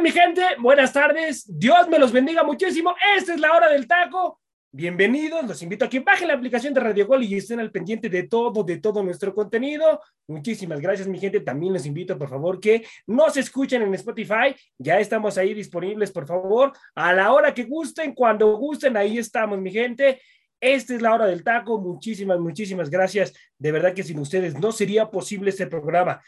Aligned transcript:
Mi 0.00 0.10
gente? 0.10 0.42
Buenas 0.58 0.92
tardes. 0.92 1.44
Dios 1.46 1.88
me 1.88 1.98
los 1.98 2.10
bendiga 2.10 2.42
muchísimo. 2.42 2.94
Esta 3.16 3.34
es 3.34 3.40
la 3.40 3.52
hora 3.52 3.68
del 3.68 3.86
taco. 3.86 4.40
Bienvenidos. 4.72 5.44
Los 5.46 5.62
invito 5.62 5.84
a 5.84 5.90
que 5.90 6.00
bajen 6.00 6.28
la 6.28 6.34
aplicación 6.34 6.72
de 6.72 6.80
Radio 6.80 7.06
Gol 7.06 7.24
y 7.24 7.34
estén 7.34 7.60
al 7.60 7.70
pendiente 7.70 8.08
de 8.08 8.22
todo, 8.22 8.62
de 8.62 8.78
todo 8.78 9.02
nuestro 9.02 9.34
contenido. 9.34 10.00
Muchísimas 10.26 10.80
gracias, 10.80 11.06
mi 11.06 11.18
gente. 11.18 11.40
También 11.40 11.72
les 11.72 11.84
invito, 11.84 12.16
por 12.16 12.30
favor, 12.30 12.60
que 12.60 12.86
nos 13.06 13.36
escuchen 13.36 13.82
en 13.82 13.92
Spotify. 13.94 14.54
Ya 14.78 14.98
estamos 15.00 15.36
ahí 15.36 15.52
disponibles, 15.52 16.10
por 16.12 16.26
favor, 16.26 16.72
a 16.94 17.12
la 17.12 17.32
hora 17.32 17.52
que 17.52 17.64
gusten, 17.64 18.14
cuando 18.14 18.56
gusten. 18.56 18.96
Ahí 18.96 19.18
estamos, 19.18 19.60
mi 19.60 19.70
gente. 19.70 20.20
Esta 20.60 20.94
es 20.94 21.02
la 21.02 21.14
hora 21.14 21.26
del 21.26 21.44
taco. 21.44 21.78
Muchísimas, 21.78 22.38
muchísimas 22.38 22.88
gracias. 22.88 23.34
De 23.58 23.72
verdad 23.72 23.92
que 23.92 24.02
sin 24.02 24.18
ustedes 24.18 24.58
no 24.58 24.72
sería 24.72 25.10
posible 25.10 25.50
este 25.50 25.66
programa. 25.66 26.22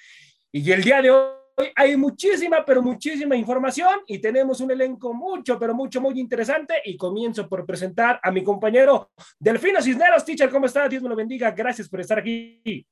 Y 0.50 0.70
el 0.72 0.82
día 0.82 1.00
de 1.00 1.10
Hoy 1.10 1.41
hay 1.74 1.96
muchísima, 1.96 2.64
pero 2.64 2.82
muchísima 2.82 3.36
información 3.36 4.00
y 4.06 4.18
tenemos 4.18 4.60
un 4.60 4.70
elenco 4.70 5.12
mucho, 5.12 5.58
pero 5.58 5.74
mucho, 5.74 6.00
muy 6.00 6.18
interesante. 6.18 6.74
Y 6.84 6.96
comienzo 6.96 7.48
por 7.48 7.66
presentar 7.66 8.20
a 8.22 8.30
mi 8.30 8.42
compañero 8.42 9.10
Delfino 9.38 9.80
Cisneros. 9.82 10.24
Teacher, 10.24 10.50
¿cómo 10.50 10.66
estás? 10.66 10.90
Dios 10.90 11.02
me 11.02 11.08
lo 11.08 11.16
bendiga. 11.16 11.50
Gracias 11.50 11.88
por 11.88 12.00
estar 12.00 12.18
aquí. 12.18 12.86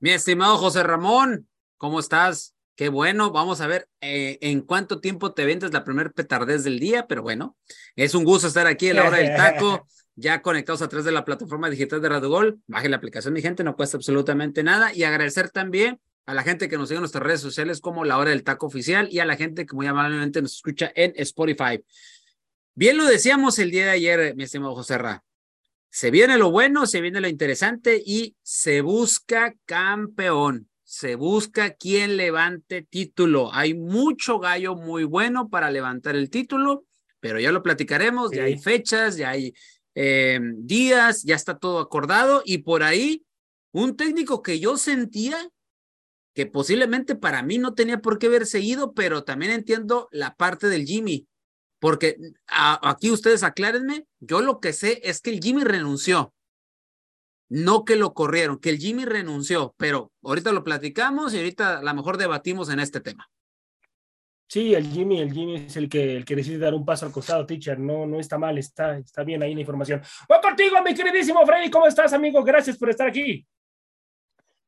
Mi 0.00 0.10
estimado 0.10 0.56
José 0.58 0.82
Ramón, 0.82 1.48
¿cómo 1.76 2.00
estás? 2.00 2.54
Qué 2.74 2.88
bueno. 2.88 3.30
Vamos 3.30 3.60
a 3.60 3.66
ver 3.66 3.88
eh, 4.00 4.38
en 4.40 4.62
cuánto 4.62 5.00
tiempo 5.00 5.32
te 5.32 5.44
vendes 5.44 5.72
la 5.72 5.84
primer 5.84 6.12
petardez 6.12 6.64
del 6.64 6.78
día, 6.78 7.06
pero 7.06 7.22
bueno, 7.22 7.56
es 7.96 8.14
un 8.14 8.24
gusto 8.24 8.48
estar 8.48 8.66
aquí 8.66 8.88
en 8.88 8.96
la 8.96 9.06
hora 9.06 9.18
del 9.18 9.36
taco. 9.36 9.86
ya 10.14 10.42
conectados 10.42 10.82
a 10.82 10.88
través 10.88 11.04
de 11.04 11.12
la 11.12 11.24
plataforma 11.24 11.70
digital 11.70 12.00
de 12.00 12.08
Radio 12.08 12.28
Gol. 12.28 12.60
Baje 12.66 12.88
la 12.88 12.96
aplicación, 12.96 13.32
mi 13.32 13.42
gente, 13.42 13.64
no 13.64 13.76
cuesta 13.76 13.96
absolutamente 13.96 14.62
nada. 14.62 14.94
Y 14.94 15.04
agradecer 15.04 15.50
también 15.50 16.00
a 16.26 16.34
la 16.34 16.42
gente 16.42 16.68
que 16.68 16.76
nos 16.76 16.88
sigue 16.88 16.96
en 16.96 17.02
nuestras 17.02 17.24
redes 17.24 17.40
sociales 17.40 17.80
como 17.80 18.04
La 18.04 18.18
Hora 18.18 18.30
del 18.30 18.44
Taco 18.44 18.66
Oficial 18.66 19.08
y 19.10 19.18
a 19.18 19.24
la 19.24 19.36
gente 19.36 19.66
que 19.66 19.74
muy 19.74 19.86
amablemente 19.86 20.40
nos 20.40 20.54
escucha 20.54 20.92
en 20.94 21.12
Spotify. 21.16 21.82
Bien 22.74 22.96
lo 22.96 23.04
decíamos 23.04 23.58
el 23.58 23.70
día 23.70 23.86
de 23.86 23.90
ayer, 23.90 24.34
mi 24.36 24.44
estimado 24.44 24.74
José 24.74 24.98
Ra. 24.98 25.24
Se 25.90 26.10
viene 26.10 26.38
lo 26.38 26.50
bueno, 26.50 26.86
se 26.86 27.02
viene 27.02 27.20
lo 27.20 27.28
interesante 27.28 28.02
y 28.04 28.34
se 28.42 28.80
busca 28.80 29.54
campeón. 29.66 30.68
Se 30.84 31.16
busca 31.16 31.74
quien 31.74 32.16
levante 32.16 32.82
título. 32.82 33.52
Hay 33.52 33.74
mucho 33.74 34.38
gallo 34.38 34.74
muy 34.74 35.04
bueno 35.04 35.48
para 35.48 35.70
levantar 35.70 36.16
el 36.16 36.30
título, 36.30 36.84
pero 37.20 37.40
ya 37.40 37.52
lo 37.52 37.62
platicaremos. 37.62 38.30
Ya 38.30 38.44
hay 38.44 38.58
fechas, 38.58 39.16
ya 39.16 39.30
hay 39.30 39.54
eh, 39.94 40.40
días, 40.56 41.24
ya 41.24 41.34
está 41.34 41.58
todo 41.58 41.78
acordado 41.78 42.42
y 42.44 42.58
por 42.58 42.82
ahí 42.82 43.24
un 43.72 43.96
técnico 43.96 44.42
que 44.42 44.60
yo 44.60 44.76
sentía 44.78 45.50
que 46.34 46.46
posiblemente 46.46 47.14
para 47.14 47.42
mí 47.42 47.58
no 47.58 47.74
tenía 47.74 47.98
por 47.98 48.18
qué 48.18 48.26
haberse 48.26 48.60
ido, 48.60 48.92
pero 48.94 49.24
también 49.24 49.52
entiendo 49.52 50.08
la 50.10 50.34
parte 50.34 50.68
del 50.68 50.86
Jimmy, 50.86 51.28
porque 51.78 52.16
aquí 52.46 53.10
ustedes 53.10 53.42
aclárenme, 53.42 54.06
yo 54.20 54.40
lo 54.40 54.60
que 54.60 54.72
sé 54.72 55.00
es 55.04 55.20
que 55.20 55.30
el 55.30 55.40
Jimmy 55.40 55.64
renunció, 55.64 56.32
no 57.48 57.84
que 57.84 57.96
lo 57.96 58.14
corrieron, 58.14 58.58
que 58.58 58.70
el 58.70 58.78
Jimmy 58.78 59.04
renunció, 59.04 59.74
pero 59.76 60.10
ahorita 60.22 60.52
lo 60.52 60.64
platicamos 60.64 61.34
y 61.34 61.38
ahorita 61.38 61.78
a 61.78 61.82
lo 61.82 61.94
mejor 61.94 62.16
debatimos 62.16 62.70
en 62.70 62.80
este 62.80 63.00
tema. 63.00 63.28
Sí, 64.48 64.74
el 64.74 64.86
Jimmy, 64.86 65.18
el 65.18 65.32
Jimmy 65.32 65.56
es 65.56 65.76
el 65.78 65.88
que, 65.88 66.14
el 66.14 66.26
que 66.26 66.36
decide 66.36 66.58
dar 66.58 66.74
un 66.74 66.84
paso 66.84 67.06
al 67.06 67.12
costado, 67.12 67.46
teacher. 67.46 67.78
No, 67.78 68.06
no 68.06 68.20
está 68.20 68.36
mal, 68.36 68.58
está, 68.58 68.98
está 68.98 69.24
bien 69.24 69.42
ahí 69.42 69.54
la 69.54 69.62
información. 69.62 70.02
Voy 70.28 70.40
contigo, 70.42 70.76
mi 70.82 70.94
queridísimo 70.94 71.44
Freddy. 71.46 71.70
¿Cómo 71.70 71.86
estás, 71.86 72.12
amigo? 72.12 72.44
Gracias 72.44 72.76
por 72.76 72.90
estar 72.90 73.08
aquí. 73.08 73.46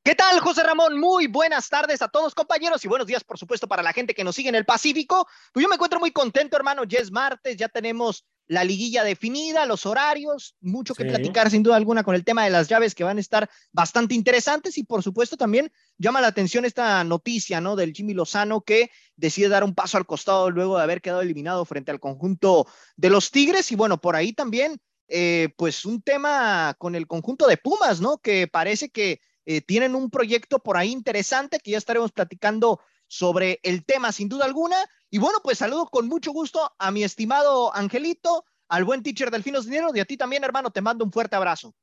¿Qué 0.06 0.14
tal, 0.14 0.38
José 0.40 0.62
Ramón? 0.62 1.00
Muy 1.00 1.28
buenas 1.28 1.70
tardes 1.70 2.02
a 2.02 2.08
todos, 2.08 2.34
compañeros, 2.34 2.84
y 2.84 2.88
buenos 2.88 3.06
días, 3.06 3.24
por 3.24 3.38
supuesto, 3.38 3.66
para 3.66 3.82
la 3.82 3.94
gente 3.94 4.12
que 4.12 4.22
nos 4.22 4.36
sigue 4.36 4.50
en 4.50 4.54
el 4.54 4.66
Pacífico. 4.66 5.26
Pues 5.50 5.62
yo 5.62 5.68
me 5.70 5.76
encuentro 5.76 5.98
muy 5.98 6.10
contento, 6.10 6.58
hermano. 6.58 6.84
Ya 6.84 6.98
es 6.98 7.10
martes, 7.10 7.56
ya 7.56 7.70
tenemos 7.70 8.26
la 8.46 8.64
liguilla 8.64 9.02
definida, 9.02 9.64
los 9.64 9.86
horarios, 9.86 10.56
mucho 10.60 10.94
que 10.94 11.06
platicar 11.06 11.50
sin 11.50 11.62
duda 11.62 11.76
alguna 11.76 12.04
con 12.04 12.14
el 12.14 12.22
tema 12.22 12.44
de 12.44 12.50
las 12.50 12.68
llaves 12.68 12.94
que 12.94 13.02
van 13.02 13.16
a 13.16 13.20
estar 13.22 13.48
bastante 13.72 14.14
interesantes 14.14 14.76
y 14.76 14.84
por 14.84 15.02
supuesto 15.02 15.38
también 15.38 15.72
llama 15.96 16.20
la 16.20 16.26
atención 16.26 16.66
esta 16.66 17.02
noticia, 17.04 17.62
¿no? 17.62 17.74
Del 17.74 17.94
Jimmy 17.94 18.12
Lozano 18.12 18.60
que 18.60 18.90
decide 19.16 19.48
dar 19.48 19.64
un 19.64 19.74
paso 19.74 19.96
al 19.96 20.04
costado 20.04 20.50
luego 20.50 20.76
de 20.76 20.82
haber 20.82 21.00
quedado 21.00 21.22
eliminado 21.22 21.64
frente 21.64 21.90
al 21.90 22.00
conjunto 22.00 22.66
de 22.96 23.08
los 23.08 23.30
Tigres 23.30 23.72
y 23.72 23.76
bueno, 23.76 23.98
por 23.98 24.16
ahí 24.16 24.34
también, 24.34 24.78
eh, 25.08 25.48
pues 25.56 25.86
un 25.86 26.02
tema 26.02 26.74
con 26.76 26.94
el 26.94 27.06
conjunto 27.06 27.46
de 27.46 27.56
Pumas, 27.56 28.02
¿no? 28.02 28.18
Que 28.18 28.46
parece 28.46 28.90
que 28.90 29.22
eh, 29.46 29.60
tienen 29.60 29.94
un 29.94 30.10
proyecto 30.10 30.58
por 30.58 30.76
ahí 30.76 30.90
interesante 30.90 31.58
que 31.58 31.72
ya 31.72 31.78
estaremos 31.78 32.12
platicando 32.12 32.80
sobre 33.06 33.60
el 33.62 33.84
tema 33.84 34.12
sin 34.12 34.28
duda 34.28 34.44
alguna. 34.44 34.76
Y 35.10 35.18
bueno, 35.18 35.38
pues 35.42 35.58
saludo 35.58 35.86
con 35.86 36.08
mucho 36.08 36.32
gusto 36.32 36.72
a 36.78 36.90
mi 36.90 37.04
estimado 37.04 37.74
Angelito, 37.74 38.44
al 38.68 38.84
buen 38.84 39.02
teacher 39.02 39.30
Delfinos 39.30 39.66
Dinero 39.66 39.90
y 39.94 40.00
a 40.00 40.04
ti 40.04 40.16
también, 40.16 40.44
hermano, 40.44 40.70
te 40.70 40.80
mando 40.80 41.04
un 41.04 41.12
fuerte 41.12 41.36
abrazo. 41.36 41.74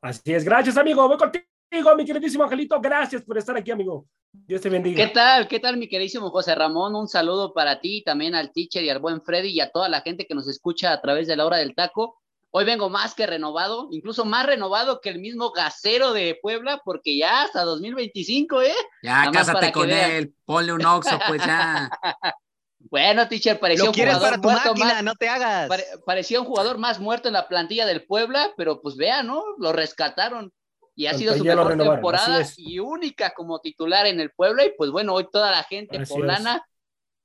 Así 0.00 0.34
es, 0.34 0.44
gracias, 0.44 0.76
amigo. 0.76 1.06
Voy 1.08 1.16
contigo, 1.16 1.96
mi 1.96 2.04
queridísimo 2.04 2.44
Angelito. 2.44 2.80
Gracias 2.80 3.22
por 3.22 3.38
estar 3.38 3.56
aquí, 3.56 3.70
amigo. 3.70 4.06
Dios 4.32 4.60
te 4.60 4.68
bendiga. 4.68 4.96
¿Qué 4.96 5.12
tal? 5.12 5.48
¿Qué 5.48 5.60
tal, 5.60 5.76
mi 5.76 5.88
queridísimo 5.88 6.30
José 6.30 6.54
Ramón? 6.54 6.94
Un 6.94 7.08
saludo 7.08 7.54
para 7.54 7.80
ti, 7.80 8.02
también 8.04 8.34
al 8.34 8.52
teacher 8.52 8.82
y 8.82 8.90
al 8.90 8.98
buen 8.98 9.22
Freddy 9.22 9.50
y 9.50 9.60
a 9.60 9.70
toda 9.70 9.88
la 9.88 10.00
gente 10.00 10.26
que 10.26 10.34
nos 10.34 10.48
escucha 10.48 10.92
a 10.92 11.00
través 11.00 11.28
de 11.28 11.36
la 11.36 11.46
hora 11.46 11.58
del 11.58 11.74
taco. 11.74 12.20
Hoy 12.56 12.64
vengo 12.64 12.88
más 12.88 13.16
que 13.16 13.26
renovado, 13.26 13.88
incluso 13.90 14.24
más 14.24 14.46
renovado 14.46 15.00
que 15.00 15.08
el 15.08 15.18
mismo 15.18 15.50
gasero 15.50 16.12
de 16.12 16.38
Puebla, 16.40 16.80
porque 16.84 17.18
ya 17.18 17.42
hasta 17.42 17.64
2025, 17.64 18.62
¿eh? 18.62 18.72
Ya, 19.02 19.28
cásate 19.32 19.72
con 19.72 19.90
él, 19.90 20.32
ponle 20.44 20.72
un 20.72 20.86
oxo, 20.86 21.18
pues 21.26 21.44
ya. 21.44 21.90
bueno, 22.78 23.26
teacher, 23.26 23.58
parecía 23.58 23.90
un 23.90 23.92
jugador 23.92 24.40
para 24.40 24.62
tu 24.62 24.76
máquina, 24.76 25.02
no 25.02 25.16
te 25.16 25.28
hagas. 25.28 25.68
parecía 26.06 26.40
un 26.40 26.46
jugador 26.46 26.78
más 26.78 27.00
muerto 27.00 27.26
en 27.26 27.34
la 27.34 27.48
plantilla 27.48 27.86
del 27.86 28.06
Puebla, 28.06 28.52
pero 28.56 28.80
pues 28.80 28.94
vean, 28.94 29.26
¿no? 29.26 29.42
Lo 29.58 29.72
rescataron 29.72 30.52
y 30.94 31.06
ha 31.06 31.14
sido 31.14 31.34
su 31.34 31.42
mejor 31.42 31.76
temporada 31.76 32.46
y 32.56 32.78
única 32.78 33.34
como 33.34 33.58
titular 33.58 34.06
en 34.06 34.20
el 34.20 34.30
Puebla. 34.30 34.64
Y 34.64 34.70
pues 34.78 34.92
bueno, 34.92 35.12
hoy 35.14 35.26
toda 35.28 35.50
la 35.50 35.64
gente 35.64 36.06
poblana 36.06 36.64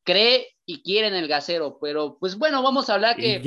cree 0.03 0.47
y 0.65 0.81
quiere 0.81 1.07
en 1.07 1.13
el 1.13 1.27
gasero, 1.27 1.77
pero 1.79 2.17
pues 2.19 2.35
bueno, 2.35 2.63
vamos 2.63 2.89
a 2.89 2.95
hablar 2.95 3.15
que. 3.15 3.43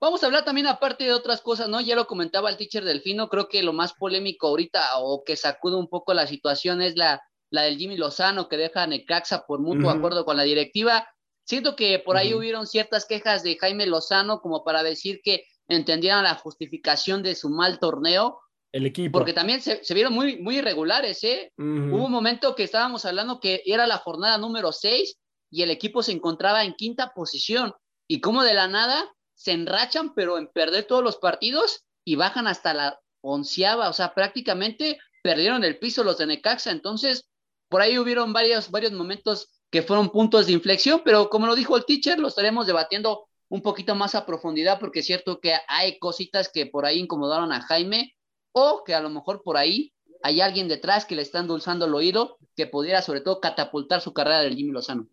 Vamos 0.00 0.22
a 0.22 0.26
hablar 0.26 0.44
también 0.44 0.68
aparte 0.68 1.04
de 1.04 1.12
otras 1.12 1.40
cosas, 1.40 1.68
¿no? 1.68 1.80
Ya 1.80 1.96
lo 1.96 2.06
comentaba 2.06 2.50
el 2.50 2.56
teacher 2.56 2.84
Delfino, 2.84 3.28
creo 3.28 3.48
que 3.48 3.64
lo 3.64 3.72
más 3.72 3.94
polémico 3.94 4.46
ahorita 4.46 4.98
o 4.98 5.24
que 5.24 5.34
sacude 5.36 5.76
un 5.76 5.88
poco 5.88 6.14
la 6.14 6.26
situación 6.26 6.80
es 6.82 6.96
la, 6.96 7.20
la 7.50 7.62
del 7.62 7.78
Jimmy 7.78 7.96
Lozano 7.96 8.48
que 8.48 8.56
deja 8.56 8.84
a 8.84 8.86
Necaxa 8.86 9.44
por 9.46 9.60
mutuo 9.60 9.90
acuerdo 9.90 10.24
con 10.24 10.36
la 10.36 10.44
directiva. 10.44 11.08
Siento 11.44 11.74
que 11.74 11.98
por 11.98 12.16
ahí 12.16 12.32
hubieron 12.32 12.66
ciertas 12.66 13.06
quejas 13.06 13.42
de 13.42 13.56
Jaime 13.58 13.86
Lozano 13.86 14.40
como 14.40 14.62
para 14.62 14.82
decir 14.84 15.20
que 15.24 15.44
entendieran 15.66 16.24
la 16.24 16.34
justificación 16.34 17.22
de 17.22 17.34
su 17.34 17.50
mal 17.50 17.80
torneo. 17.80 18.38
El 18.70 18.86
equipo. 18.86 19.18
Porque 19.18 19.32
también 19.32 19.60
se, 19.62 19.82
vieron 19.94 20.12
muy, 20.12 20.36
muy 20.40 20.58
irregulares, 20.58 21.24
¿eh? 21.24 21.52
Hubo 21.56 22.04
un 22.04 22.12
momento 22.12 22.54
que 22.54 22.64
estábamos 22.64 23.04
hablando 23.04 23.40
que 23.40 23.62
era 23.64 23.86
la 23.86 23.96
jornada 23.96 24.38
número 24.38 24.72
6 24.72 25.18
y 25.50 25.62
el 25.62 25.70
equipo 25.70 26.02
se 26.02 26.12
encontraba 26.12 26.64
en 26.64 26.74
quinta 26.74 27.12
posición. 27.14 27.72
Y 28.06 28.20
como 28.20 28.44
de 28.44 28.54
la 28.54 28.68
nada 28.68 29.10
se 29.38 29.52
enrachan, 29.52 30.14
pero 30.14 30.36
en 30.36 30.48
perder 30.48 30.84
todos 30.84 31.02
los 31.02 31.16
partidos 31.16 31.84
y 32.04 32.16
bajan 32.16 32.48
hasta 32.48 32.74
la 32.74 33.00
onceava, 33.20 33.88
o 33.88 33.92
sea, 33.92 34.12
prácticamente 34.12 34.98
perdieron 35.22 35.62
el 35.62 35.78
piso 35.78 36.02
los 36.02 36.18
de 36.18 36.26
Necaxa, 36.26 36.72
entonces 36.72 37.28
por 37.68 37.80
ahí 37.80 37.98
hubieron 37.98 38.32
varios, 38.32 38.70
varios 38.70 38.92
momentos 38.92 39.48
que 39.70 39.82
fueron 39.82 40.10
puntos 40.10 40.46
de 40.46 40.54
inflexión, 40.54 41.02
pero 41.04 41.30
como 41.30 41.46
lo 41.46 41.54
dijo 41.54 41.76
el 41.76 41.84
teacher, 41.84 42.18
lo 42.18 42.28
estaremos 42.28 42.66
debatiendo 42.66 43.28
un 43.48 43.62
poquito 43.62 43.94
más 43.94 44.16
a 44.16 44.26
profundidad, 44.26 44.80
porque 44.80 45.00
es 45.00 45.06
cierto 45.06 45.40
que 45.40 45.54
hay 45.68 45.98
cositas 46.00 46.48
que 46.48 46.66
por 46.66 46.84
ahí 46.84 46.98
incomodaron 46.98 47.52
a 47.52 47.62
Jaime, 47.62 48.16
o 48.52 48.82
que 48.84 48.94
a 48.94 49.00
lo 49.00 49.08
mejor 49.08 49.42
por 49.44 49.56
ahí 49.56 49.92
hay 50.22 50.40
alguien 50.40 50.66
detrás 50.66 51.04
que 51.04 51.14
le 51.14 51.22
está 51.22 51.38
endulzando 51.38 51.86
el 51.86 51.94
oído, 51.94 52.38
que 52.56 52.66
pudiera 52.66 53.02
sobre 53.02 53.20
todo 53.20 53.40
catapultar 53.40 54.00
su 54.00 54.12
carrera 54.12 54.40
del 54.40 54.56
Jimmy 54.56 54.72
Lozano. 54.72 55.06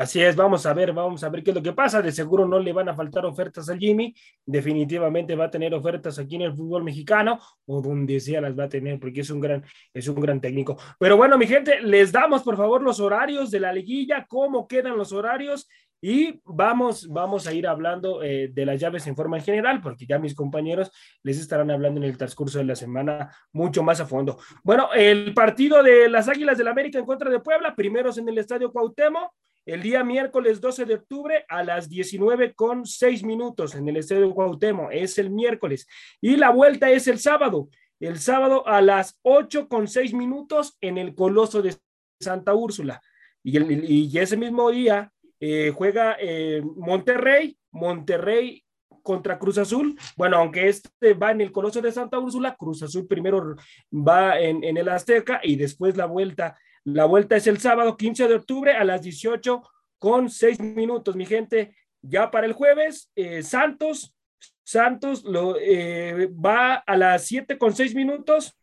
Así 0.00 0.22
es, 0.22 0.34
vamos 0.34 0.64
a 0.64 0.72
ver, 0.72 0.94
vamos 0.94 1.22
a 1.22 1.28
ver 1.28 1.42
qué 1.42 1.50
es 1.50 1.54
lo 1.54 1.62
que 1.62 1.74
pasa. 1.74 2.00
De 2.00 2.10
seguro 2.10 2.48
no 2.48 2.58
le 2.58 2.72
van 2.72 2.88
a 2.88 2.94
faltar 2.94 3.26
ofertas 3.26 3.68
al 3.68 3.78
Jimmy. 3.78 4.14
Definitivamente 4.46 5.36
va 5.36 5.44
a 5.44 5.50
tener 5.50 5.74
ofertas 5.74 6.18
aquí 6.18 6.36
en 6.36 6.40
el 6.40 6.54
fútbol 6.54 6.82
mexicano 6.82 7.38
o 7.66 7.82
donde 7.82 8.18
sea 8.18 8.40
las 8.40 8.58
va 8.58 8.64
a 8.64 8.68
tener, 8.70 8.98
porque 8.98 9.20
es 9.20 9.28
un 9.28 9.40
gran, 9.40 9.62
es 9.92 10.08
un 10.08 10.18
gran 10.18 10.40
técnico. 10.40 10.78
Pero 10.98 11.18
bueno, 11.18 11.36
mi 11.36 11.46
gente, 11.46 11.82
les 11.82 12.12
damos 12.12 12.42
por 12.42 12.56
favor 12.56 12.80
los 12.80 12.98
horarios 12.98 13.50
de 13.50 13.60
la 13.60 13.74
liguilla, 13.74 14.24
cómo 14.26 14.66
quedan 14.66 14.96
los 14.96 15.12
horarios 15.12 15.68
y 16.00 16.40
vamos, 16.46 17.06
vamos 17.06 17.46
a 17.46 17.52
ir 17.52 17.66
hablando 17.66 18.22
eh, 18.22 18.48
de 18.50 18.64
las 18.64 18.80
llaves 18.80 19.06
en 19.06 19.14
forma 19.14 19.38
general, 19.40 19.82
porque 19.82 20.06
ya 20.06 20.18
mis 20.18 20.34
compañeros 20.34 20.90
les 21.22 21.38
estarán 21.38 21.70
hablando 21.70 22.00
en 22.00 22.04
el 22.04 22.16
transcurso 22.16 22.56
de 22.56 22.64
la 22.64 22.74
semana 22.74 23.30
mucho 23.52 23.82
más 23.82 24.00
a 24.00 24.06
fondo. 24.06 24.38
Bueno, 24.64 24.88
el 24.94 25.34
partido 25.34 25.82
de 25.82 26.08
las 26.08 26.26
Águilas 26.26 26.56
del 26.56 26.68
América 26.68 26.98
en 26.98 27.04
contra 27.04 27.30
de 27.30 27.40
Puebla, 27.40 27.76
primeros 27.76 28.16
en 28.16 28.30
el 28.30 28.38
Estadio 28.38 28.72
Cuauhtémoc 28.72 29.30
el 29.70 29.82
día 29.82 30.02
miércoles 30.02 30.60
12 30.60 30.84
de 30.84 30.94
octubre 30.94 31.44
a 31.48 31.62
las 31.62 31.88
19 31.88 32.54
con 32.54 32.84
6 32.84 33.22
minutos 33.22 33.76
en 33.76 33.88
el 33.88 33.98
Estadio 33.98 34.34
Cuauhtémoc, 34.34 34.90
es 34.92 35.16
el 35.18 35.30
miércoles. 35.30 35.86
Y 36.20 36.36
la 36.36 36.50
vuelta 36.50 36.90
es 36.90 37.06
el 37.06 37.20
sábado, 37.20 37.68
el 38.00 38.18
sábado 38.18 38.66
a 38.66 38.80
las 38.80 39.18
8 39.22 39.68
con 39.68 39.86
6 39.86 40.12
minutos 40.12 40.76
en 40.80 40.98
el 40.98 41.14
Coloso 41.14 41.62
de 41.62 41.76
Santa 42.20 42.52
Úrsula. 42.52 43.00
Y, 43.44 44.18
ese 44.18 44.36
mismo 44.36 44.70
día 44.70 45.12
eh, 45.38 45.72
juega 45.74 46.16
eh, 46.18 46.62
Monterrey, 46.76 47.56
Monterrey 47.70 48.64
contra 49.04 49.38
Cruz 49.38 49.56
Azul. 49.58 49.96
Bueno, 50.16 50.38
aunque 50.38 50.68
este 50.68 51.14
va 51.14 51.30
en 51.30 51.42
el 51.42 51.52
Coloso 51.52 51.80
de 51.80 51.92
Santa 51.92 52.18
Úrsula, 52.18 52.56
Cruz 52.56 52.82
Azul 52.82 53.06
primero 53.06 53.54
va 53.92 54.38
en 54.40 54.76
el 54.76 54.88
Azteca 54.88 55.40
y 55.44 55.54
después 55.54 55.96
la 55.96 56.06
vuelta 56.06 56.58
la 56.94 57.04
vuelta 57.04 57.36
es 57.36 57.46
el 57.46 57.58
sábado 57.58 57.96
15 57.96 58.28
de 58.28 58.34
octubre 58.34 58.72
a 58.72 58.84
las 58.84 59.02
18 59.02 59.62
con 59.98 60.30
6 60.30 60.60
minutos, 60.60 61.16
mi 61.16 61.26
gente. 61.26 61.76
Ya 62.02 62.30
para 62.30 62.46
el 62.46 62.52
jueves, 62.52 63.10
eh, 63.14 63.42
Santos, 63.42 64.14
Santos 64.62 65.24
lo, 65.24 65.56
eh, 65.58 66.28
va 66.28 66.74
a 66.76 66.96
las 66.96 67.26
7 67.26 67.58
con 67.58 67.74
6 67.74 67.94
minutos, 67.94 68.56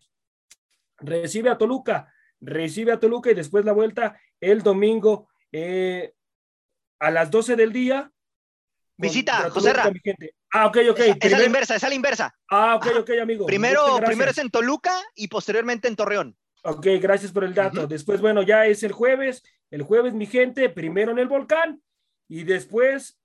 recibe 0.98 1.50
a 1.50 1.58
Toluca, 1.58 2.12
recibe 2.40 2.92
a 2.92 3.00
Toluca 3.00 3.30
y 3.32 3.36
después 3.36 3.64
la 3.66 3.74
vuelta 3.74 4.20
el 4.42 4.64
domingo 4.64 5.30
eh, 5.52 6.14
a 7.00 7.12
las 7.12 7.30
12 7.30 7.56
del 7.56 7.72
día. 7.72 8.12
Visita, 8.98 9.50
José 9.52 9.74
Ah, 10.52 10.68
ok, 10.68 10.78
ok. 10.90 11.00
Es, 11.22 11.34
a 11.34 11.38
la 11.38 11.46
inversa, 11.46 11.76
es 11.76 11.84
a 11.84 11.90
la 11.90 11.96
inversa. 11.96 12.34
Ah, 12.50 12.76
ok, 12.76 12.88
ok, 13.02 13.10
amigo. 13.22 13.46
Primero, 13.46 14.00
primero 14.04 14.32
es 14.32 14.38
en 14.40 14.50
Toluca 14.50 14.94
y 15.14 15.28
posteriormente 15.28 15.88
en 15.88 15.96
Torreón. 15.96 16.38
Ok, 16.64 16.88
gracias 17.02 17.32
por 17.32 17.44
el 17.44 17.54
dato. 17.54 17.88
Después, 17.88 18.22
bueno, 18.22 18.42
ya 18.42 18.66
es 18.66 18.84
el 18.84 18.92
jueves. 18.92 19.44
El 19.70 19.84
jueves, 19.84 20.14
mi 20.14 20.26
gente, 20.26 20.70
primero 20.70 21.12
en 21.12 21.20
el 21.20 21.28
volcán 21.28 21.82
y 22.28 22.44
después 22.44 23.20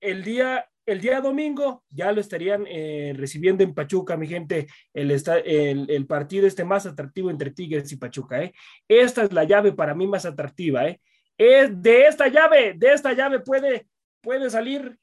el 0.00 0.24
día, 0.24 0.68
el 0.86 1.00
día 1.00 1.20
domingo 1.20 1.84
ya 1.90 2.12
lo 2.12 2.20
estarían 2.20 2.64
eh, 2.66 3.12
recibiendo 3.16 3.62
en 3.62 3.74
Pachuca, 3.74 4.16
mi 4.16 4.26
gente, 4.26 4.66
el, 4.94 5.10
el, 5.10 5.90
el, 5.90 6.06
partido 6.06 6.46
este 6.46 6.64
más 6.64 6.86
atractivo 6.86 7.30
entre 7.30 7.50
Tigres 7.50 7.90
y 7.92 7.96
Pachuca. 7.96 8.42
¿eh? 8.42 8.52
Esta 8.88 9.24
es 9.24 9.32
la 9.32 9.44
llave 9.44 9.72
para 9.72 9.94
mí 9.94 10.06
más 10.06 10.24
atractiva. 10.24 10.86
¿eh? 10.86 11.00
Es 11.36 11.80
de 11.82 12.06
esta 12.06 12.28
llave, 12.28 12.74
de 12.76 12.92
esta 12.92 13.12
llave 13.12 13.40
puede, 13.40 13.86
puede 14.20 14.50
salir 14.50 14.98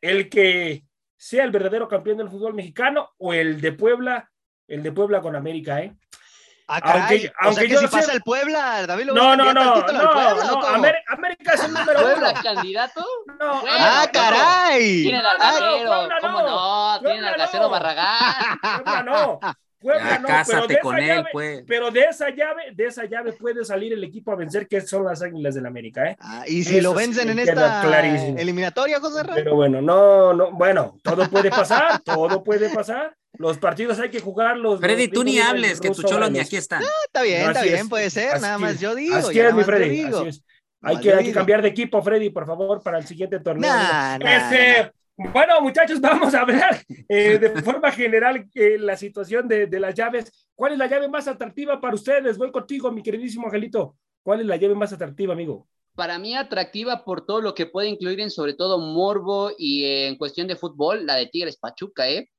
el 0.00 0.28
que 0.28 0.84
sea 1.16 1.44
el 1.44 1.52
verdadero 1.52 1.88
campeón 1.88 2.18
del 2.18 2.28
fútbol 2.28 2.54
mexicano 2.54 3.10
o 3.18 3.32
el 3.32 3.60
de 3.60 3.72
Puebla, 3.72 4.30
el 4.66 4.82
de 4.82 4.92
Puebla 4.92 5.20
con 5.20 5.36
América. 5.36 5.82
¿eh? 5.82 5.94
Ah, 6.68 6.80
aunque, 6.82 7.32
aunque 7.40 7.68
que 7.68 7.76
si 7.76 7.86
pasa 7.88 8.12
el 8.12 8.22
Puebla, 8.22 8.86
David 8.86 9.06
lo 9.06 9.14
No, 9.14 9.36
no, 9.36 9.52
no, 9.52 9.74
no, 9.76 9.92
no, 9.92 10.66
América, 11.08 11.54
es 11.54 11.64
el 11.64 11.72
número 11.72 12.00
¿Puebla 12.00 12.34
candidato? 12.34 13.04
No. 13.38 13.62
ah, 13.68 14.08
caray. 14.12 15.02
Tienen 15.02 15.26
al 15.26 15.38
casero, 15.38 16.08
¿cómo 16.20 16.42
no? 16.42 17.00
Tienen 17.00 17.24
al 17.24 17.36
casero 17.36 17.68
Barragán. 17.68 18.58
Puebla 18.60 19.02
no. 19.02 19.40
Puebla 19.82 20.18
no, 20.20 20.28
pero 20.46 20.66
de, 20.68 20.78
con 20.78 20.96
él, 20.96 21.24
pues. 21.32 21.64
pero 21.66 21.90
de 21.90 22.02
esa 22.02 22.30
llave, 22.30 22.70
de 22.72 22.86
esa 22.86 23.04
llave 23.04 23.32
puede 23.32 23.64
salir 23.64 23.92
el 23.92 24.04
equipo 24.04 24.30
a 24.30 24.36
vencer, 24.36 24.68
que 24.68 24.80
son 24.80 25.04
las 25.04 25.22
Águilas 25.22 25.56
del 25.56 25.66
América, 25.66 26.08
¿eh? 26.08 26.16
Ah, 26.20 26.44
y 26.46 26.62
si 26.62 26.80
lo 26.80 26.94
vencen 26.94 27.30
en 27.30 27.40
esta 27.40 27.82
eliminatoria, 28.38 29.00
José 29.00 29.24
Ramón. 29.24 29.34
Pero 29.34 29.56
bueno, 29.56 29.82
no, 29.82 30.32
no, 30.32 30.52
bueno, 30.52 30.98
todo 31.02 31.28
puede 31.28 31.50
pasar, 31.50 32.00
todo 32.04 32.44
puede 32.44 32.70
pasar. 32.70 33.16
Los 33.34 33.58
partidos 33.58 33.98
hay 33.98 34.10
que 34.10 34.20
jugarlos. 34.20 34.80
Freddy, 34.80 35.08
tú 35.08 35.24
ni 35.24 35.38
hables, 35.38 35.80
que 35.80 35.90
tu 35.90 36.02
cholo 36.02 36.28
ni 36.28 36.38
aquí 36.38 36.56
está. 36.56 36.80
No, 36.80 36.86
está 37.06 37.22
bien, 37.22 37.48
está 37.48 37.62
bien, 37.62 37.88
puede 37.88 38.10
ser, 38.10 38.40
nada 38.40 38.58
más 38.58 38.78
yo 38.80 38.94
digo. 38.94 39.16
Así 39.16 39.38
es, 39.38 39.54
mi 39.54 39.64
Freddy, 39.64 40.02
así 40.02 40.28
es. 40.28 40.44
Hay, 40.82 40.98
que, 40.98 41.12
hay 41.12 41.24
que 41.24 41.32
cambiar 41.32 41.62
de 41.62 41.68
equipo, 41.68 42.02
Freddy, 42.02 42.30
por 42.30 42.44
favor, 42.44 42.82
para 42.82 42.98
el 42.98 43.06
siguiente 43.06 43.38
torneo. 43.38 43.70
este, 44.20 44.92
Bueno, 45.16 45.60
muchachos, 45.60 46.00
vamos 46.00 46.34
a 46.34 46.40
hablar 46.40 46.82
eh, 47.08 47.38
de 47.38 47.62
forma 47.62 47.92
general 47.92 48.48
eh, 48.54 48.78
la 48.78 48.96
situación 48.96 49.46
de, 49.46 49.66
de, 49.66 49.80
las 49.80 49.94
llaves. 49.94 50.48
¿Cuál 50.54 50.72
es 50.72 50.78
la 50.78 50.88
llave 50.88 51.08
más 51.08 51.28
atractiva 51.28 51.80
para 51.80 51.94
ustedes? 51.94 52.36
Voy 52.36 52.50
contigo, 52.50 52.90
mi 52.90 53.02
queridísimo 53.02 53.46
Angelito. 53.46 53.96
¿Cuál 54.22 54.40
es 54.40 54.46
la 54.46 54.56
llave 54.56 54.74
más 54.74 54.92
atractiva, 54.92 55.34
amigo? 55.34 55.68
Para 55.94 56.18
mí 56.18 56.34
atractiva 56.34 57.04
por 57.04 57.26
todo 57.26 57.40
lo 57.40 57.54
que 57.54 57.66
puede 57.66 57.88
incluir 57.88 58.20
en 58.20 58.30
sobre 58.30 58.54
todo 58.54 58.78
morbo 58.78 59.50
y 59.56 59.84
en 59.84 60.16
cuestión 60.16 60.46
de 60.48 60.56
fútbol, 60.56 61.06
la 61.06 61.16
de 61.16 61.26
Tigres 61.26 61.58
Pachuca, 61.58 62.08
¿eh? 62.08 62.30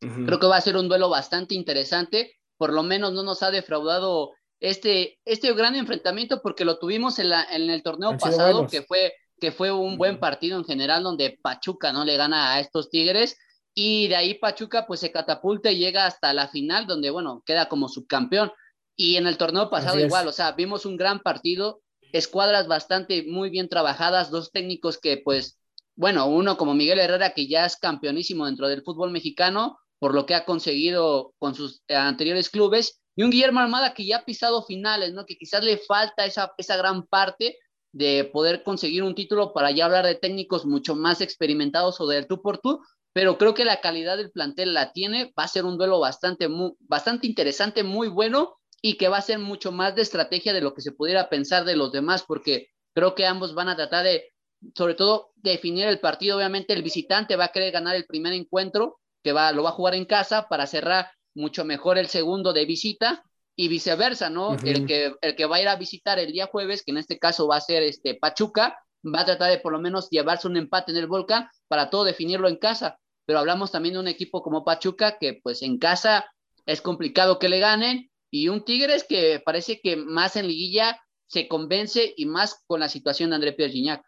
Creo 0.00 0.40
que 0.40 0.46
va 0.46 0.56
a 0.56 0.62
ser 0.62 0.76
un 0.76 0.88
duelo 0.88 1.10
bastante 1.10 1.54
interesante. 1.54 2.32
Por 2.56 2.72
lo 2.72 2.82
menos 2.82 3.12
no 3.12 3.22
nos 3.22 3.42
ha 3.42 3.50
defraudado 3.50 4.32
este, 4.58 5.18
este 5.24 5.52
gran 5.52 5.74
enfrentamiento 5.74 6.40
porque 6.42 6.64
lo 6.64 6.78
tuvimos 6.78 7.18
en, 7.18 7.28
la, 7.28 7.44
en 7.44 7.68
el 7.70 7.82
torneo 7.82 8.16
pasado, 8.16 8.66
que 8.66 8.82
fue, 8.82 9.14
que 9.38 9.52
fue 9.52 9.70
un 9.70 9.98
buen 9.98 10.18
partido 10.18 10.58
en 10.58 10.64
general 10.64 11.02
donde 11.02 11.38
Pachuca 11.42 11.92
no 11.92 12.04
le 12.04 12.16
gana 12.16 12.54
a 12.54 12.60
estos 12.60 12.90
Tigres. 12.90 13.38
Y 13.74 14.08
de 14.08 14.16
ahí 14.16 14.34
Pachuca 14.34 14.86
pues 14.86 15.00
se 15.00 15.12
catapulta 15.12 15.70
y 15.70 15.78
llega 15.78 16.06
hasta 16.06 16.32
la 16.34 16.48
final 16.48 16.86
donde, 16.86 17.10
bueno, 17.10 17.42
queda 17.46 17.68
como 17.68 17.88
subcampeón. 17.88 18.52
Y 18.96 19.16
en 19.16 19.26
el 19.26 19.38
torneo 19.38 19.70
pasado 19.70 19.98
igual, 19.98 20.28
o 20.28 20.32
sea, 20.32 20.52
vimos 20.52 20.84
un 20.84 20.96
gran 20.96 21.20
partido, 21.20 21.80
escuadras 22.12 22.66
bastante 22.68 23.24
muy 23.26 23.48
bien 23.48 23.68
trabajadas, 23.68 24.30
dos 24.30 24.50
técnicos 24.50 24.98
que 24.98 25.18
pues, 25.18 25.58
bueno, 25.94 26.26
uno 26.26 26.56
como 26.56 26.74
Miguel 26.74 26.98
Herrera 26.98 27.32
que 27.32 27.48
ya 27.48 27.64
es 27.64 27.76
campeonísimo 27.76 28.46
dentro 28.46 28.68
del 28.68 28.82
fútbol 28.82 29.10
mexicano, 29.10 29.78
por 30.00 30.14
lo 30.14 30.26
que 30.26 30.34
ha 30.34 30.44
conseguido 30.44 31.34
con 31.38 31.54
sus 31.54 31.82
eh, 31.86 31.94
anteriores 31.94 32.50
clubes, 32.50 33.00
y 33.14 33.22
un 33.22 33.30
Guillermo 33.30 33.60
Armada 33.60 33.92
que 33.92 34.06
ya 34.06 34.18
ha 34.18 34.24
pisado 34.24 34.64
finales, 34.64 35.12
¿no? 35.12 35.26
Que 35.26 35.36
quizás 35.36 35.62
le 35.62 35.76
falta 35.76 36.24
esa, 36.24 36.52
esa 36.56 36.76
gran 36.76 37.06
parte 37.06 37.58
de 37.92 38.24
poder 38.24 38.62
conseguir 38.62 39.02
un 39.02 39.14
título 39.14 39.52
para 39.52 39.70
ya 39.72 39.84
hablar 39.84 40.06
de 40.06 40.14
técnicos 40.14 40.64
mucho 40.64 40.94
más 40.94 41.20
experimentados 41.20 42.00
o 42.00 42.06
del 42.06 42.26
tú 42.26 42.40
por 42.40 42.58
tú, 42.58 42.80
pero 43.12 43.36
creo 43.36 43.52
que 43.54 43.64
la 43.64 43.80
calidad 43.80 44.16
del 44.16 44.30
plantel 44.30 44.72
la 44.72 44.92
tiene, 44.92 45.34
va 45.38 45.44
a 45.44 45.48
ser 45.48 45.64
un 45.64 45.76
duelo 45.76 45.98
bastante, 46.00 46.48
muy, 46.48 46.72
bastante 46.80 47.26
interesante, 47.26 47.82
muy 47.82 48.08
bueno 48.08 48.56
y 48.80 48.96
que 48.96 49.08
va 49.08 49.18
a 49.18 49.22
ser 49.22 49.38
mucho 49.38 49.72
más 49.72 49.94
de 49.96 50.02
estrategia 50.02 50.54
de 50.54 50.60
lo 50.62 50.72
que 50.72 50.80
se 50.80 50.92
pudiera 50.92 51.28
pensar 51.28 51.64
de 51.64 51.76
los 51.76 51.92
demás, 51.92 52.24
porque 52.26 52.68
creo 52.94 53.14
que 53.14 53.26
ambos 53.26 53.54
van 53.54 53.68
a 53.68 53.76
tratar 53.76 54.04
de, 54.04 54.32
sobre 54.74 54.94
todo, 54.94 55.32
definir 55.36 55.86
el 55.86 56.00
partido. 56.00 56.36
Obviamente 56.36 56.72
el 56.72 56.82
visitante 56.82 57.36
va 57.36 57.46
a 57.46 57.52
querer 57.52 57.72
ganar 57.72 57.96
el 57.96 58.06
primer 58.06 58.32
encuentro 58.32 58.99
que 59.22 59.32
va, 59.32 59.52
lo 59.52 59.62
va 59.62 59.70
a 59.70 59.74
jugar 59.74 59.94
en 59.94 60.04
casa 60.04 60.48
para 60.48 60.66
cerrar 60.66 61.10
mucho 61.34 61.64
mejor 61.64 61.98
el 61.98 62.08
segundo 62.08 62.52
de 62.52 62.64
visita 62.64 63.22
y 63.56 63.68
viceversa, 63.68 64.30
¿no? 64.30 64.56
el, 64.64 64.86
que, 64.86 65.14
el 65.20 65.36
que 65.36 65.44
va 65.46 65.56
a 65.56 65.60
ir 65.60 65.68
a 65.68 65.76
visitar 65.76 66.18
el 66.18 66.32
día 66.32 66.46
jueves, 66.46 66.82
que 66.82 66.92
en 66.92 66.98
este 66.98 67.18
caso 67.18 67.46
va 67.46 67.56
a 67.56 67.60
ser 67.60 67.82
este 67.82 68.14
Pachuca, 68.14 68.78
va 69.04 69.20
a 69.20 69.24
tratar 69.24 69.50
de 69.50 69.58
por 69.58 69.72
lo 69.72 69.80
menos 69.80 70.08
llevarse 70.10 70.46
un 70.46 70.56
empate 70.56 70.92
en 70.92 70.98
el 70.98 71.06
volcán 71.06 71.48
para 71.68 71.90
todo 71.90 72.04
definirlo 72.04 72.48
en 72.48 72.56
casa. 72.56 72.98
Pero 73.26 73.38
hablamos 73.38 73.70
también 73.70 73.94
de 73.94 74.00
un 74.00 74.08
equipo 74.08 74.42
como 74.42 74.64
Pachuca 74.64 75.18
que 75.18 75.40
pues 75.42 75.62
en 75.62 75.78
casa 75.78 76.26
es 76.66 76.80
complicado 76.80 77.38
que 77.38 77.48
le 77.48 77.58
ganen 77.58 78.10
y 78.30 78.48
un 78.48 78.64
Tigres 78.64 79.04
que 79.08 79.42
parece 79.44 79.80
que 79.80 79.96
más 79.96 80.36
en 80.36 80.46
liguilla 80.46 81.00
se 81.26 81.46
convence 81.46 82.12
y 82.16 82.26
más 82.26 82.62
con 82.66 82.80
la 82.80 82.88
situación 82.88 83.30
de 83.30 83.36
André 83.36 83.52
Pierre 83.52 83.72
Gignac. 83.72 84.02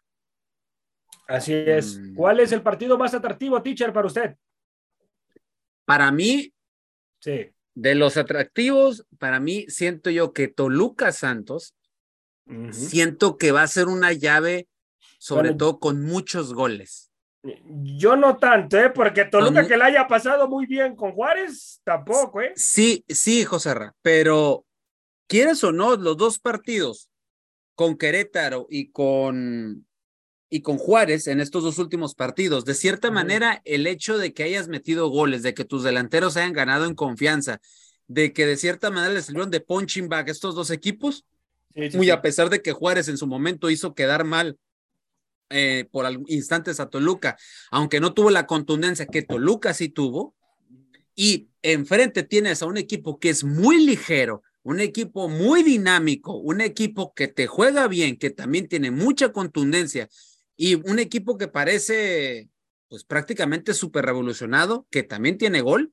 Así 1.28 1.52
es. 1.54 1.98
Mm. 1.98 2.14
¿Cuál 2.14 2.40
es 2.40 2.52
el 2.52 2.62
partido 2.62 2.98
más 2.98 3.14
atractivo, 3.14 3.62
teacher, 3.62 3.92
para 3.92 4.06
usted? 4.06 4.34
Para 5.92 6.10
mí, 6.10 6.54
de 7.74 7.94
los 7.94 8.16
atractivos, 8.16 9.04
para 9.18 9.40
mí 9.40 9.66
siento 9.68 10.08
yo 10.08 10.32
que 10.32 10.48
Toluca 10.48 11.12
Santos, 11.12 11.74
siento 12.70 13.36
que 13.36 13.52
va 13.52 13.62
a 13.62 13.68
ser 13.68 13.88
una 13.88 14.14
llave, 14.14 14.68
sobre 15.18 15.52
todo 15.52 15.80
con 15.80 16.02
muchos 16.02 16.54
goles. 16.54 17.10
Yo 17.42 18.16
no 18.16 18.38
tanto, 18.38 18.78
¿eh? 18.78 18.88
porque 18.88 19.26
Toluca 19.26 19.68
que 19.68 19.76
la 19.76 19.84
haya 19.84 20.08
pasado 20.08 20.48
muy 20.48 20.64
bien 20.64 20.96
con 20.96 21.12
Juárez, 21.12 21.82
tampoco, 21.84 22.40
¿eh? 22.40 22.54
Sí, 22.56 23.04
sí, 23.06 23.44
José 23.44 23.74
Ra, 23.74 23.94
pero 24.00 24.64
quieres 25.26 25.62
o 25.62 25.72
no, 25.72 25.96
los 25.96 26.16
dos 26.16 26.38
partidos 26.38 27.10
con 27.74 27.98
Querétaro 27.98 28.66
y 28.70 28.92
con 28.92 29.86
y 30.52 30.60
con 30.60 30.76
Juárez 30.76 31.28
en 31.28 31.40
estos 31.40 31.64
dos 31.64 31.78
últimos 31.78 32.14
partidos. 32.14 32.66
De 32.66 32.74
cierta 32.74 33.10
manera, 33.10 33.62
el 33.64 33.86
hecho 33.86 34.18
de 34.18 34.34
que 34.34 34.42
hayas 34.42 34.68
metido 34.68 35.08
goles, 35.08 35.42
de 35.42 35.54
que 35.54 35.64
tus 35.64 35.82
delanteros 35.82 36.36
hayan 36.36 36.52
ganado 36.52 36.84
en 36.84 36.94
confianza, 36.94 37.58
de 38.06 38.34
que 38.34 38.44
de 38.44 38.58
cierta 38.58 38.90
manera 38.90 39.14
les 39.14 39.24
sirvieron 39.24 39.50
de 39.50 39.60
punching 39.60 40.10
bag 40.10 40.28
estos 40.28 40.54
dos 40.54 40.70
equipos, 40.70 41.24
muy 41.94 42.10
a 42.10 42.20
pesar 42.20 42.50
de 42.50 42.60
que 42.60 42.72
Juárez 42.72 43.08
en 43.08 43.16
su 43.16 43.26
momento 43.26 43.70
hizo 43.70 43.94
quedar 43.94 44.24
mal 44.24 44.58
eh, 45.48 45.88
por 45.90 46.06
instantes 46.26 46.80
a 46.80 46.90
Toluca, 46.90 47.38
aunque 47.70 47.98
no 47.98 48.12
tuvo 48.12 48.28
la 48.28 48.46
contundencia 48.46 49.06
que 49.06 49.22
Toluca 49.22 49.72
sí 49.72 49.88
tuvo, 49.88 50.34
y 51.14 51.48
enfrente 51.62 52.24
tienes 52.24 52.60
a 52.60 52.66
un 52.66 52.76
equipo 52.76 53.18
que 53.18 53.30
es 53.30 53.42
muy 53.42 53.86
ligero, 53.86 54.42
un 54.64 54.80
equipo 54.80 55.30
muy 55.30 55.62
dinámico, 55.62 56.36
un 56.36 56.60
equipo 56.60 57.14
que 57.14 57.26
te 57.26 57.46
juega 57.46 57.88
bien, 57.88 58.18
que 58.18 58.28
también 58.28 58.68
tiene 58.68 58.90
mucha 58.90 59.32
contundencia 59.32 60.10
y 60.56 60.74
un 60.74 60.98
equipo 60.98 61.38
que 61.38 61.48
parece 61.48 62.48
pues 62.88 63.04
prácticamente 63.04 63.72
súper 63.72 64.04
revolucionado, 64.04 64.86
que 64.90 65.02
también 65.02 65.38
tiene 65.38 65.62
gol, 65.62 65.92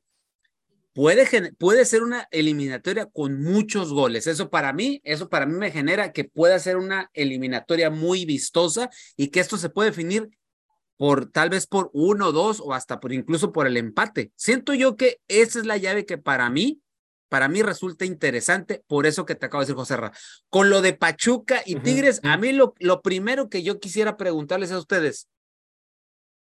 puede, 0.93 1.53
puede 1.53 1.85
ser 1.85 2.03
una 2.03 2.27
eliminatoria 2.29 3.05
con 3.05 3.41
muchos 3.41 3.93
goles. 3.93 4.27
Eso 4.27 4.49
para 4.49 4.73
mí, 4.73 4.99
eso 5.05 5.29
para 5.29 5.45
mí 5.45 5.53
me 5.53 5.71
genera 5.71 6.11
que 6.11 6.25
pueda 6.25 6.59
ser 6.59 6.75
una 6.75 7.09
eliminatoria 7.13 7.89
muy 7.89 8.25
vistosa 8.25 8.89
y 9.15 9.29
que 9.29 9.39
esto 9.39 9.57
se 9.57 9.69
puede 9.69 9.91
definir 9.91 10.29
por 10.97 11.31
tal 11.31 11.49
vez 11.49 11.67
por 11.67 11.89
uno, 11.93 12.33
dos 12.33 12.59
o 12.59 12.73
hasta 12.73 12.99
por 12.99 13.13
incluso 13.13 13.53
por 13.53 13.65
el 13.65 13.77
empate. 13.77 14.33
Siento 14.35 14.73
yo 14.73 14.97
que 14.97 15.21
esa 15.29 15.59
es 15.59 15.65
la 15.65 15.77
llave 15.77 16.05
que 16.05 16.17
para 16.17 16.49
mí, 16.49 16.81
para 17.29 17.47
mí 17.47 17.61
resulta 17.61 18.05
interesante, 18.05 18.83
por 18.87 19.05
eso 19.05 19.25
que 19.25 19.35
te 19.35 19.45
acabo 19.45 19.61
de 19.61 19.67
decir, 19.67 19.75
José 19.75 19.95
Ra. 19.95 20.11
Con 20.49 20.69
lo 20.69 20.81
de 20.81 20.93
Pachuca 20.93 21.61
y 21.65 21.75
Tigres, 21.75 22.19
a 22.23 22.37
mí 22.37 22.51
lo, 22.51 22.73
lo 22.79 23.01
primero 23.01 23.49
que 23.49 23.63
yo 23.63 23.79
quisiera 23.79 24.17
preguntarles 24.17 24.71
a 24.71 24.79
ustedes, 24.79 25.29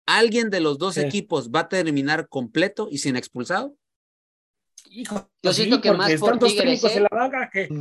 ¿alguien 0.06 0.50
de 0.50 0.60
los 0.60 0.78
dos 0.78 0.98
equipos 0.98 1.50
va 1.50 1.60
a 1.60 1.68
terminar 1.68 2.28
completo 2.28 2.88
y 2.90 2.98
sin 2.98 3.16
expulsado? 3.16 3.74
Hijo, 4.90 5.28
yo 5.42 5.52
siento 5.52 5.80
que 5.80 5.90
más 5.92 6.12
por 6.20 6.38
Tigres. 6.38 6.84
¿eh? 6.84 7.06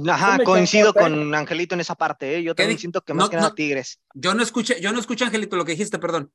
Ajá, 0.10 0.40
coincido 0.44 0.94
con 0.94 1.36
Angelito 1.36 1.76
en 1.76 1.82
esa 1.82 1.96
parte, 1.96 2.38
¿eh? 2.38 2.44
Yo 2.44 2.56
también 2.56 2.80
siento 2.80 3.02
que 3.02 3.14
más 3.14 3.30
que 3.30 3.36
nada 3.36 3.54
Tigres. 3.54 4.00
Yo 4.14 4.34
no 4.34 4.42
escuché, 4.42 4.80
yo 4.82 4.92
no 4.94 5.00
escuché, 5.00 5.26
Angelito, 5.26 5.56
lo 5.56 5.66
que 5.66 5.74
dijiste, 5.74 6.00
perdón. 6.00 6.32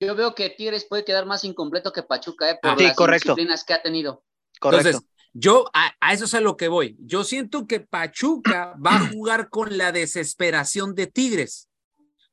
Yo 0.00 0.14
veo 0.14 0.34
que 0.34 0.50
Tigres 0.50 0.84
puede 0.84 1.04
quedar 1.04 1.26
más 1.26 1.44
incompleto 1.44 1.92
que 1.92 2.02
Pachuca, 2.02 2.50
¿eh? 2.50 2.58
Por 2.60 2.72
ah, 2.72 2.76
las 2.76 3.22
disciplinas 3.22 3.64
que 3.64 3.74
ha 3.74 3.82
tenido. 3.82 4.24
Correcto. 4.58 4.88
Entonces, 4.88 5.10
yo 5.38 5.66
a, 5.72 5.92
eso 6.12 6.24
es 6.24 6.34
a 6.34 6.40
lo 6.40 6.56
que 6.56 6.68
voy. 6.68 6.96
Yo 7.00 7.24
siento 7.24 7.66
que 7.66 7.80
Pachuca 7.80 8.74
va 8.84 8.96
a 8.96 9.08
jugar 9.08 9.48
con 9.48 9.76
la 9.76 9.92
desesperación 9.92 10.94
de 10.94 11.06
Tigres, 11.06 11.68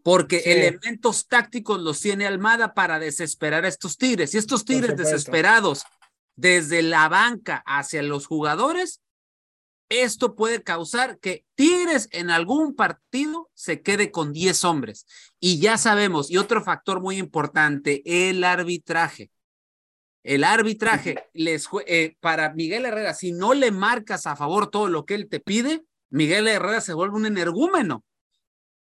porque 0.04 0.40
elementos 0.46 1.28
tácticos 1.28 1.82
los 1.82 2.00
tiene 2.00 2.28
Almada 2.28 2.74
para 2.74 3.00
desesperar 3.00 3.66
a 3.66 3.70
estos 3.70 3.98
Tigres. 3.98 4.34
Y 4.34 4.38
estos 4.38 4.66
Tigres 4.66 4.98
desesperados 4.98 5.84
desde 6.36 6.82
la 6.82 7.10
banca 7.10 7.64
hacia 7.66 8.04
los 8.04 8.26
jugadores 8.26 9.04
esto 10.02 10.36
puede 10.36 10.64
causar 10.64 11.20
que 11.20 11.46
Tigres 11.56 12.08
en 12.12 12.30
algún 12.30 12.76
partido 12.76 13.50
se 13.54 13.82
quede 13.82 14.12
con 14.12 14.34
10 14.34 14.64
hombres. 14.64 15.06
Y 15.40 15.60
ya 15.60 15.78
sabemos, 15.78 16.32
y 16.32 16.38
otro 16.38 16.64
factor 16.64 17.02
muy 17.02 17.18
importante, 17.18 18.02
el 18.06 18.44
arbitraje. 18.44 19.30
El 20.24 20.46
arbitraje 20.46 21.26
les 21.34 21.68
eh, 21.86 22.16
para 22.22 22.54
Miguel 22.54 22.86
Herrera, 22.86 23.14
si 23.14 23.34
no 23.34 23.54
le 23.54 23.72
marcas 23.72 24.26
a 24.26 24.36
favor 24.36 24.68
todo 24.68 24.88
lo 24.88 25.06
que 25.06 25.16
él 25.16 25.28
te 25.30 25.40
pide, 25.40 25.84
Miguel 26.10 26.48
Herrera 26.48 26.80
se 26.82 26.94
vuelve 26.94 27.18
un 27.18 27.26
energúmeno. 27.26 28.04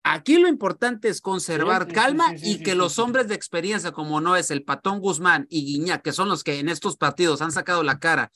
Aquí 0.04 0.38
lo 0.38 0.48
importante 0.48 1.08
es 1.08 1.20
conservar 1.20 1.86
calma 1.86 2.34
y 2.42 2.62
que 2.62 2.74
los 2.74 2.98
hombres 2.98 3.28
de 3.28 3.36
experiencia, 3.36 3.92
como 3.92 4.20
no 4.20 4.34
es 4.36 4.50
el 4.50 4.64
Patón 4.64 5.00
Guzmán 5.00 5.46
y 5.48 5.64
Guiñá, 5.64 5.98
que 5.98 6.12
son 6.12 6.28
los 6.28 6.42
que 6.42 6.58
en 6.58 6.68
estos 6.68 6.96
partidos 6.96 7.40
han 7.40 7.52
sacado 7.52 7.84
la 7.84 8.00
cara 8.00 8.32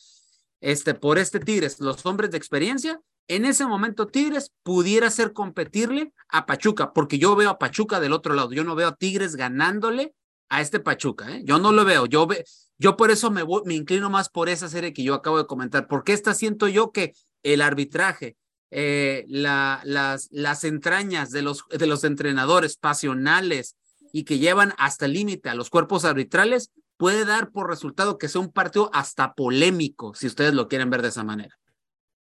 este, 0.60 0.94
por 0.94 1.18
este 1.18 1.40
Tigres, 1.40 1.80
los 1.80 2.06
hombres 2.06 2.30
de 2.30 2.38
experiencia, 2.38 3.00
en 3.28 3.44
ese 3.44 3.66
momento 3.66 4.06
Tigres 4.06 4.52
pudiera 4.62 5.10
ser 5.10 5.32
competirle 5.32 6.12
a 6.28 6.46
Pachuca, 6.46 6.92
porque 6.92 7.18
yo 7.18 7.34
veo 7.34 7.50
a 7.50 7.58
Pachuca 7.58 7.98
del 7.98 8.12
otro 8.12 8.34
lado, 8.34 8.52
yo 8.52 8.62
no 8.62 8.76
veo 8.76 8.88
a 8.88 8.96
Tigres 8.96 9.34
ganándole 9.34 10.14
a 10.48 10.60
este 10.60 10.78
Pachuca, 10.78 11.34
¿eh? 11.34 11.42
yo 11.44 11.58
no 11.58 11.72
lo 11.72 11.84
veo, 11.84 12.06
yo, 12.06 12.26
ve, 12.28 12.44
yo 12.78 12.96
por 12.96 13.10
eso 13.10 13.30
me, 13.30 13.42
inclino 13.74 14.10
más 14.10 14.28
por 14.28 14.48
esa 14.48 14.68
serie 14.68 14.92
que 14.92 15.02
yo 15.02 15.14
acabo 15.14 15.38
de 15.38 15.46
comentar, 15.46 15.86
porque 15.88 16.12
esta 16.12 16.34
siento 16.34 16.68
yo 16.68 16.92
que 16.92 17.14
el 17.42 17.62
arbitraje, 17.62 18.36
eh, 18.70 19.24
la, 19.28 19.80
las, 19.84 20.64
entrañas 20.64 21.30
de 21.30 21.42
los, 21.42 21.64
entrenadores 22.04 22.76
pasionales 22.76 23.76
y 24.12 24.24
que 24.24 24.38
llevan 24.38 24.74
hasta 24.78 25.06
el 25.06 25.14
límite 25.14 25.48
a 25.48 25.54
los 25.54 25.70
cuerpos 25.70 26.04
arbitrales, 26.04 26.72
puede 26.96 27.24
dar 27.24 27.50
por 27.50 27.68
resultado 27.68 28.18
que 28.18 28.28
sea 28.28 28.40
un 28.40 28.52
partido 28.52 28.90
hasta 28.92 29.34
polémico, 29.34 30.14
si 30.14 30.26
ustedes 30.26 30.54
lo 30.54 30.68
quieren 30.68 30.90
ver 30.90 31.02
de 31.02 31.08
esa 31.08 31.24
manera. 31.24 31.56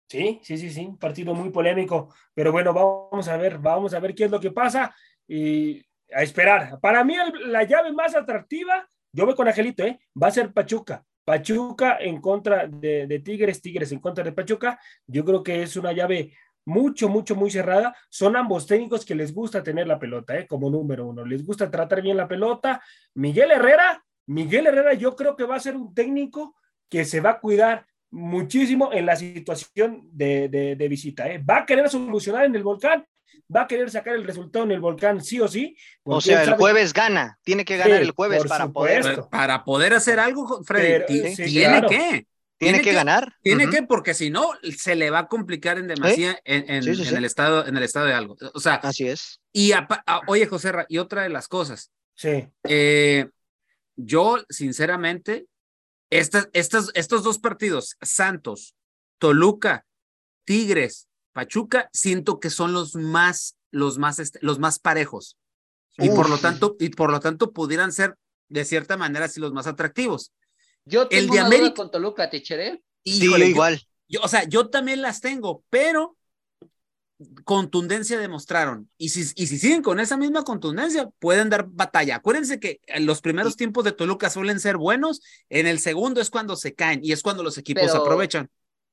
Sí, 0.08 0.40
sí, 0.44 0.58
sí, 0.58 0.72
sí, 0.72 0.90
partido 1.00 1.36
muy 1.36 1.50
polémico, 1.52 2.14
pero 2.34 2.52
bueno, 2.52 2.74
vamos 2.74 3.28
a 3.28 3.38
ver, 3.38 3.60
vamos 3.60 3.94
a 3.94 4.00
ver 4.00 4.16
qué 4.16 4.26
es 4.26 4.32
lo 4.32 4.40
que 4.40 4.52
pasa 4.52 4.96
y 5.28 5.86
a 6.12 6.24
esperar. 6.24 6.80
Para 6.80 7.04
mí 7.04 7.16
la 7.46 7.64
llave 7.64 7.92
más 7.92 8.16
atractiva, 8.16 8.90
yo 9.12 9.26
voy 9.26 9.36
con 9.36 9.48
Angelito, 9.48 9.84
¿eh? 9.84 10.00
va 10.22 10.28
a 10.28 10.32
ser 10.32 10.54
Pachuca. 10.54 11.04
Pachuca 11.26 11.98
en 12.00 12.20
contra 12.22 12.68
de, 12.68 13.06
de 13.06 13.20
Tigres, 13.20 13.62
Tigres 13.62 13.92
en 13.92 14.00
contra 14.00 14.24
de 14.24 14.32
Pachuca. 14.32 14.80
Yo 15.06 15.24
creo 15.24 15.44
que 15.44 15.62
es 15.64 15.76
una 15.76 15.92
llave 15.92 16.34
mucho, 16.66 17.10
mucho, 17.10 17.36
muy 17.36 17.52
cerrada. 17.52 17.96
Son 18.10 18.36
ambos 18.36 18.66
técnicos 18.66 19.06
que 19.06 19.16
les 19.16 19.34
gusta 19.34 19.64
tener 19.64 19.88
la 19.88 20.00
pelota, 20.00 20.38
¿eh? 20.38 20.48
como 20.48 20.70
número 20.70 21.08
uno. 21.08 21.26
Les 21.26 21.46
gusta 21.46 21.70
tratar 21.70 22.02
bien 22.02 22.18
la 22.18 22.28
pelota. 22.28 22.82
Miguel 23.14 23.52
Herrera 23.52 24.04
Miguel 24.30 24.68
Herrera 24.68 24.94
yo 24.94 25.16
creo 25.16 25.36
que 25.36 25.44
va 25.44 25.56
a 25.56 25.60
ser 25.60 25.76
un 25.76 25.92
técnico 25.96 26.56
que 26.88 27.04
se 27.04 27.20
va 27.20 27.32
a 27.32 27.40
cuidar 27.40 27.88
muchísimo 28.12 28.94
en 28.94 29.08
la 29.08 29.16
situación 29.16 30.08
de, 30.12 30.88
visita. 30.88 31.28
¿eh? 31.28 31.40
Va 31.40 31.58
a 31.58 31.66
querer 31.66 31.90
solucionar 31.90 32.46
en 32.46 32.56
el 32.56 32.62
volcán, 32.62 33.04
va 33.54 33.64
a 33.64 33.68
querer 33.68 33.90
sacar 33.90 34.16
el 34.16 34.24
resultado 34.24 34.66
en 34.66 34.72
el 34.72 34.80
volcán 34.80 35.24
sí 35.24 35.40
o 35.40 35.48
sí. 35.48 35.76
O 36.04 36.22
sea, 36.22 36.44
el 36.44 36.54
jueves 36.56 36.94
gana, 36.94 37.40
tiene 37.44 37.66
que 37.66 37.78
ganar 37.78 38.02
el 38.02 38.12
jueves 38.12 38.44
para 38.46 38.70
poder. 38.70 39.26
Para 39.30 39.64
poder 39.64 39.94
hacer 39.94 40.20
algo, 40.20 40.64
Freddy, 40.64 41.36
tiene 41.36 41.82
que. 41.88 42.28
Tiene, 42.58 42.82
que, 42.82 42.92
ganar. 42.92 43.38
Tiene 43.42 43.70
que, 43.70 43.84
porque 43.84 44.14
si 44.14 44.30
no, 44.30 44.52
se 44.78 44.94
le 44.96 45.10
va 45.10 45.20
a 45.20 45.28
complicar 45.28 45.78
en 45.78 45.88
demasía 45.88 46.42
en, 46.44 46.70
el 46.70 47.24
estado, 47.24 47.66
en 47.66 47.78
el 47.78 47.84
estado 47.84 48.06
de 48.08 48.14
algo. 48.14 48.36
O 48.54 48.60
sea, 48.60 48.76
así 48.76 49.08
es. 49.08 49.40
Y 49.54 49.72
oye, 50.28 50.46
José, 50.46 50.74
y 50.90 50.98
otra 50.98 51.24
de 51.24 51.30
las 51.30 51.48
cosas. 51.48 51.90
Sí. 52.16 52.50
Eh, 52.66 53.30
yo, 53.96 54.44
sinceramente, 54.50 55.46
estas, 56.10 56.50
estas, 56.52 56.92
estos 56.96 57.24
dos 57.24 57.40
partidos, 57.40 57.96
Santos, 58.02 58.76
Toluca, 59.20 59.86
Tigres, 60.44 61.09
Pachuca, 61.34 61.90
siento 61.94 62.40
que 62.40 62.50
son 62.50 62.74
los 62.74 62.96
más, 62.96 63.56
los 63.72 63.98
más, 63.98 64.20
este, 64.20 64.40
los 64.42 64.60
más 64.60 64.80
parejos. 64.80 65.38
Y 65.98 66.10
por 66.10 66.30
lo 66.30 66.38
tanto, 66.38 66.78
y 66.80 66.90
por 66.90 67.12
lo 67.12 67.20
tanto 67.20 67.52
pudieran 67.52 67.92
ser, 67.92 68.16
de 68.48 68.66
cierta 68.66 68.98
manera, 68.98 69.26
así 69.26 69.40
los 69.40 69.52
más 69.52 69.68
atractivos. 69.68 70.32
Yo 70.86 71.08
tengo 71.08 71.22
el 71.22 71.30
de 71.30 71.40
América 71.40 71.74
con 71.76 71.92
Toluca, 71.92 72.30
te 72.30 72.44
Sí, 72.44 72.82
igual. 73.06 73.82
Yo, 74.08 74.22
o 74.22 74.28
sea, 74.28 74.44
yo 74.46 74.70
también 74.70 75.02
las 75.02 75.22
tengo, 75.22 75.64
pero 75.70 76.18
contundencia 77.44 78.18
demostraron. 78.18 78.90
Y 78.98 79.10
si, 79.10 79.32
y 79.36 79.48
si 79.48 79.60
siguen 79.60 79.82
con 79.82 80.00
esa 80.00 80.18
misma 80.18 80.44
contundencia, 80.44 81.10
pueden 81.20 81.50
dar 81.50 81.68
batalla. 81.68 82.16
Acuérdense 82.16 82.60
que 82.60 82.80
en 82.88 83.06
los 83.06 83.22
primeros 83.22 83.56
tiempos 83.56 83.84
de 83.84 83.92
Toluca 83.92 84.30
suelen 84.30 84.60
ser 84.60 84.78
buenos, 84.78 85.22
en 85.50 85.68
el 85.68 85.80
segundo 85.80 86.22
es 86.22 86.30
cuando 86.30 86.56
se 86.56 86.74
caen 86.74 87.02
y 87.04 87.12
es 87.12 87.22
cuando 87.22 87.44
los 87.44 87.58
equipos 87.58 87.94
aprovechan. 87.94 88.50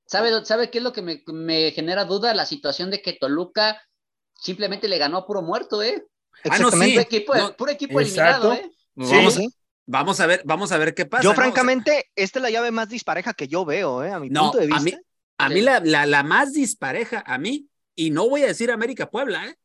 ¿Sabe, 0.07 0.45
¿Sabe 0.45 0.71
qué 0.71 0.79
es 0.79 0.85
lo 0.85 0.93
que 0.93 1.03
me, 1.03 1.71
genera 1.73 2.05
duda? 2.05 2.35
La 2.35 2.47
situación 2.47 2.91
de 2.91 3.03
que 3.03 3.13
Toluca 3.13 3.81
simplemente 4.35 4.89
le 4.89 4.99
ganó 4.99 5.19
a 5.19 5.27
puro 5.27 5.43
muerto, 5.43 5.83
¿eh? 5.83 6.07
Ah, 6.45 6.59
no, 6.59 6.71
sí. 6.71 6.99
Puro 7.57 7.71
equipo, 7.71 8.01
eliminado, 8.01 8.53
¿eh? 8.53 8.71
Vamos, 8.95 9.39
vamos, 9.87 10.21
a 10.21 10.27
ver, 10.27 10.43
vamos 10.45 10.73
a 10.73 10.79
ver 10.79 10.95
qué 10.95 11.07
pasa. 11.07 11.25
Yo, 11.25 11.35
francamente, 11.35 12.11
esta 12.15 12.39
es 12.39 12.43
la 12.43 12.51
llave 12.51 12.71
más 12.71 12.89
dispareja 12.89 13.35
que 13.35 13.49
yo 13.49 13.65
veo, 13.65 14.03
¿eh? 14.05 14.13
A 14.13 14.21
mi 14.21 14.31
punto 14.31 14.59
de 14.59 14.67
vista. 14.67 14.81
A 14.81 14.85
mí, 14.85 14.95
a 15.39 15.49
mí 15.49 15.61
la, 15.61 15.81
la, 15.81 16.07
la 16.07 16.23
más 16.23 16.53
dispareja, 16.53 17.23
a 17.27 17.39
mí, 17.39 17.69
y 17.95 18.11
no 18.11 18.29
voy 18.29 18.43
a 18.43 18.47
decir 18.47 18.71
América 18.71 19.11
Puebla, 19.11 19.47
¿eh? 19.47 19.57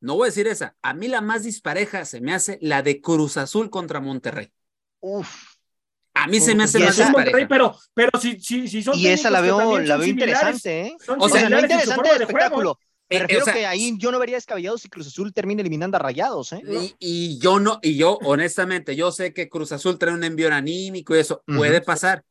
No 0.00 0.16
voy 0.16 0.26
a 0.26 0.30
decir 0.30 0.46
esa. 0.46 0.76
A 0.82 0.92
mí 0.92 1.08
la 1.08 1.20
más 1.22 1.44
dispareja 1.44 2.04
se 2.04 2.20
me 2.20 2.34
hace 2.34 2.58
la 2.60 2.82
de 2.82 3.00
Cruz 3.00 3.36
Azul 3.36 3.70
contra 3.70 4.00
Monterrey. 4.00 4.52
Uf. 5.00 5.53
A 6.14 6.26
mí 6.28 6.40
se 6.40 6.54
me 6.54 6.64
hace 6.64 6.78
más 6.78 6.96
dispareja. 6.96 7.48
pero, 7.48 7.76
pero 7.92 8.10
si, 8.20 8.40
si, 8.40 8.68
si 8.68 8.82
son 8.82 8.96
Y 8.96 9.08
esa 9.08 9.30
la 9.30 9.40
veo, 9.40 9.80
la 9.80 9.96
veo 9.96 10.06
interesante, 10.06 10.82
¿eh? 10.82 10.96
o 11.18 11.28
sea, 11.28 11.48
la 11.48 11.60
interesante 11.60 12.10
el 12.10 12.22
espectáculo. 12.22 12.78
Pero 13.06 13.26
eh, 13.28 13.52
que 13.52 13.66
ahí 13.66 13.94
yo 13.98 14.10
no 14.10 14.18
vería 14.18 14.36
descabellado 14.36 14.78
si 14.78 14.88
Cruz 14.88 15.08
Azul 15.08 15.32
termina 15.34 15.60
eliminando 15.60 15.96
a 15.96 16.00
Rayados, 16.00 16.52
¿eh? 16.52 16.62
Y, 16.98 17.38
yo 17.38 17.60
no, 17.60 17.78
y 17.82 17.96
yo 17.96 18.18
honestamente, 18.22 18.96
yo 18.96 19.12
sé 19.12 19.34
que 19.34 19.48
Cruz 19.48 19.72
Azul 19.72 19.98
trae 19.98 20.14
un 20.14 20.24
envío 20.24 20.52
anímico 20.52 21.14
y 21.14 21.18
eso 21.18 21.42
puede 21.46 21.80
pasar. 21.80 22.24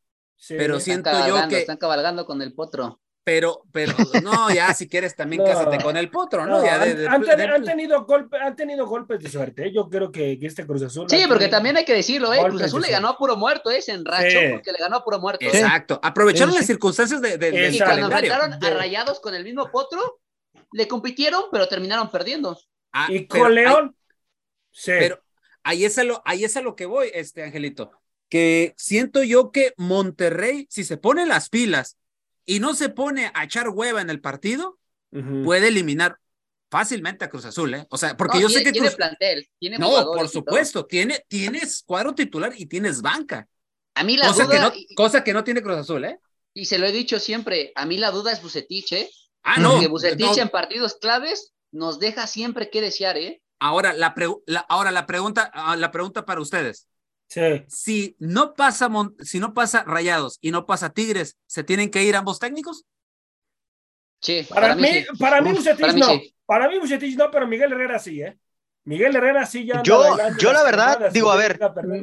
pero 0.47 0.79
siento 0.79 1.11
yo 1.27 1.47
que 1.47 1.59
están 1.59 1.77
cabalgando 1.77 2.25
con 2.25 2.41
el 2.41 2.53
potro. 2.53 2.99
Pero, 3.25 3.63
pero, 3.71 3.93
no, 4.21 4.53
ya 4.53 4.73
si 4.73 4.89
quieres 4.89 5.15
también 5.15 5.43
cásate 5.45 5.81
con 5.81 5.95
el 5.95 6.09
potro, 6.09 6.45
¿no? 6.45 6.63
ya 6.63 6.81
han, 6.81 7.63
tenido 7.63 8.05
golpe, 8.05 8.37
han 8.37 8.55
tenido 8.55 8.85
golpes 8.85 9.21
de 9.21 9.29
suerte, 9.29 9.67
¿eh? 9.67 9.71
yo 9.73 9.89
creo 9.89 10.11
que, 10.11 10.37
este 10.41 10.65
Cruz 10.65 10.83
Azul. 10.83 11.09
Sí, 11.09 11.23
porque 11.27 11.47
también 11.47 11.77
hay 11.77 11.85
que 11.85 11.93
decirlo, 11.93 12.33
¿eh? 12.33 12.39
Cruz 12.43 12.61
Azul 12.63 12.81
le 12.81 12.91
ganó 12.91 13.07
a 13.07 13.17
puro 13.17 13.37
muerto, 13.37 13.71
¿eh? 13.71 13.81
Se 13.81 13.93
enrachó 13.93 14.39
porque 14.51 14.73
le 14.73 14.77
ganó 14.77 14.97
a 14.97 15.03
puro 15.03 15.19
muerto. 15.19 15.45
Exacto, 15.45 15.99
aprovecharon 16.03 16.53
las 16.53 16.65
circunstancias 16.65 17.21
de, 17.21 17.37
de, 17.37 17.69
Y 17.71 17.79
cuando 17.79 18.07
enfrentaron 18.07 18.53
a 18.53 18.69
Rayados 18.71 19.21
con 19.21 19.33
el 19.33 19.45
mismo 19.45 19.71
potro, 19.71 20.19
le 20.73 20.87
compitieron, 20.87 21.43
pero 21.51 21.67
terminaron 21.67 22.11
perdiendo. 22.11 22.59
Ah, 22.91 23.07
y 23.09 23.25
con 23.25 23.55
León. 23.55 23.95
Sí. 24.71 24.91
Pero 24.99 25.23
ahí 25.63 25.85
es 25.85 25.97
a 25.97 26.03
lo, 26.03 26.21
ahí 26.25 26.43
es 26.43 26.57
a 26.57 26.61
lo 26.61 26.75
que 26.75 26.85
voy, 26.85 27.09
este 27.13 27.43
Angelito, 27.43 27.91
que 28.27 28.73
siento 28.75 29.23
yo 29.23 29.51
que 29.51 29.73
Monterrey, 29.77 30.67
si 30.69 30.83
se 30.83 30.97
pone 30.97 31.25
las 31.25 31.49
pilas 31.49 31.97
y 32.45 32.59
no 32.59 32.73
se 32.73 32.89
pone 32.89 33.31
a 33.33 33.43
echar 33.43 33.69
hueva 33.69 34.01
en 34.01 34.09
el 34.09 34.21
partido, 34.21 34.79
puede 35.43 35.67
eliminar 35.67 36.17
fácilmente 36.71 37.23
a 37.23 37.29
Cruz 37.29 37.45
Azul, 37.45 37.73
¿eh? 37.75 37.85
O 37.91 37.97
sea, 37.97 38.17
porque 38.17 38.41
yo 38.41 38.49
sé 38.49 38.63
que 38.63 38.71
tiene 38.71 38.89
plantel, 38.91 39.47
tiene 39.59 39.77
No, 39.77 39.89
por 40.05 40.27
supuesto, 40.27 40.85
tiene, 40.85 41.23
tienes 41.27 41.83
cuadro 41.85 42.15
titular 42.15 42.51
y 42.57 42.65
tienes 42.65 43.01
banca. 43.01 43.47
A 43.95 44.03
mí 44.03 44.17
la 44.17 44.27
cosa 44.27 44.45
duda... 44.45 44.71
Que 44.71 44.79
no, 44.79 44.95
cosa 44.95 45.23
que 45.23 45.33
no 45.33 45.43
tiene 45.43 45.61
Cruz 45.61 45.77
Azul, 45.77 46.05
¿eh? 46.05 46.17
Y 46.55 46.65
se 46.65 46.79
lo 46.79 46.87
he 46.87 46.91
dicho 46.91 47.19
siempre, 47.19 47.71
a 47.75 47.85
mí 47.85 47.97
la 47.97 48.09
duda 48.11 48.31
es 48.31 48.41
Bucetich, 48.41 48.91
¿eh? 48.93 49.09
Ah, 49.43 49.59
no. 49.59 49.73
Porque 49.73 49.87
Bucetich 49.87 50.37
en 50.37 50.49
partidos 50.49 50.95
claves 50.95 51.53
nos 51.71 51.99
deja 51.99 52.25
siempre 52.25 52.69
que 52.69 52.81
desear, 52.81 53.17
¿eh? 53.17 53.41
Ahora 53.59 53.93
la, 53.93 54.15
ahora 54.67 54.91
la 54.91 55.05
pregunta, 55.05 55.51
ah, 55.53 55.75
la 55.75 55.91
pregunta 55.91 56.25
para 56.25 56.41
ustedes. 56.41 56.87
Sí. 57.33 57.65
Si 57.67 58.15
no 58.19 58.53
pasa 58.53 58.87
si 59.21 59.39
no 59.39 59.55
pasa 59.55 59.83
Rayados 59.85 60.37
y 60.39 60.51
no 60.51 60.67
pasa 60.67 60.91
Tigres, 60.91 61.35
¿se 61.47 61.63
tienen 61.63 61.89
que 61.89 62.03
ir 62.03 62.15
ambos 62.15 62.37
técnicos? 62.37 62.85
Sí. 64.21 64.45
Para, 64.47 64.75
mí, 64.75 65.03
para 65.17 65.41
mí 65.41 65.51
Bucetich 65.51 65.95
no. 65.95 66.09
Para 66.45 66.69
mí 66.69 66.77
Bucetich 66.77 67.17
no, 67.17 67.31
pero 67.31 67.47
Miguel 67.47 67.71
Herrera 67.71 67.97
sí, 67.97 68.21
¿eh? 68.21 68.37
Miguel 68.83 69.15
Herrera 69.15 69.47
sí 69.47 69.65
ya. 69.65 69.81
Yo, 69.81 70.15
yo 70.37 70.53
la 70.53 70.61
verdad, 70.61 71.09
digo, 71.11 71.31
a 71.31 71.35
ver. 71.35 71.59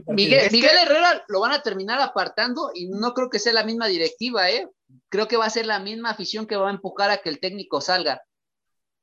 Miguel, 0.08 0.50
Miguel 0.50 0.76
Herrera 0.82 1.24
lo 1.28 1.38
van 1.38 1.52
a 1.52 1.62
terminar 1.62 2.00
apartando 2.00 2.72
y 2.74 2.88
no 2.88 3.14
creo 3.14 3.30
que 3.30 3.38
sea 3.38 3.52
la 3.52 3.62
misma 3.62 3.86
directiva, 3.86 4.50
¿eh? 4.50 4.68
Creo 5.10 5.28
que 5.28 5.36
va 5.36 5.44
a 5.44 5.50
ser 5.50 5.64
la 5.64 5.78
misma 5.78 6.10
afición 6.10 6.48
que 6.48 6.56
va 6.56 6.70
a 6.70 6.72
empujar 6.72 7.10
a 7.12 7.18
que 7.18 7.28
el 7.28 7.38
técnico 7.38 7.80
salga. 7.80 8.20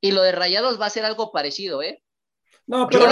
Y 0.02 0.12
lo 0.12 0.20
de 0.20 0.32
Rayados 0.32 0.78
va 0.78 0.86
a 0.86 0.90
ser 0.90 1.06
algo 1.06 1.32
parecido, 1.32 1.82
¿eh? 1.82 2.02
No, 2.66 2.86
pero 2.86 3.06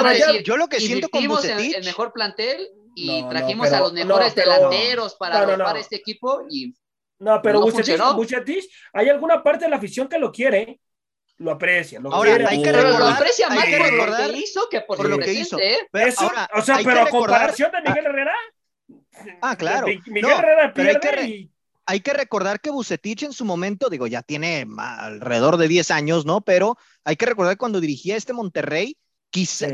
yo, 0.44 0.58
lo 0.58 0.68
que 0.68 0.80
siento 0.80 1.08
con 1.08 1.26
Bucetich... 1.26 1.76
el 1.76 1.84
mejor 1.84 2.12
plantel 2.12 2.68
y 2.96 3.22
trajimos 3.28 3.70
a 3.72 3.80
los 3.80 3.92
mejores 3.92 4.34
delanteros 4.34 5.14
para 5.14 5.40
arropar 5.40 5.76
este 5.76 5.96
equipo 5.96 6.42
y. 6.50 6.74
No, 7.18 7.40
pero 7.40 7.60
Bucetich, 7.60 8.68
hay 8.92 9.08
alguna 9.08 9.42
parte 9.42 9.64
de 9.64 9.70
la 9.70 9.76
afición 9.76 10.06
que 10.06 10.18
lo 10.18 10.30
quiere 10.30 10.80
lo 11.38 11.50
aprecia. 11.50 12.00
Lo 12.00 12.12
ahora, 12.12 12.48
hay 12.48 12.62
que 12.62 12.72
recordar, 12.72 12.98
lo 12.98 13.08
aprecia 13.08 13.48
más 13.50 13.66
por 13.66 14.08
lo 14.08 14.16
que 14.16 14.38
hizo 14.38 14.68
que 14.70 14.80
por, 14.80 15.08
lo 15.08 15.18
que 15.18 15.32
hizo. 15.34 15.58
¿eh? 15.58 15.78
Pero 15.92 16.12
ahora, 16.18 16.48
o 16.54 16.62
sea, 16.62 16.78
pero 16.82 17.02
a 17.02 17.10
comparación 17.10 17.70
de 17.72 17.82
Miguel 17.82 18.06
Herrera. 18.06 18.34
Ah, 19.42 19.56
claro. 19.56 19.86
Miguel 19.86 20.30
Herrera 20.30 20.72
pierde 20.72 21.50
hay 21.86 22.00
que 22.00 22.12
recordar 22.12 22.60
que 22.60 22.70
Bucetich 22.70 23.22
en 23.22 23.32
su 23.32 23.44
momento, 23.44 23.88
digo, 23.88 24.08
ya 24.08 24.20
tiene 24.22 24.66
alrededor 24.76 25.56
de 25.56 25.68
10 25.68 25.92
años, 25.92 26.26
¿no? 26.26 26.40
Pero 26.40 26.76
hay 27.04 27.14
que 27.14 27.26
recordar 27.26 27.56
cuando 27.56 27.80
dirigía 27.80 28.16
este 28.16 28.32
Monterrey, 28.32 28.98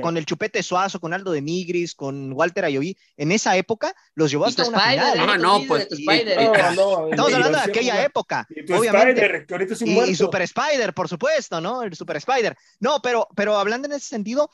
con 0.00 0.16
el 0.16 0.26
Chupete 0.26 0.62
Suazo, 0.62 1.00
con 1.00 1.12
Aldo 1.12 1.32
de 1.32 1.42
Migris, 1.42 1.94
con 1.94 2.32
Walter 2.32 2.64
Ayoví, 2.64 2.96
en 3.16 3.32
esa 3.32 3.56
época 3.56 3.94
los 4.14 4.30
llevó 4.30 4.46
hasta 4.46 4.66
una 4.66 4.80
final. 4.80 5.18
¿eh? 5.18 5.38
no, 5.38 5.62
pues. 5.66 5.88
estamos 5.90 7.32
hablando 7.32 7.58
de 7.58 7.64
aquella 7.64 8.04
época, 8.04 8.46
obviamente. 8.76 9.46
y, 9.84 10.14
Super 10.14 10.42
Spider, 10.42 10.94
por 10.94 11.08
supuesto, 11.08 11.60
¿no? 11.60 11.82
El 11.82 11.94
Super 11.94 12.16
Spider. 12.16 12.56
No, 12.80 13.00
pero, 13.02 13.28
pero 13.34 13.56
hablando 13.56 13.86
en 13.86 13.92
ese 13.92 14.08
sentido, 14.08 14.50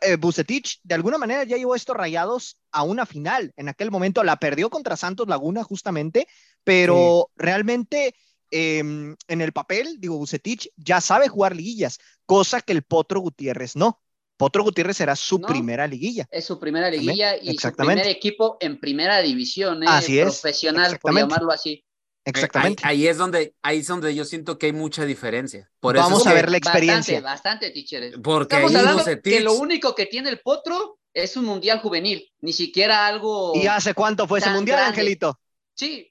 eh, 0.00 0.16
Bucetich 0.16 0.80
de 0.82 0.94
alguna 0.94 1.18
manera 1.18 1.44
ya 1.44 1.56
llevó 1.56 1.74
estos 1.74 1.96
rayados 1.96 2.60
a 2.70 2.82
una 2.82 3.06
final. 3.06 3.52
En 3.56 3.68
aquel 3.68 3.90
momento 3.90 4.22
la 4.24 4.36
perdió 4.36 4.70
contra 4.70 4.96
Santos 4.96 5.28
Laguna, 5.28 5.64
justamente, 5.64 6.26
pero 6.64 7.30
realmente. 7.36 8.14
Em, 8.52 9.14
en 9.28 9.40
el 9.42 9.52
papel, 9.52 10.00
digo, 10.00 10.18
Bucetich 10.18 10.70
ya 10.76 11.00
sabe 11.00 11.28
jugar 11.28 11.54
liguillas, 11.54 12.00
cosa 12.26 12.60
que 12.60 12.72
el 12.72 12.82
Potro 12.82 13.20
Gutiérrez 13.20 13.76
no. 13.76 14.00
Potro 14.40 14.62
Gutiérrez 14.62 14.96
será 14.96 15.14
su 15.16 15.38
primera 15.38 15.86
liguilla. 15.86 16.26
Es 16.30 16.46
su 16.46 16.58
primera 16.58 16.88
liguilla 16.88 17.36
y 17.36 17.58
su 17.58 17.72
primer 17.72 18.06
equipo 18.06 18.56
en 18.60 18.80
primera 18.80 19.20
división, 19.20 19.82
¿eh? 19.82 19.86
así 19.86 20.18
profesional, 20.18 20.98
por 20.98 21.14
llamarlo 21.14 21.52
así. 21.52 21.84
Exactamente. 22.24 22.82
Ahí, 22.86 23.06
es 23.06 23.18
donde, 23.18 23.54
ahí 23.60 23.80
es 23.80 23.86
donde 23.86 24.14
yo 24.14 24.24
siento 24.24 24.56
que 24.56 24.64
hay 24.64 24.72
mucha 24.72 25.04
diferencia. 25.04 25.70
Por 25.78 25.94
Vamos 25.94 26.26
a 26.26 26.32
ver 26.32 26.50
la 26.50 26.56
experiencia. 26.56 27.20
Bastante, 27.20 27.66
bastante, 27.66 27.70
teacher. 27.70 28.22
Porque 28.22 28.54
Estamos 28.54 28.74
hablando 28.74 29.22
que 29.22 29.40
lo 29.40 29.52
único 29.52 29.94
que 29.94 30.06
tiene 30.06 30.30
el 30.30 30.40
Potro 30.40 31.00
es 31.12 31.36
un 31.36 31.44
mundial 31.44 31.80
juvenil, 31.80 32.26
ni 32.40 32.54
siquiera 32.54 33.06
algo. 33.06 33.52
¿Y 33.54 33.66
hace 33.66 33.92
cuánto 33.92 34.26
fue 34.26 34.38
ese 34.38 34.48
mundial, 34.48 34.78
Angelito? 34.78 35.38
Sí. 35.74 36.10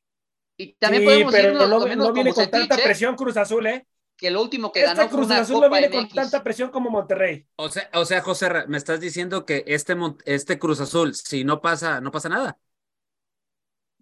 Y 0.56 0.74
también 0.74 1.04
podemos 1.04 1.34
pero 1.34 1.68
no, 1.68 1.96
no 1.96 2.14
viene 2.14 2.32
con 2.32 2.48
tanta 2.48 2.76
¿eh? 2.76 2.82
presión 2.84 3.16
Cruz 3.16 3.38
Azul, 3.38 3.66
¿eh? 3.66 3.88
Que 4.20 4.30
lo 4.30 4.42
último 4.42 4.74
que 4.74 4.84
este 4.84 5.08
Cruz 5.08 5.32
Azul 5.32 5.62
no 5.62 5.70
viene 5.70 5.90
con 5.90 6.10
tanta 6.10 6.44
presión 6.44 6.70
como 6.72 6.90
Monterrey. 6.90 7.48
O 7.56 7.70
sea, 7.70 7.90
o 7.94 8.04
sea, 8.04 8.22
José, 8.22 8.50
me 8.68 8.78
estás 8.78 9.00
diciendo 9.00 9.46
que 9.46 9.64
este, 9.66 9.96
este 10.26 10.60
Cruz 10.60 10.82
Azul, 10.82 11.16
si 11.16 11.46
no 11.46 11.62
pasa, 11.62 12.02
no 12.02 12.12
pasa 12.12 12.28
nada. 12.28 12.60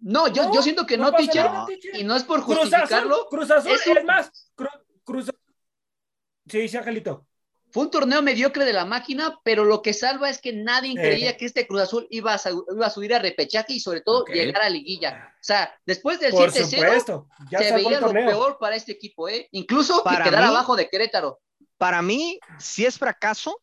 No, 0.00 0.26
yo, 0.26 0.52
yo 0.52 0.60
siento 0.60 0.86
que 0.86 0.98
no, 0.98 1.12
teacher, 1.12 1.48
y 1.94 2.02
no 2.02 2.16
es 2.16 2.24
por 2.24 2.40
justificarlo. 2.40 3.28
Cruz 3.30 3.50
Azul, 3.50 3.70
Cruz 3.70 3.80
Azul 3.80 3.98
es, 3.98 4.04
más. 4.04 4.50
Cruz, 4.56 4.70
Cruz... 5.04 5.30
Sí, 6.46 6.68
sí, 6.68 6.76
Angelito. 6.76 7.26
Fue 7.70 7.84
un 7.84 7.90
torneo 7.90 8.22
mediocre 8.22 8.64
de 8.64 8.72
la 8.72 8.84
máquina, 8.84 9.38
pero 9.44 9.64
lo 9.64 9.82
que 9.82 9.92
salva 9.92 10.30
es 10.30 10.40
que 10.40 10.52
nadie 10.52 10.94
creía 10.94 11.36
que 11.36 11.44
este 11.44 11.66
Cruz 11.66 11.82
Azul 11.82 12.06
iba 12.10 12.34
a, 12.34 12.40
iba 12.74 12.86
a 12.86 12.90
subir 12.90 13.14
a 13.14 13.18
repechaje 13.18 13.74
y 13.74 13.80
sobre 13.80 14.00
todo 14.00 14.24
llegar 14.24 14.62
a 14.62 14.70
liguilla. 14.70 15.32
O 15.34 15.44
sea, 15.44 15.72
después 15.84 16.18
del 16.18 16.32
7-0 16.32 17.26
se 17.50 17.74
veía 17.74 18.00
lo 18.00 18.12
peor 18.12 18.58
para 18.58 18.76
este 18.76 18.92
equipo, 18.92 19.28
¿eh? 19.28 19.48
Incluso 19.52 20.02
para 20.02 20.24
quedar 20.24 20.44
abajo 20.44 20.76
de 20.76 20.88
Querétaro. 20.88 21.40
Para 21.76 22.02
mí, 22.02 22.40
sí 22.58 22.86
es 22.86 22.98
fracaso 22.98 23.60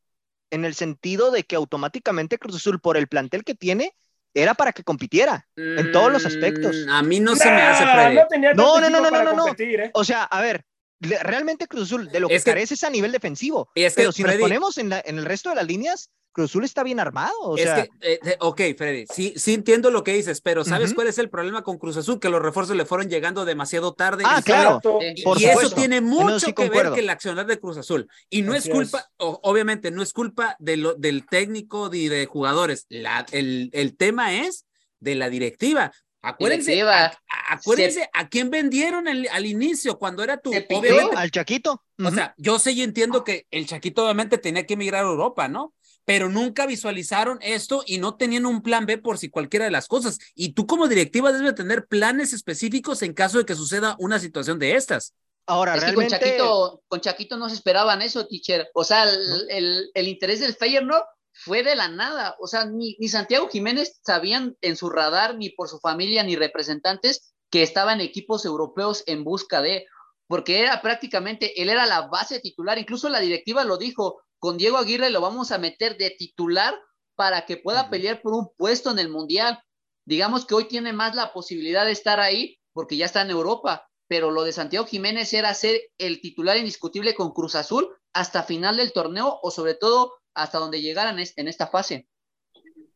en 0.51 0.65
el 0.65 0.75
sentido 0.75 1.31
de 1.31 1.43
que 1.43 1.55
automáticamente 1.55 2.37
Cruz 2.37 2.55
Azul, 2.55 2.79
por 2.79 2.97
el 2.97 3.07
plantel 3.07 3.43
que 3.43 3.55
tiene, 3.55 3.93
era 4.35 4.53
para 4.53 4.73
que 4.73 4.83
compitiera 4.83 5.47
en 5.55 5.91
todos 5.91 6.11
los 6.11 6.25
aspectos. 6.25 6.75
Mm, 6.85 6.89
a 6.89 7.01
mí 7.03 7.19
no 7.19 7.35
se 7.35 7.49
me 7.49 7.61
hace 7.61 7.85
Freddy. 7.85 8.15
No, 8.55 8.79
no, 8.79 8.89
no, 8.89 8.99
no, 8.99 9.09
no, 9.09 9.33
no, 9.33 9.47
¿eh? 9.57 9.91
O 9.93 10.03
sea, 10.03 10.23
a 10.23 10.41
ver, 10.41 10.65
realmente 10.99 11.67
Cruz 11.67 11.83
Azul 11.83 12.09
de 12.09 12.19
lo 12.19 12.27
que, 12.27 12.39
carece 12.41 12.75
es 12.75 12.83
a 12.83 12.89
nivel 12.89 13.11
defensivo. 13.11 13.69
pero 13.95 14.11
si 14.11 14.23
nos 14.23 14.35
ponemos 14.35 14.77
en, 14.77 14.91
el 14.93 15.25
resto 15.25 15.49
de 15.49 15.55
las 15.55 15.65
líneas, 15.65 16.09
Cruz 16.31 16.51
Azul 16.51 16.65
está 16.65 16.83
bien 16.83 16.99
armado. 16.99 17.33
O 17.41 17.57
sea... 17.57 17.83
que, 17.83 17.89
eh, 18.01 18.37
ok, 18.39 18.61
Freddy, 18.77 19.05
sí, 19.13 19.33
sí 19.37 19.53
entiendo 19.53 19.89
lo 19.89 20.03
que 20.03 20.13
dices, 20.13 20.41
pero 20.41 20.65
¿sabes 20.65 20.93
cuál 20.93 21.07
es 21.07 21.17
el 21.17 21.29
problema 21.29 21.63
con 21.63 21.77
Cruz 21.77 21.95
Azul? 21.95 22.19
Que 22.19 22.29
los 22.29 22.41
refuerzos 22.41 22.75
le 22.75 22.85
fueron 22.85 23.09
llegando 23.09 23.45
demasiado 23.45 23.93
tarde. 23.93 24.23
Ah, 24.27 24.41
claro. 24.43 24.81
Y, 25.15 25.45
eso 25.45 25.71
tiene 25.71 26.01
mucho 26.01 26.53
que 26.53 26.69
ver 26.69 26.91
que 26.91 26.99
el 26.99 27.09
accionar 27.09 27.45
de 27.45 27.59
Cruz 27.59 27.77
Azul. 27.77 28.09
Y 28.29 28.41
no 28.41 28.53
es 28.53 28.67
culpa, 28.67 29.09
obviamente, 29.17 29.91
no 29.91 30.01
es 30.01 30.11
culpa 30.11 30.55
de 30.59 30.77
lo, 30.77 30.93
del 30.95 31.25
técnico 31.25 31.89
ni 31.89 32.09
de, 32.09 32.25
jugadores. 32.25 32.85
La, 32.89 33.25
el, 33.31 33.69
el 33.71 33.95
tema 33.95 34.35
es 34.35 34.65
de 34.99 35.15
la 35.15 35.29
directiva. 35.29 35.91
Acuérdense, 36.25 36.81
a, 36.81 37.15
acuérdense 37.49 38.09
a 38.11 38.27
quién 38.27 38.49
vendieron 38.49 39.07
al 39.07 39.45
inicio, 39.45 39.99
cuando 39.99 40.23
era 40.23 40.37
tu. 40.37 40.49
Obviamente, 40.49 41.15
al 41.15 41.29
Chaquito. 41.29 41.83
O 42.03 42.09
sea, 42.09 42.33
yo 42.37 42.57
sé 42.57 42.71
y 42.71 42.81
entiendo 42.81 43.23
que 43.23 43.45
el 43.51 43.67
Chaquito 43.67 44.03
obviamente 44.03 44.39
tenía 44.39 44.65
que 44.65 44.73
emigrar 44.73 45.05
a 45.05 45.09
Europa, 45.09 45.47
¿no? 45.47 45.75
Pero 46.03 46.29
nunca 46.29 46.65
visualizaron 46.65 47.37
esto 47.41 47.83
y 47.85 47.99
no 47.99 48.15
tenían 48.15 48.47
un 48.47 48.63
plan 48.63 48.87
B 48.87 48.97
por 48.97 49.19
si 49.19 49.29
cualquiera 49.29 49.65
de 49.65 49.71
las 49.71 49.87
cosas. 49.87 50.17
Y 50.33 50.53
tú, 50.53 50.65
como 50.65 50.87
directiva, 50.87 51.31
debes 51.31 51.53
tener 51.53 51.85
planes 51.85 52.33
específicos 52.33 53.03
en 53.03 53.13
caso 53.13 53.37
de 53.37 53.45
que 53.45 53.53
suceda 53.53 53.95
una 53.99 54.17
situación 54.17 54.57
de 54.57 54.75
estas. 54.75 55.13
Ahora, 55.45 55.75
realmente... 55.75 56.09
con, 56.09 56.19
Chaquito, 56.19 56.83
con 56.87 57.01
Chaquito 57.01 57.37
no 57.37 57.49
se 57.49 57.55
esperaban 57.55 58.01
eso, 58.01 58.25
teacher. 58.25 58.67
O 58.73 58.83
sea, 58.83 59.03
el, 59.03 59.47
el, 59.49 59.91
el 59.93 60.07
interés 60.07 60.39
del 60.39 60.55
Feyenoord 60.55 61.05
fue 61.35 61.63
de 61.63 61.75
la 61.75 61.89
nada. 61.89 62.35
O 62.39 62.47
sea, 62.47 62.65
ni, 62.65 62.95
Santiago 63.07 63.49
Jiménez 63.49 63.99
sabían 64.03 64.55
en 64.61 64.77
su 64.77 64.89
radar, 64.89 65.37
ni 65.37 65.49
por 65.49 65.67
su 65.67 65.79
familia, 65.79 66.23
ni 66.23 66.35
representantes, 66.35 67.35
que 67.51 67.61
estaban 67.61 68.01
equipos 68.01 68.45
europeos 68.45 69.03
en 69.05 69.23
busca 69.23 69.61
de, 69.61 69.85
porque 70.27 70.61
era 70.61 70.81
prácticamente, 70.81 71.61
él 71.61 71.69
era 71.69 71.85
la 71.85 72.07
base 72.07 72.39
titular, 72.39 72.77
incluso 72.77 73.09
la 73.09 73.19
directiva 73.19 73.63
lo 73.63 73.77
dijo, 73.77 74.21
con 74.39 74.57
Diego 74.57 74.77
Aguirre 74.77 75.09
lo 75.09 75.21
vamos 75.21 75.51
a 75.51 75.57
meter 75.57 75.97
de 75.97 76.11
titular 76.11 76.73
para 77.15 77.45
que 77.45 77.57
pueda 77.57 77.89
pelear 77.89 78.21
por 78.21 78.33
un 78.33 78.49
puesto 78.57 78.91
en 78.91 78.99
el 78.99 79.09
Mundial. 79.09 79.59
Digamos 80.05 80.45
que 80.45 80.55
hoy 80.55 80.65
tiene 80.65 80.93
más 80.93 81.15
la 81.15 81.33
posibilidad 81.33 81.85
de 81.85 81.91
estar 81.91 82.19
ahí 82.19 82.59
porque 82.73 82.97
ya 82.97 83.05
está 83.05 83.21
en 83.21 83.29
Europa, 83.29 83.87
pero 84.07 84.31
lo 84.31 84.43
de 84.43 84.51
Santiago 84.51 84.85
Jiménez 84.85 85.33
era 85.33 85.53
ser 85.53 85.81
el 85.97 86.21
titular 86.21 86.57
indiscutible 86.57 87.15
con 87.15 87.31
Cruz 87.31 87.55
Azul 87.55 87.89
hasta 88.13 88.43
final 88.43 88.77
del 88.77 88.93
torneo 88.93 89.39
o 89.41 89.51
sobre 89.51 89.75
todo 89.75 90.13
hasta 90.35 90.59
donde 90.59 90.81
llegaran 90.81 91.17
en 91.17 91.47
esta 91.47 91.67
fase. 91.67 92.07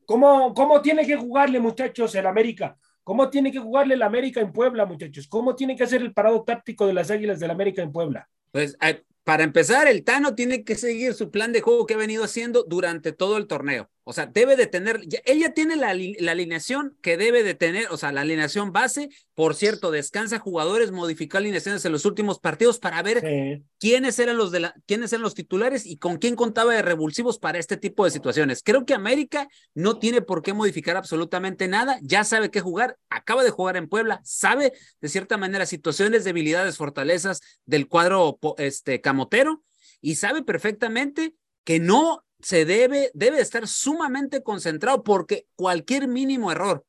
¿Cómo, 0.05 0.53
¿Cómo 0.53 0.81
tiene 0.81 1.05
que 1.05 1.15
jugarle, 1.15 1.59
muchachos, 1.59 2.13
el 2.15 2.25
América? 2.25 2.77
¿Cómo 3.03 3.29
tiene 3.29 3.51
que 3.51 3.59
jugarle 3.59 3.95
el 3.95 4.01
América 4.03 4.39
en 4.41 4.51
Puebla, 4.51 4.85
muchachos? 4.85 5.27
¿Cómo 5.27 5.55
tiene 5.55 5.75
que 5.75 5.83
hacer 5.83 6.01
el 6.01 6.13
parado 6.13 6.43
táctico 6.43 6.85
de 6.85 6.93
las 6.93 7.09
Águilas 7.09 7.39
del 7.39 7.51
América 7.51 7.81
en 7.81 7.91
Puebla? 7.91 8.29
Pues 8.51 8.77
eh, 8.81 9.03
para 9.23 9.43
empezar, 9.43 9.87
el 9.87 10.03
Tano 10.03 10.35
tiene 10.35 10.63
que 10.63 10.75
seguir 10.75 11.13
su 11.13 11.31
plan 11.31 11.51
de 11.51 11.61
juego 11.61 11.85
que 11.85 11.93
ha 11.93 11.97
venido 11.97 12.23
haciendo 12.23 12.63
durante 12.63 13.11
todo 13.11 13.37
el 13.37 13.47
torneo. 13.47 13.89
O 14.03 14.13
sea, 14.13 14.25
debe 14.25 14.55
de 14.55 14.65
tener, 14.65 15.01
ella 15.25 15.53
tiene 15.53 15.75
la, 15.75 15.89
alineación 15.89 16.97
que 17.01 17.15
debe 17.15 17.43
de 17.43 17.53
tener, 17.53 17.87
o 17.91 17.97
sea, 17.97 18.11
la 18.11 18.21
alineación 18.21 18.71
base. 18.71 19.09
Por 19.35 19.55
cierto, 19.55 19.91
descansa 19.91 20.39
jugadores, 20.39 20.91
modificó 20.91 21.37
alineaciones 21.37 21.85
en 21.85 21.91
los 21.91 22.05
últimos 22.05 22.39
partidos 22.39 22.79
para 22.79 23.01
ver 23.03 23.61
quiénes 23.77 24.17
eran 24.19 24.37
los 24.37 24.51
de 24.51 24.61
la, 24.61 24.75
quiénes 24.85 25.13
eran 25.13 25.21
los 25.21 25.35
titulares 25.35 25.85
y 25.85 25.97
con 25.97 26.17
quién 26.17 26.35
contaba 26.35 26.73
de 26.73 26.81
revulsivos 26.81 27.37
para 27.39 27.59
este 27.59 27.77
tipo 27.77 28.03
de 28.05 28.11
situaciones. 28.11 28.63
Creo 28.63 28.85
que 28.85 28.93
América 28.93 29.47
no 29.73 29.99
tiene 29.99 30.21
por 30.21 30.41
qué 30.41 30.53
modificar 30.53 30.97
absolutamente 30.97 31.67
nada, 31.67 31.99
ya 32.01 32.23
sabe 32.23 32.49
qué 32.49 32.61
jugar, 32.61 32.97
acaba 33.09 33.43
de 33.43 33.51
jugar 33.51 33.77
en 33.77 33.87
Puebla, 33.87 34.21
sabe 34.23 34.73
de 35.01 35.09
cierta 35.09 35.37
manera 35.37 35.65
situaciones, 35.65 36.23
debilidades, 36.23 36.77
fortalezas 36.77 37.41
del 37.65 37.87
cuadro 37.87 38.39
este 38.57 39.01
camotero 39.01 39.63
y 40.01 40.15
sabe 40.15 40.43
perfectamente 40.43 41.35
que 41.63 41.79
no 41.79 42.23
se 42.41 42.65
debe, 42.65 43.11
debe 43.13 43.41
estar 43.41 43.67
sumamente 43.67 44.43
concentrado 44.43 45.03
porque 45.03 45.47
cualquier 45.55 46.07
mínimo 46.07 46.51
error, 46.51 46.85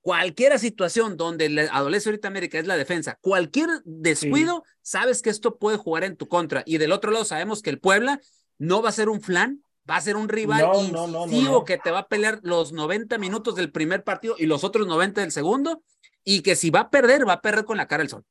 cualquier 0.00 0.58
situación 0.58 1.16
donde 1.16 1.48
le 1.48 1.62
adolece 1.70 2.08
ahorita 2.08 2.28
América 2.28 2.58
es 2.58 2.66
la 2.66 2.76
defensa, 2.76 3.18
cualquier 3.20 3.68
descuido, 3.84 4.64
sabes 4.82 5.22
que 5.22 5.30
esto 5.30 5.56
puede 5.56 5.76
jugar 5.78 6.04
en 6.04 6.16
tu 6.16 6.28
contra. 6.28 6.62
Y 6.66 6.78
del 6.78 6.92
otro 6.92 7.10
lado 7.10 7.24
sabemos 7.24 7.62
que 7.62 7.70
el 7.70 7.80
Puebla 7.80 8.20
no 8.58 8.82
va 8.82 8.90
a 8.90 8.92
ser 8.92 9.08
un 9.08 9.20
flan, 9.20 9.62
va 9.88 9.96
a 9.96 10.00
ser 10.00 10.16
un 10.16 10.28
rival 10.28 10.68
no, 10.92 11.64
que 11.64 11.78
te 11.78 11.90
va 11.90 12.00
a 12.00 12.08
pelear 12.08 12.40
los 12.42 12.72
90 12.72 13.18
minutos 13.18 13.56
del 13.56 13.72
primer 13.72 14.04
partido 14.04 14.34
y 14.38 14.46
los 14.46 14.64
otros 14.64 14.86
90 14.86 15.22
del 15.22 15.32
segundo, 15.32 15.82
y 16.22 16.42
que 16.42 16.54
si 16.54 16.70
va 16.70 16.80
a 16.80 16.90
perder, 16.90 17.26
va 17.26 17.34
a 17.34 17.40
perder 17.40 17.64
con 17.64 17.78
la 17.78 17.88
cara 17.88 18.02
al 18.02 18.08
sol. 18.08 18.24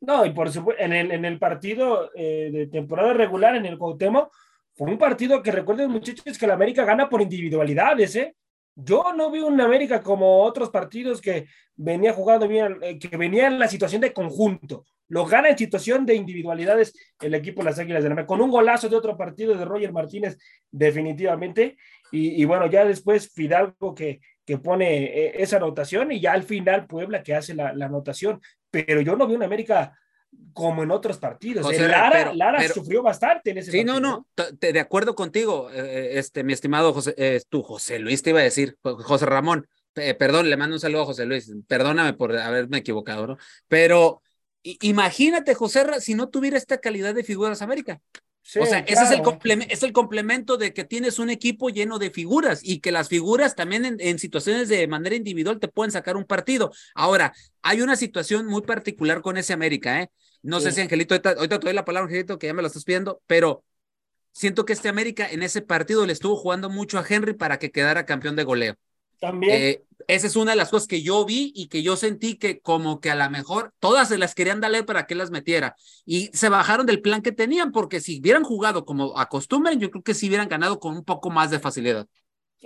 No, 0.00 0.24
y 0.26 0.32
por 0.32 0.50
supuesto, 0.50 0.82
en 0.82 0.92
el, 0.92 1.12
en 1.12 1.24
el 1.24 1.38
partido 1.38 2.10
eh, 2.14 2.50
de 2.52 2.66
temporada 2.66 3.12
regular 3.12 3.54
en 3.56 3.64
el 3.66 3.78
Cuauhtémoc, 3.78 4.30
fue 4.74 4.90
un 4.90 4.98
partido 4.98 5.42
que 5.42 5.52
recuerden 5.52 5.90
muchachos 5.90 6.36
que 6.38 6.46
la 6.46 6.54
América 6.54 6.84
gana 6.84 7.08
por 7.08 7.22
individualidades, 7.22 8.16
¿eh? 8.16 8.34
Yo 8.76 9.12
no 9.16 9.30
vi 9.30 9.38
un 9.38 9.60
América 9.60 10.02
como 10.02 10.42
otros 10.42 10.70
partidos 10.70 11.20
que 11.20 11.46
venía 11.76 12.12
jugando 12.12 12.48
bien, 12.48 12.78
eh, 12.82 12.98
que 12.98 13.16
venía 13.16 13.46
en 13.46 13.58
la 13.58 13.68
situación 13.68 14.00
de 14.00 14.12
conjunto. 14.12 14.84
Lo 15.06 15.24
gana 15.26 15.50
en 15.50 15.58
situación 15.58 16.04
de 16.04 16.16
individualidades 16.16 16.92
el 17.20 17.34
equipo 17.34 17.62
las 17.62 17.78
Águilas 17.78 18.02
de 18.02 18.08
la 18.08 18.14
América, 18.14 18.26
con 18.26 18.40
un 18.40 18.50
golazo 18.50 18.88
de 18.88 18.96
otro 18.96 19.16
partido 19.16 19.56
de 19.56 19.64
Roger 19.64 19.92
Martínez, 19.92 20.38
definitivamente. 20.72 21.76
Y, 22.10 22.44
bueno, 22.44 22.66
ya 22.66 22.84
después 22.84 23.28
Fidalgo 23.32 23.94
que, 23.94 24.20
que 24.44 24.58
pone 24.58 25.04
eh, 25.04 25.42
esa 25.42 25.56
anotación 25.56 26.12
y 26.12 26.20
ya 26.20 26.32
al 26.32 26.44
final 26.44 26.86
Puebla 26.86 27.22
que 27.22 27.34
hace 27.34 27.54
la, 27.54 27.72
la 27.74 27.86
anotación. 27.86 28.40
Pero 28.70 29.00
yo 29.02 29.16
no 29.16 29.26
vi 29.26 29.34
un 29.34 29.42
América 29.42 29.96
como 30.54 30.84
en 30.84 30.90
otros 30.90 31.18
partidos. 31.18 31.70
¿eh? 31.70 31.88
Lara, 31.88 32.66
sufrió 32.72 33.02
bastante 33.02 33.50
en 33.50 33.58
ese 33.58 33.70
Sí, 33.70 33.84
no, 33.84 34.00
no, 34.00 34.26
de 34.58 34.80
acuerdo 34.80 35.14
contigo, 35.14 35.70
eh, 35.70 35.80
eh, 35.80 36.18
este, 36.18 36.44
mi 36.44 36.54
estimado 36.54 36.94
José, 36.94 37.44
tú, 37.50 37.62
José 37.62 37.98
Luis, 37.98 38.22
te 38.22 38.30
iba 38.30 38.40
a 38.40 38.44
decir, 38.44 38.78
José 38.82 39.26
Ramón, 39.26 39.66
perdón, 39.92 40.48
le 40.48 40.56
mando 40.56 40.76
un 40.76 40.80
saludo 40.80 41.02
a 41.02 41.06
José 41.06 41.26
Luis, 41.26 41.52
perdóname 41.66 42.14
por 42.14 42.34
haberme 42.36 42.78
equivocado, 42.78 43.26
¿no? 43.26 43.36
Pero 43.68 44.22
imagínate, 44.62 45.54
José, 45.54 45.84
si 46.00 46.14
no 46.14 46.28
tuviera 46.28 46.56
esta 46.56 46.78
calidad 46.78 47.14
de 47.14 47.24
figuras 47.24 47.60
América. 47.60 48.00
o 48.60 48.66
sea, 48.66 48.78
ese 48.78 49.02
es 49.02 49.10
el, 49.10 49.62
es 49.68 49.82
el 49.82 49.92
complemento 49.92 50.56
de 50.56 50.72
que 50.72 50.84
tienes 50.84 51.18
un 51.18 51.30
equipo 51.30 51.68
lleno 51.68 51.98
de 51.98 52.10
figuras 52.10 52.60
y 52.62 52.78
que 52.78 52.92
las 52.92 53.08
figuras 53.08 53.56
también 53.56 53.84
en, 53.84 53.96
en, 53.98 54.18
situaciones 54.18 54.68
de 54.68 54.86
manera 54.86 55.16
individual 55.16 55.58
te 55.58 55.68
pueden 55.68 55.90
sacar 55.90 56.16
un 56.16 56.24
partido. 56.24 56.72
Ahora, 56.94 57.34
hay 57.62 57.82
una 57.82 57.96
situación 57.96 58.46
muy 58.46 58.62
particular 58.62 59.20
con 59.20 59.36
ese 59.36 59.52
América, 59.52 60.00
¿eh? 60.00 60.10
No 60.44 60.60
sé 60.60 60.72
si 60.72 60.82
Angelito, 60.82 61.14
ahorita, 61.14 61.34
te 61.34 61.58
doy 61.58 61.72
la 61.72 61.86
palabra, 61.86 62.06
Angelito, 62.06 62.38
que 62.38 62.48
ya 62.48 62.54
me 62.54 62.60
lo 62.60 62.68
estás 62.68 62.84
pidiendo, 62.84 63.22
pero 63.26 63.64
siento 64.30 64.66
que 64.66 64.74
este 64.74 64.90
América 64.90 65.26
en 65.30 65.42
ese 65.42 65.62
partido 65.62 66.04
le 66.04 66.12
estuvo 66.12 66.36
jugando 66.36 66.68
mucho 66.68 66.98
a 66.98 67.04
Henry 67.08 67.32
para 67.32 67.58
que 67.58 67.70
quedara 67.70 68.04
campeón 68.04 68.36
de 68.36 68.44
goleo. 68.44 68.76
También. 69.18 69.52
Eh, 69.54 69.82
esa 70.06 70.26
es 70.26 70.36
una 70.36 70.50
de 70.50 70.58
las 70.58 70.68
cosas 70.68 70.86
que 70.86 71.02
yo 71.02 71.24
vi 71.24 71.50
y 71.54 71.68
que 71.68 71.82
yo 71.82 71.96
sentí 71.96 72.36
que 72.36 72.60
como 72.60 73.00
que 73.00 73.10
a 73.10 73.14
lo 73.14 73.30
mejor 73.30 73.72
todas 73.78 74.08
se 74.08 74.18
las 74.18 74.34
querían 74.34 74.60
darle 74.60 74.82
para 74.82 75.06
que 75.06 75.14
las 75.14 75.30
metiera 75.30 75.76
y 76.04 76.26
se 76.34 76.50
bajaron 76.50 76.84
del 76.84 77.00
plan 77.00 77.22
que 77.22 77.32
tenían 77.32 77.72
porque 77.72 78.00
si 78.00 78.20
hubieran 78.20 78.44
jugado 78.44 78.84
como 78.84 79.18
acostumbran, 79.18 79.80
yo 79.80 79.90
creo 79.90 80.02
que 80.02 80.12
sí 80.12 80.28
hubieran 80.28 80.50
ganado 80.50 80.78
con 80.78 80.94
un 80.94 81.04
poco 81.04 81.30
más 81.30 81.50
de 81.50 81.58
facilidad. 81.58 82.06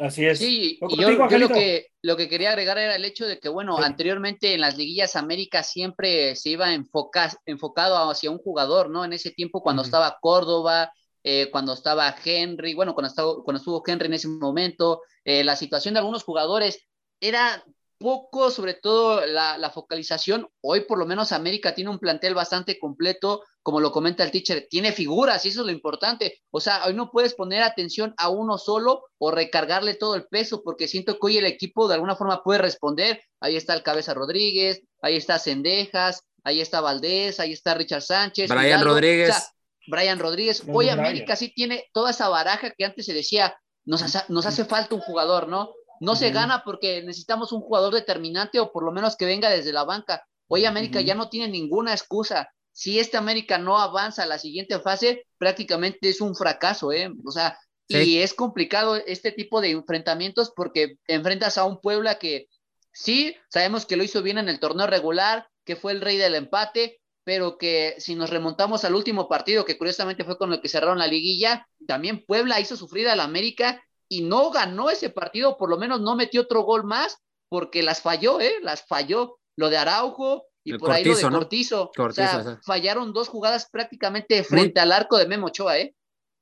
Así 0.00 0.24
es. 0.24 0.38
Sí, 0.38 0.78
y 0.88 1.00
yo, 1.00 1.10
lo, 1.10 1.48
que, 1.48 1.88
lo 2.02 2.16
que 2.16 2.28
quería 2.28 2.50
agregar 2.50 2.78
era 2.78 2.94
el 2.94 3.04
hecho 3.04 3.26
de 3.26 3.38
que, 3.40 3.48
bueno, 3.48 3.78
anteriormente 3.78 4.54
en 4.54 4.60
las 4.60 4.76
liguillas 4.76 5.16
América 5.16 5.62
siempre 5.62 6.36
se 6.36 6.50
iba 6.50 6.72
enfocado 6.72 8.10
hacia 8.10 8.30
un 8.30 8.38
jugador, 8.38 8.90
¿no? 8.90 9.04
En 9.04 9.12
ese 9.12 9.30
tiempo 9.30 9.62
cuando 9.62 9.82
estaba 9.82 10.18
Córdoba, 10.20 10.92
eh, 11.24 11.48
cuando 11.50 11.72
estaba 11.72 12.14
Henry, 12.24 12.74
bueno, 12.74 12.94
cuando, 12.94 13.08
estaba, 13.08 13.42
cuando 13.42 13.58
estuvo 13.58 13.82
Henry 13.84 14.06
en 14.06 14.14
ese 14.14 14.28
momento, 14.28 15.02
eh, 15.24 15.42
la 15.42 15.56
situación 15.56 15.94
de 15.94 16.00
algunos 16.00 16.22
jugadores 16.22 16.86
era 17.20 17.64
poco, 17.98 18.50
sobre 18.50 18.74
todo 18.74 19.26
la, 19.26 19.58
la, 19.58 19.70
focalización. 19.70 20.48
Hoy 20.60 20.82
por 20.82 20.98
lo 20.98 21.06
menos 21.06 21.32
América 21.32 21.74
tiene 21.74 21.90
un 21.90 21.98
plantel 21.98 22.34
bastante 22.34 22.78
completo, 22.78 23.42
como 23.62 23.80
lo 23.80 23.92
comenta 23.92 24.24
el 24.24 24.30
teacher, 24.30 24.66
tiene 24.70 24.92
figuras 24.92 25.44
y 25.44 25.48
eso 25.48 25.60
es 25.60 25.66
lo 25.66 25.72
importante. 25.72 26.40
O 26.50 26.60
sea, 26.60 26.86
hoy 26.86 26.94
no 26.94 27.10
puedes 27.10 27.34
poner 27.34 27.62
atención 27.62 28.14
a 28.16 28.28
uno 28.28 28.56
solo 28.56 29.04
o 29.18 29.30
recargarle 29.30 29.94
todo 29.94 30.14
el 30.14 30.26
peso, 30.26 30.62
porque 30.62 30.88
siento 30.88 31.14
que 31.14 31.26
hoy 31.26 31.36
el 31.38 31.46
equipo 31.46 31.88
de 31.88 31.94
alguna 31.94 32.16
forma 32.16 32.42
puede 32.42 32.60
responder. 32.60 33.20
Ahí 33.40 33.56
está 33.56 33.74
el 33.74 33.82
Cabeza 33.82 34.14
Rodríguez, 34.14 34.82
ahí 35.02 35.16
está 35.16 35.38
Cendejas, 35.38 36.22
ahí 36.44 36.60
está 36.60 36.80
Valdés, 36.80 37.40
ahí 37.40 37.52
está 37.52 37.74
Richard 37.74 38.02
Sánchez. 38.02 38.48
Brian 38.48 38.84
Rodríguez. 38.84 39.52
Brian 39.88 40.18
Rodríguez. 40.18 40.62
Hoy 40.66 40.88
América 40.88 41.34
sí 41.34 41.52
tiene 41.54 41.84
toda 41.92 42.10
esa 42.10 42.28
baraja 42.28 42.70
que 42.70 42.84
antes 42.84 43.06
se 43.06 43.12
decía, 43.12 43.58
nos 43.84 44.02
nos 44.28 44.46
hace 44.46 44.64
falta 44.64 44.94
un 44.94 45.00
jugador, 45.00 45.48
¿no? 45.48 45.72
No 46.00 46.16
se 46.16 46.30
gana 46.30 46.62
porque 46.64 47.02
necesitamos 47.02 47.52
un 47.52 47.60
jugador 47.60 47.94
determinante 47.94 48.60
o 48.60 48.72
por 48.72 48.84
lo 48.84 48.92
menos 48.92 49.16
que 49.16 49.26
venga 49.26 49.50
desde 49.50 49.72
la 49.72 49.84
banca. 49.84 50.24
Hoy 50.48 50.64
América 50.64 51.00
ya 51.00 51.14
no 51.14 51.28
tiene 51.28 51.48
ninguna 51.48 51.92
excusa. 51.92 52.50
Si 52.72 52.98
este 52.98 53.16
América 53.16 53.58
no 53.58 53.78
avanza 53.78 54.22
a 54.22 54.26
la 54.26 54.38
siguiente 54.38 54.78
fase, 54.78 55.26
prácticamente 55.36 56.08
es 56.08 56.20
un 56.20 56.34
fracaso, 56.34 56.92
¿eh? 56.92 57.10
O 57.24 57.30
sea, 57.30 57.58
y 57.88 58.18
es 58.18 58.34
complicado 58.34 58.96
este 58.96 59.32
tipo 59.32 59.60
de 59.60 59.70
enfrentamientos 59.70 60.52
porque 60.54 60.96
enfrentas 61.06 61.58
a 61.58 61.64
un 61.64 61.80
Puebla 61.80 62.18
que 62.18 62.46
sí, 62.92 63.34
sabemos 63.48 63.86
que 63.86 63.96
lo 63.96 64.04
hizo 64.04 64.22
bien 64.22 64.38
en 64.38 64.48
el 64.48 64.60
torneo 64.60 64.86
regular, 64.86 65.48
que 65.64 65.76
fue 65.76 65.92
el 65.92 66.00
rey 66.00 66.16
del 66.18 66.34
empate, 66.34 67.00
pero 67.24 67.58
que 67.58 67.94
si 67.98 68.14
nos 68.14 68.30
remontamos 68.30 68.84
al 68.84 68.94
último 68.94 69.28
partido, 69.28 69.64
que 69.64 69.76
curiosamente 69.76 70.24
fue 70.24 70.38
con 70.38 70.52
el 70.52 70.60
que 70.60 70.68
cerraron 70.68 70.98
la 70.98 71.06
liguilla, 71.06 71.66
también 71.86 72.24
Puebla 72.26 72.60
hizo 72.60 72.76
sufrir 72.76 73.08
al 73.08 73.20
América 73.20 73.82
y 74.08 74.22
no 74.22 74.50
ganó 74.50 74.90
ese 74.90 75.10
partido, 75.10 75.56
por 75.56 75.70
lo 75.70 75.78
menos 75.78 76.00
no 76.00 76.16
metió 76.16 76.42
otro 76.42 76.62
gol 76.62 76.84
más, 76.84 77.18
porque 77.48 77.82
las 77.82 78.00
falló, 78.00 78.40
¿eh? 78.40 78.54
Las 78.62 78.86
falló. 78.86 79.38
Lo 79.56 79.70
de 79.70 79.76
Araujo 79.76 80.46
y 80.62 80.78
por 80.78 80.92
ahí 80.92 81.04
lo 81.04 81.16
de 81.16 81.22
Cortizo. 81.22 81.90
o 81.96 82.12
sea, 82.12 82.60
fallaron 82.64 83.12
dos 83.12 83.28
jugadas 83.28 83.68
prácticamente 83.68 84.44
frente 84.44 84.78
al 84.78 84.92
arco 84.92 85.18
de 85.18 85.26
Memo 85.26 85.48
Ochoa, 85.48 85.78
¿eh? 85.78 85.96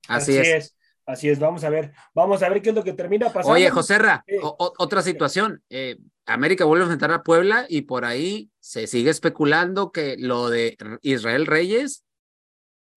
Así, 0.07 0.37
es. 0.37 0.77
Así 1.07 1.31
es, 1.31 1.39
vamos 1.39 1.65
a 1.65 1.71
ver, 1.71 1.93
vamos 2.15 2.43
a 2.43 2.49
ver 2.49 2.61
qué 2.61 2.71
es 2.71 2.75
lo 2.75 2.85
que 2.85 2.93
termina 2.93 3.33
pasando. 3.33 3.55
Oye, 3.55 3.71
Joserra, 3.71 4.25
otra 4.59 5.01
situación. 5.03 5.63
Eh, 5.71 5.97
América 6.27 6.65
vuelve 6.65 6.83
a 6.83 6.87
enfrentar 6.87 7.13
a 7.13 7.23
Puebla 7.23 7.65
y 7.69 7.83
por 7.83 8.05
ahí 8.05 8.51
se 8.61 8.87
sigue 8.87 9.11
especulando 9.11 9.93
que 9.93 10.17
lo 10.19 10.51
de 10.51 10.77
Israel 11.01 11.47
Reyes 11.47 12.05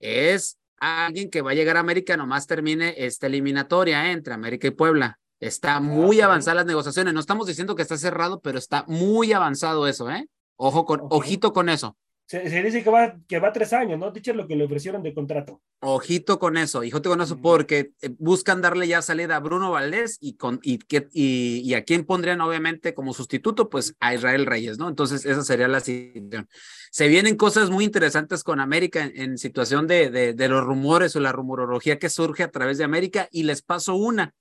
es 0.02 0.59
alguien 0.80 1.30
que 1.30 1.42
va 1.42 1.52
a 1.52 1.54
llegar 1.54 1.78
a 1.78 1.82
América 1.82 2.18
nomás 2.18 2.48
termine 2.48 2.96
esta 2.98 3.28
eliminatoria 3.28 4.08
¿eh? 4.08 4.12
entre 4.12 4.34
América 4.34 4.68
y 4.68 4.72
Puebla. 4.72 5.20
Está 5.40 5.80
muy 5.80 6.22
avanzadas 6.22 6.58
las 6.58 6.66
negociaciones. 6.66 7.14
No 7.14 7.20
estamos 7.20 7.48
diciendo 7.48 7.76
que 7.76 7.82
está 7.82 7.98
cerrado, 7.98 8.42
pero 8.42 8.58
está 8.58 8.84
muy 8.88 9.32
avanzado 9.32 9.88
eso, 9.88 10.10
¿eh? 10.10 10.28
Ojo 10.58 10.86
con, 10.86 11.02
ojito 11.10 11.54
con 11.54 11.70
eso. 11.70 11.96
Se, 12.30 12.62
dice 12.62 12.84
que 12.84 12.92
va, 12.92 13.16
que 13.28 13.40
va 13.40 13.52
tres 13.52 13.74
años, 13.74 13.98
¿no? 13.98 14.12
Dicho 14.12 14.32
lo 14.34 14.48
que 14.48 14.56
le 14.56 14.66
ofrecieron 14.66 15.02
de 15.02 15.16
contrato. 15.16 15.64
Ojito 15.80 16.38
con 16.38 16.58
eso, 16.58 16.78
ojito 16.78 17.10
con 17.10 17.22
eso, 17.22 17.42
porque 17.42 17.94
eh, 18.04 18.12
buscan 18.20 18.62
darle 18.62 18.88
ya 18.88 19.02
salida 19.02 19.36
a 19.36 19.40
Bruno 19.40 19.72
Valdés 19.72 20.20
y, 20.22 20.36
con, 20.36 20.60
y, 20.62 20.78
y, 21.12 21.62
y 21.62 21.74
a 21.74 21.84
quién 21.84 22.06
pondrían 22.06 22.40
obviamente 22.42 22.94
como 22.94 23.14
sustituto, 23.16 23.68
pues 23.68 23.96
a 24.00 24.14
Israel 24.14 24.46
Reyes, 24.46 24.78
¿no? 24.78 24.88
Entonces 24.90 25.26
esa 25.26 25.42
sería 25.42 25.68
la 25.68 25.80
situación. 25.80 26.48
Se 26.92 27.08
vienen 27.08 27.36
cosas 27.36 27.72
muy 27.72 27.84
interesantes 27.84 28.44
con 28.44 28.60
América 28.60 29.10
en, 29.12 29.40
situación 29.40 29.88
de, 29.88 30.12
de, 30.12 30.48
los 30.50 30.64
rumores 30.64 31.16
o 31.16 31.20
la 31.20 31.32
rumorología 31.32 31.98
que 31.98 32.10
surge 32.10 32.44
a 32.44 32.52
través 32.52 32.78
de 32.78 32.84
América 32.84 33.28
y 33.32 33.42
les 33.42 33.64
paso 33.64 33.96
una. 33.96 34.36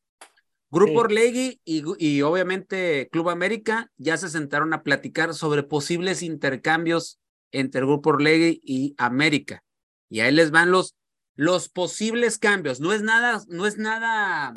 Grupo 0.70 1.00
Orlegui 1.00 1.62
y, 1.64 1.82
y 1.98 2.20
obviamente 2.20 3.08
Club 3.10 3.30
América 3.30 3.90
ya 3.96 4.18
se 4.18 4.28
sentaron 4.28 4.74
a 4.74 4.82
platicar 4.82 5.32
sobre 5.32 5.62
posibles 5.62 6.22
intercambios 6.22 7.18
entre 7.52 7.80
el 7.80 7.86
Grupo 7.86 8.10
Orlegui 8.10 8.60
y 8.62 8.94
América. 8.98 9.62
Y 10.08 10.20
ahí 10.20 10.32
les 10.32 10.50
van 10.50 10.70
los, 10.70 10.96
los 11.34 11.68
posibles 11.68 12.38
cambios. 12.38 12.80
No 12.80 12.92
es 12.92 13.02
nada, 13.02 13.42
no 13.48 13.66
es 13.66 13.78
nada 13.78 14.54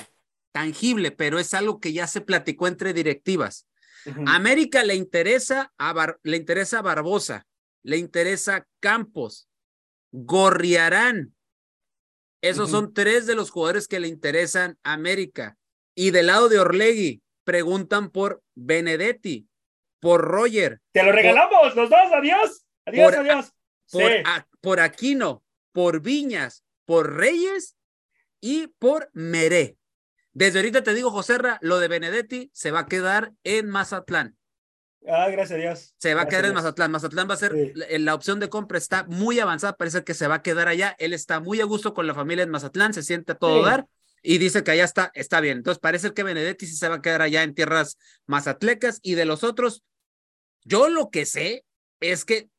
tangible, 0.51 1.11
pero 1.11 1.39
es 1.39 1.53
algo 1.53 1.79
que 1.79 1.93
ya 1.93 2.07
se 2.07 2.21
platicó 2.21 2.67
entre 2.67 2.93
directivas. 2.93 3.67
América 4.25 4.83
le 4.83 4.95
interesa 4.95 5.71
a 5.77 6.15
le 6.23 6.37
interesa 6.37 6.81
Barbosa, 6.81 7.45
le 7.83 7.97
interesa 7.97 8.67
Campos, 8.79 9.47
Gorriarán. 10.11 11.35
Esos 12.41 12.71
son 12.71 12.93
tres 12.93 13.27
de 13.27 13.35
los 13.35 13.51
jugadores 13.51 13.87
que 13.87 13.99
le 13.99 14.07
interesan 14.07 14.77
a 14.83 14.93
América. 14.93 15.57
Y 15.93 16.09
del 16.09 16.27
lado 16.27 16.49
de 16.49 16.57
Orlegui, 16.57 17.21
preguntan 17.43 18.09
por 18.09 18.41
Benedetti, 18.55 19.47
por 19.99 20.21
Roger. 20.21 20.81
Te 20.91 21.03
lo 21.03 21.11
regalamos, 21.11 21.75
los 21.75 21.89
dos, 21.89 22.11
adiós. 22.11 22.65
Adiós, 22.85 23.13
adiós. 23.13 23.53
Por, 24.61 24.79
Aquino, 24.79 25.43
por 25.71 26.01
Viñas, 26.01 26.63
por 26.85 27.15
Reyes 27.15 27.75
y 28.39 28.67
por 28.67 29.09
Meré. 29.13 29.77
Desde 30.33 30.59
ahorita 30.59 30.83
te 30.83 30.93
digo, 30.93 31.11
Joserra, 31.11 31.59
lo 31.61 31.79
de 31.79 31.87
Benedetti 31.87 32.49
se 32.53 32.71
va 32.71 32.81
a 32.81 32.85
quedar 32.87 33.33
en 33.43 33.69
Mazatlán. 33.69 34.37
Ah, 35.07 35.27
gracias 35.29 35.57
a 35.57 35.61
Dios. 35.61 35.95
Se 35.97 36.13
va 36.13 36.21
a 36.21 36.27
quedar 36.27 36.45
en 36.45 36.53
Mazatlán. 36.53 36.91
Mazatlán 36.91 37.29
va 37.29 37.33
a 37.33 37.37
ser, 37.37 37.73
la, 37.75 38.15
opción 38.15 38.39
de 38.39 38.49
compra 38.49 38.77
está 38.77 39.03
muy 39.05 39.39
avanzada, 39.39 39.75
parece 39.75 40.03
que 40.03 40.13
se 40.13 40.27
va 40.27 40.35
a 40.35 40.41
quedar 40.41 40.67
allá. 40.67 40.95
Él 40.99 41.13
está 41.13 41.39
muy 41.39 41.59
a 41.59 41.65
gusto 41.65 41.93
con 41.93 42.07
la 42.07 42.13
familia 42.13 42.43
en 42.43 42.51
Mazatlán, 42.51 42.93
se 42.93 43.03
siente 43.03 43.33
a 43.33 43.35
todo 43.35 43.63
dar 43.63 43.87
y 44.21 44.37
dice 44.37 44.63
que 44.63 44.71
allá 44.71 44.83
está, 44.83 45.11
está 45.15 45.41
bien. 45.41 45.57
Entonces 45.57 45.79
parece 45.79 46.13
que 46.13 46.23
Benedetti 46.23 46.67
sí 46.67 46.75
se 46.75 46.87
va 46.87 46.95
a 46.95 47.01
quedar 47.01 47.21
allá 47.21 47.43
en 47.43 47.55
tierras 47.55 47.97
mazatlecas 48.27 48.99
y 49.01 49.15
de 49.15 49.25
los 49.25 49.43
otros, 49.43 49.83
yo 50.63 50.89
lo 50.89 51.09
que 51.09 51.25
sé 51.25 51.65
es 51.99 52.23
que 52.23 52.49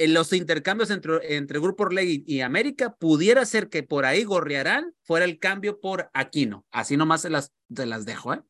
en 0.00 0.14
los 0.14 0.32
intercambios 0.32 0.90
entre, 0.90 1.36
entre 1.36 1.60
Grupo 1.60 1.82
Orlegui 1.82 2.24
y 2.26 2.40
América 2.40 2.96
pudiera 2.98 3.44
ser 3.44 3.68
que 3.68 3.82
por 3.82 4.06
ahí 4.06 4.24
Gorriarán 4.24 4.94
fuera 5.02 5.26
el 5.26 5.38
cambio 5.38 5.78
por 5.78 6.10
Aquino. 6.14 6.64
Así 6.70 6.96
nomás 6.96 7.20
se 7.20 7.28
las, 7.28 7.52
se 7.74 7.84
las 7.84 8.06
dejo, 8.06 8.32
¿eh? 8.32 8.40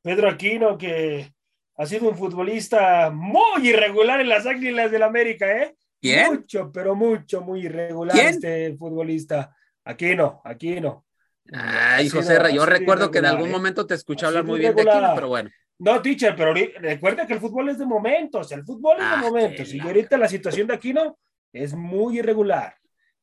Pedro 0.00 0.30
Aquino, 0.30 0.78
que 0.78 1.34
ha 1.76 1.86
sido 1.86 2.08
un 2.08 2.16
futbolista 2.16 3.10
muy 3.10 3.68
irregular 3.68 4.20
en 4.22 4.30
las 4.30 4.46
Águilas 4.46 4.90
del 4.90 5.02
América, 5.02 5.62
¿eh? 5.62 5.76
¿Quién? 6.00 6.34
Mucho, 6.34 6.72
pero 6.72 6.94
mucho, 6.94 7.42
muy 7.42 7.66
irregular 7.66 8.16
este 8.18 8.74
futbolista. 8.76 9.54
Aquino, 9.84 10.40
Aquino. 10.42 11.04
Ay, 11.52 12.08
José, 12.08 12.38
yo 12.54 12.64
recuerdo 12.64 13.10
que 13.10 13.18
en 13.18 13.26
algún 13.26 13.48
¿eh? 13.48 13.52
momento 13.52 13.86
te 13.86 13.94
escuché 13.94 14.24
hablar 14.24 14.44
muy 14.44 14.58
bien 14.58 14.74
de 14.74 14.82
Aquino, 14.82 15.12
pero 15.14 15.28
bueno. 15.28 15.50
No, 15.82 16.00
teacher, 16.00 16.36
pero 16.36 16.54
recuerda 16.54 17.26
que 17.26 17.32
el 17.32 17.40
fútbol 17.40 17.70
es 17.70 17.78
de 17.78 17.84
momentos, 17.84 18.52
el 18.52 18.62
fútbol 18.62 18.98
es 18.98 19.02
de 19.02 19.16
ah, 19.16 19.20
momentos. 19.20 19.74
Y 19.74 19.80
ahorita 19.80 20.16
la 20.16 20.28
situación 20.28 20.68
de 20.68 20.74
Aquino 20.74 21.18
es 21.52 21.74
muy 21.74 22.20
irregular. 22.20 22.76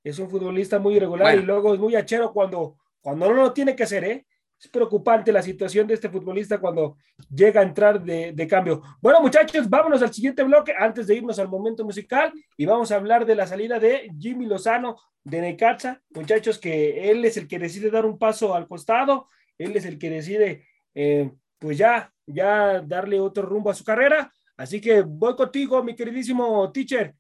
Es 0.04 0.20
un 0.20 0.30
futbolista 0.30 0.78
muy 0.78 0.96
irregular 0.96 1.38
y 1.38 1.42
luego 1.42 1.74
es 1.74 1.80
muy 1.80 1.96
achero 1.96 2.34
cuando, 2.34 2.76
cuando 3.00 3.30
no 3.30 3.34
lo 3.34 3.54
tiene 3.54 3.78
que 3.78 3.84
hacer, 3.84 4.04
¿eh? 4.04 4.26
Es 4.60 4.68
preocupante 4.68 5.32
la 5.32 5.42
situación 5.42 5.88
de 5.88 5.94
este 5.94 6.10
futbolista 6.10 6.60
cuando 6.60 6.98
llega 7.34 7.62
a 7.62 7.64
entrar 7.64 8.04
de, 8.04 8.34
de, 8.34 8.48
cambio. 8.48 8.82
Bueno, 9.02 9.22
muchachos, 9.22 9.70
vámonos 9.70 10.02
al 10.02 10.14
siguiente 10.14 10.44
bloque 10.44 10.74
antes 10.78 11.08
de 11.08 11.16
irnos 11.16 11.40
al 11.40 11.48
momento 11.48 11.86
musical 11.86 12.34
y 12.58 12.66
vamos 12.66 12.92
a 12.92 12.98
hablar 12.98 13.26
de 13.26 13.36
la 13.36 13.48
salida 13.48 13.80
de 13.80 14.12
Jimmy 14.20 14.48
Lozano 14.48 14.98
de 15.24 15.40
Necaxa. 15.40 16.02
Muchachos, 16.10 16.60
que 16.60 17.10
él 17.10 17.24
es 17.24 17.38
el 17.38 17.48
que 17.48 17.58
decide 17.58 17.90
dar 17.90 18.06
un 18.06 18.18
paso 18.18 18.54
al 18.54 18.68
costado, 18.68 19.28
él 19.58 19.78
es 19.78 19.86
el 19.86 19.98
que 19.98 20.10
decide, 20.10 20.66
eh, 20.94 21.32
pues 21.58 21.78
ya, 21.78 22.12
ya 22.30 22.82
darle 22.82 23.20
otro 23.20 23.44
rumbo 23.44 23.70
a 23.70 23.76
su 23.76 23.84
carrera. 23.84 24.32
Así 24.58 24.80
que 24.82 25.02
voy 25.02 25.36
contigo, 25.36 25.84
mi 25.84 25.96
queridísimo 25.96 26.72
teacher. 26.72 27.16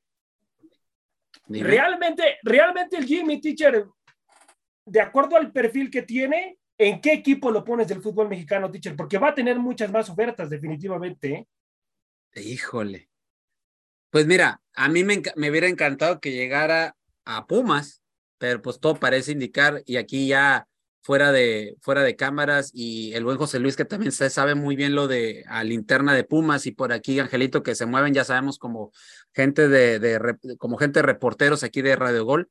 Realmente, 1.47 2.37
realmente 2.43 2.97
el 2.97 3.05
Jimmy, 3.05 3.41
teacher, 3.41 3.85
de 4.85 5.01
acuerdo 5.01 5.35
al 5.35 5.51
perfil 5.51 5.89
que 5.89 6.03
tiene, 6.03 6.59
¿En 6.79 7.01
qué 7.01 7.11
equipo 7.11 7.51
lo 7.51 7.65
pones 7.65 7.89
del 7.89 8.01
fútbol 8.01 8.29
mexicano, 8.29 8.71
teacher? 8.71 8.95
Porque 8.95 9.17
va 9.17 9.29
a 9.29 9.35
tener 9.35 9.59
muchas 9.59 9.91
más 9.91 10.09
ofertas, 10.09 10.49
definitivamente. 10.49 11.33
¿eh? 11.33 11.47
Híjole. 12.41 13.09
Pues 14.09 14.25
mira, 14.25 14.61
a 14.73 14.87
mí 14.87 15.03
me, 15.03 15.21
me, 15.35 15.49
hubiera 15.49 15.67
encantado 15.67 16.21
que 16.21 16.31
llegara 16.31 16.95
a 17.25 17.47
Pumas, 17.47 18.01
pero 18.37 18.61
pues 18.61 18.79
todo 18.79 18.95
parece 18.95 19.33
indicar, 19.33 19.83
y 19.85 19.97
aquí 19.97 20.29
ya 20.29 20.68
fuera 21.01 21.31
de, 21.31 21.75
fuera 21.81 22.03
de 22.03 22.15
cámaras, 22.15 22.71
y 22.73 23.13
el 23.13 23.23
buen 23.23 23.37
José 23.37 23.59
Luis 23.59 23.75
que 23.75 23.85
también 23.85 24.11
se 24.11 24.29
sabe 24.29 24.55
muy 24.55 24.75
bien 24.75 24.95
lo 24.95 25.07
de 25.07 25.43
a 25.47 25.63
linterna 25.63 26.13
de 26.13 26.23
Pumas, 26.23 26.65
y 26.65 26.71
por 26.71 26.93
aquí 26.93 27.19
Angelito 27.19 27.63
que 27.63 27.75
se 27.75 27.85
mueven, 27.85 28.13
ya 28.13 28.23
sabemos 28.23 28.57
como 28.57 28.91
gente 29.33 29.67
de, 29.67 29.99
de 29.99 30.57
como 30.57 30.77
gente 30.77 30.99
de 30.99 31.03
reporteros 31.03 31.63
aquí 31.63 31.81
de 31.81 31.95
Radio 31.95 32.25
Gol, 32.25 32.49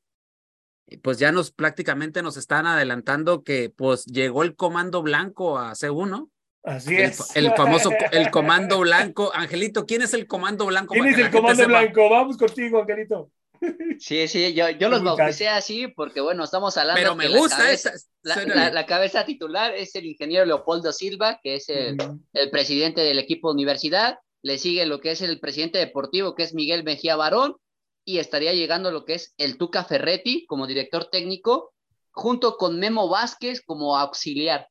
pues 1.02 1.18
ya 1.18 1.32
nos 1.32 1.50
prácticamente 1.50 2.22
nos 2.22 2.36
están 2.36 2.66
adelantando 2.66 3.42
que 3.42 3.70
pues 3.70 4.06
llegó 4.06 4.42
el 4.42 4.56
comando 4.56 5.02
blanco 5.02 5.58
a 5.58 5.72
C1. 5.72 6.30
Así 6.64 6.96
es. 6.96 7.36
El 7.36 7.52
famoso, 7.54 7.90
el 8.10 8.30
comando 8.30 8.80
blanco. 8.80 9.30
Angelito, 9.34 9.86
¿quién 9.86 10.02
es 10.02 10.14
el 10.14 10.26
comando 10.26 10.66
blanco? 10.66 10.94
¿Quién 10.94 11.06
es 11.06 11.18
el 11.18 11.30
comando 11.30 11.66
blanco? 11.66 12.08
Vamos 12.08 12.36
contigo, 12.36 12.80
Angelito. 12.80 13.30
Sí, 13.98 14.28
sí, 14.28 14.54
yo, 14.54 14.70
yo 14.70 14.88
los 14.88 15.02
bauticé 15.02 15.48
así 15.48 15.88
porque, 15.88 16.20
bueno, 16.20 16.44
estamos 16.44 16.76
hablando. 16.76 17.00
Pero 17.00 17.16
me 17.16 17.28
gusta 17.28 17.58
la 18.22 18.34
cabeza, 18.34 18.70
la, 18.70 18.86
cabeza 18.86 19.24
titular 19.24 19.74
es 19.74 19.94
el 19.96 20.06
ingeniero 20.06 20.44
Leopoldo 20.44 20.92
Silva, 20.92 21.40
que 21.42 21.56
es 21.56 21.68
el, 21.68 21.96
el, 22.32 22.50
presidente 22.50 23.00
del 23.00 23.18
equipo 23.18 23.50
universidad. 23.50 24.18
Le 24.42 24.58
sigue 24.58 24.86
lo 24.86 25.00
que 25.00 25.10
es 25.10 25.22
el 25.22 25.40
presidente 25.40 25.78
deportivo, 25.78 26.36
que 26.36 26.44
es 26.44 26.54
Miguel 26.54 26.84
Mejía 26.84 27.16
Barón 27.16 27.56
y 28.04 28.18
estaría 28.18 28.54
llegando 28.54 28.90
lo 28.90 29.04
que 29.04 29.14
es 29.14 29.34
el 29.36 29.58
Tuca 29.58 29.84
Ferretti 29.84 30.46
como 30.46 30.66
director 30.66 31.06
técnico, 31.10 31.74
junto 32.10 32.56
con 32.56 32.78
Memo 32.78 33.08
Vázquez 33.08 33.60
como 33.60 33.98
auxiliar. 33.98 34.68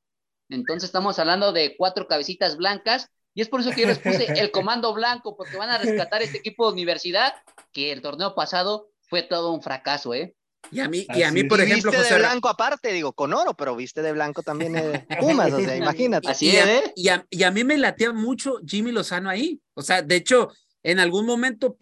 Entonces 0.49 0.85
estamos 0.85 1.19
hablando 1.19 1.51
de 1.51 1.75
cuatro 1.77 2.07
cabecitas 2.07 2.57
blancas 2.57 3.09
y 3.37 3.41
es 3.41 3.49
por 3.49 3.61
eso 3.61 3.69
que 3.69 3.81
yo 3.81 3.87
les 3.87 3.99
puse 3.99 4.25
el 4.41 4.49
comando 4.49 4.95
blanco, 4.95 5.37
porque 5.37 5.57
van 5.57 5.69
a 5.69 5.77
rescatar 5.77 6.23
este 6.23 6.39
equipo 6.39 6.65
de 6.65 6.73
universidad 6.73 7.35
que 7.71 7.91
el 7.91 8.01
torneo 8.01 8.33
pasado 8.33 8.89
fue 9.01 9.21
todo 9.21 9.53
un 9.53 9.61
fracaso, 9.61 10.15
¿eh? 10.15 10.35
Y 10.71 10.79
a 10.79 10.89
mí, 10.89 11.05
y 11.13 11.21
a 11.21 11.31
mí 11.31 11.43
por 11.43 11.61
ejemplo, 11.61 11.91
viste 11.91 12.13
de 12.15 12.19
blanco 12.19 12.49
aparte, 12.49 12.91
digo, 12.91 13.13
con 13.13 13.31
oro, 13.35 13.53
pero 13.53 13.75
viste 13.75 14.01
de 14.01 14.11
blanco 14.11 14.41
también 14.41 14.75
eh, 14.75 15.05
Pumas, 15.19 15.53
o 15.53 15.61
sea, 15.61 15.75
imagínate. 15.75 16.27
Así 16.27 16.47
y, 16.47 16.55
¿eh? 16.55 16.93
y, 16.95 17.09
a, 17.09 17.27
y 17.29 17.43
a 17.43 17.51
mí 17.51 17.63
me 17.63 17.77
latía 17.77 18.11
mucho 18.11 18.55
Jimmy 18.65 18.91
Lozano 18.91 19.29
ahí. 19.29 19.61
O 19.75 19.83
sea, 19.83 20.01
de 20.01 20.15
hecho, 20.15 20.49
en 20.81 20.99
algún 20.99 21.27
momento 21.27 21.77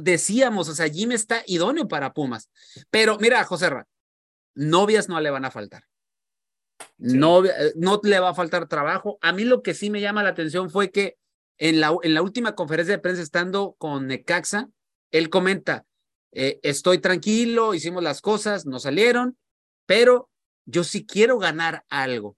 decíamos, 0.00 0.68
o 0.68 0.74
sea, 0.74 0.88
Jimmy 0.88 1.14
está 1.14 1.44
idóneo 1.46 1.86
para 1.86 2.12
Pumas. 2.14 2.50
Pero 2.90 3.16
mira, 3.20 3.44
José 3.44 3.70
novias 4.56 5.08
no 5.08 5.20
le 5.20 5.30
van 5.30 5.44
a 5.44 5.52
faltar. 5.52 5.84
No, 6.98 7.44
eh, 7.44 7.72
no 7.76 8.00
le 8.02 8.20
va 8.20 8.30
a 8.30 8.34
faltar 8.34 8.68
trabajo. 8.68 9.18
A 9.20 9.32
mí 9.32 9.44
lo 9.44 9.62
que 9.62 9.74
sí 9.74 9.90
me 9.90 10.00
llama 10.00 10.22
la 10.22 10.30
atención 10.30 10.70
fue 10.70 10.90
que 10.90 11.16
en 11.58 11.80
la, 11.80 11.96
en 12.02 12.14
la 12.14 12.22
última 12.22 12.54
conferencia 12.54 12.94
de 12.94 13.02
prensa, 13.02 13.22
estando 13.22 13.74
con 13.78 14.06
Necaxa, 14.06 14.68
él 15.10 15.30
comenta, 15.30 15.86
eh, 16.32 16.60
estoy 16.62 16.98
tranquilo, 16.98 17.74
hicimos 17.74 18.02
las 18.02 18.20
cosas, 18.20 18.66
no 18.66 18.78
salieron, 18.78 19.38
pero 19.86 20.28
yo 20.66 20.84
sí 20.84 21.06
quiero 21.06 21.38
ganar 21.38 21.84
algo. 21.88 22.36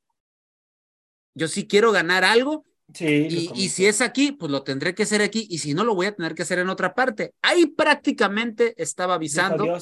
Yo 1.35 1.49
sí 1.49 1.67
quiero 1.67 1.93
ganar 1.93 2.25
algo 2.25 2.65
Sí, 2.95 3.51
y, 3.55 3.69
si 3.69 3.85
es 3.85 4.01
aquí, 4.01 4.33
pues 4.33 4.51
lo 4.51 4.63
tendré 4.63 4.95
que 4.95 5.03
hacer 5.03 5.21
aquí, 5.21 5.47
y 5.51 5.59
si 5.59 5.75
no, 5.75 5.85
lo 5.85 5.95
voy 5.95 6.07
a 6.07 6.15
tener 6.15 6.35
que 6.35 6.43
hacer 6.43 6.59
en 6.59 6.71
otra 6.71 6.95
parte. 6.95 7.35
Ahí 7.43 7.67
prácticamente 7.67 8.75
estaba 8.83 9.15
avisando 9.15 9.79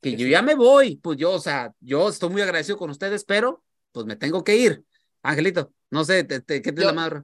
que 0.00 0.14
yo 0.14 0.26
ya 0.28 0.40
me 0.42 0.54
voy, 0.54 0.96
pues 0.96 1.18
yo, 1.18 1.32
o 1.32 1.40
sea, 1.40 1.74
yo 1.80 2.08
estoy 2.08 2.30
muy 2.30 2.42
agradecido 2.42 2.78
con 2.78 2.90
ustedes, 2.90 3.24
pero 3.24 3.64
pues 3.92 4.06
me 4.06 4.16
tengo 4.16 4.44
que 4.44 4.56
ir. 4.56 4.84
Angelito, 5.22 5.72
no 5.90 6.04
sé, 6.04 6.26
¿qué 6.26 6.40
te 6.40 6.84
la 6.84 6.92
madre? 6.92 7.22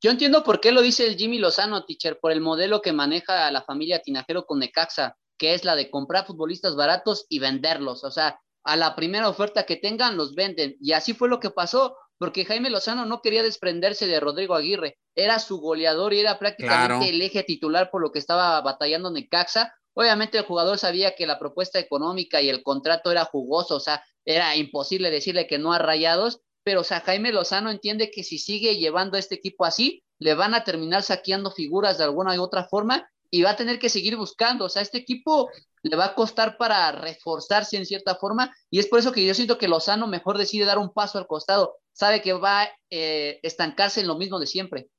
Yo 0.00 0.10
entiendo 0.10 0.44
por 0.44 0.60
qué 0.60 0.72
lo 0.72 0.82
dice 0.82 1.06
el 1.06 1.16
Jimmy 1.16 1.38
Lozano, 1.38 1.84
teacher, 1.84 2.18
por 2.20 2.32
el 2.32 2.40
modelo 2.40 2.82
que 2.82 2.92
maneja 2.92 3.50
la 3.50 3.62
familia 3.62 4.02
Tinajero 4.02 4.44
con 4.44 4.58
Necaxa, 4.58 5.16
que 5.38 5.54
es 5.54 5.64
la 5.64 5.74
de 5.74 5.90
comprar 5.90 6.26
futbolistas 6.26 6.76
baratos 6.76 7.26
y 7.28 7.38
venderlos. 7.38 8.04
O 8.04 8.10
sea, 8.10 8.38
a 8.64 8.76
la 8.76 8.94
primera 8.94 9.28
oferta 9.28 9.64
que 9.64 9.76
tengan, 9.76 10.16
los 10.16 10.34
venden. 10.34 10.76
Y 10.80 10.92
así 10.92 11.14
fue 11.14 11.28
lo 11.28 11.40
que 11.40 11.50
pasó 11.50 11.96
porque 12.18 12.44
Jaime 12.44 12.70
Lozano 12.70 13.04
no 13.04 13.20
quería 13.20 13.42
desprenderse 13.42 14.06
de 14.06 14.20
Rodrigo 14.20 14.54
Aguirre, 14.54 14.98
era 15.14 15.38
su 15.38 15.58
goleador 15.58 16.14
y 16.14 16.20
era 16.20 16.38
prácticamente 16.38 17.10
el 17.10 17.20
eje 17.20 17.42
titular 17.42 17.90
por 17.90 18.00
lo 18.00 18.10
que 18.10 18.18
estaba 18.18 18.60
batallando 18.62 19.10
Necaxa. 19.10 19.74
Obviamente 19.98 20.36
el 20.36 20.44
jugador 20.44 20.78
sabía 20.78 21.14
que 21.14 21.26
la 21.26 21.38
propuesta 21.38 21.78
económica 21.78 22.42
y 22.42 22.50
el 22.50 22.62
contrato 22.62 23.10
era 23.10 23.24
jugoso, 23.24 23.76
o 23.76 23.80
sea, 23.80 24.04
era 24.26 24.54
imposible 24.54 25.10
decirle 25.10 25.46
que 25.46 25.58
no 25.58 25.72
a 25.72 25.78
rayados, 25.78 26.42
pero 26.62 26.82
o 26.82 26.84
sea, 26.84 27.00
Jaime 27.00 27.32
Lozano 27.32 27.70
entiende 27.70 28.10
que 28.10 28.22
si 28.22 28.38
sigue 28.38 28.76
llevando 28.76 29.16
este 29.16 29.36
equipo 29.36 29.64
así, 29.64 30.04
le 30.18 30.34
van 30.34 30.52
a 30.52 30.64
terminar 30.64 31.02
saqueando 31.02 31.50
figuras 31.50 31.96
de 31.96 32.04
alguna 32.04 32.38
u 32.38 32.42
otra 32.42 32.64
forma 32.64 33.08
y 33.30 33.40
va 33.40 33.50
a 33.50 33.56
tener 33.56 33.78
que 33.78 33.88
seguir 33.88 34.16
buscando. 34.16 34.66
O 34.66 34.68
sea, 34.68 34.82
este 34.82 34.98
equipo 34.98 35.48
le 35.82 35.96
va 35.96 36.06
a 36.06 36.14
costar 36.14 36.58
para 36.58 36.92
reforzarse 36.92 37.78
en 37.78 37.86
cierta 37.86 38.16
forma 38.16 38.54
y 38.68 38.80
es 38.80 38.88
por 38.88 38.98
eso 38.98 39.12
que 39.12 39.24
yo 39.24 39.32
siento 39.32 39.56
que 39.56 39.68
Lozano 39.68 40.06
mejor 40.06 40.36
decide 40.36 40.66
dar 40.66 40.76
un 40.76 40.92
paso 40.92 41.16
al 41.16 41.26
costado. 41.26 41.76
Sabe 41.92 42.20
que 42.20 42.34
va 42.34 42.64
a 42.64 42.68
eh, 42.90 43.40
estancarse 43.42 44.02
en 44.02 44.08
lo 44.08 44.18
mismo 44.18 44.38
de 44.38 44.46
siempre. 44.46 44.90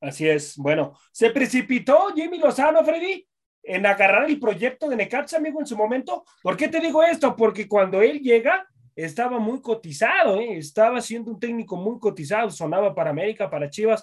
Así 0.00 0.28
es. 0.28 0.56
Bueno, 0.56 0.98
se 1.12 1.30
precipitó 1.30 2.08
Jimmy 2.14 2.38
Lozano, 2.38 2.84
Freddy, 2.84 3.27
en 3.68 3.84
agarrar 3.84 4.30
el 4.30 4.40
proyecto 4.40 4.88
de 4.88 4.96
Necaxa, 4.96 5.36
amigo, 5.36 5.60
en 5.60 5.66
su 5.66 5.76
momento. 5.76 6.24
¿Por 6.42 6.56
qué 6.56 6.68
te 6.68 6.80
digo 6.80 7.02
esto? 7.02 7.36
Porque 7.36 7.68
cuando 7.68 8.00
él 8.00 8.20
llega, 8.20 8.66
estaba 8.96 9.38
muy 9.38 9.60
cotizado, 9.60 10.40
¿eh? 10.40 10.56
estaba 10.56 11.02
siendo 11.02 11.30
un 11.30 11.38
técnico 11.38 11.76
muy 11.76 11.98
cotizado, 12.00 12.50
sonaba 12.50 12.94
para 12.94 13.10
América, 13.10 13.50
para 13.50 13.68
Chivas, 13.68 14.02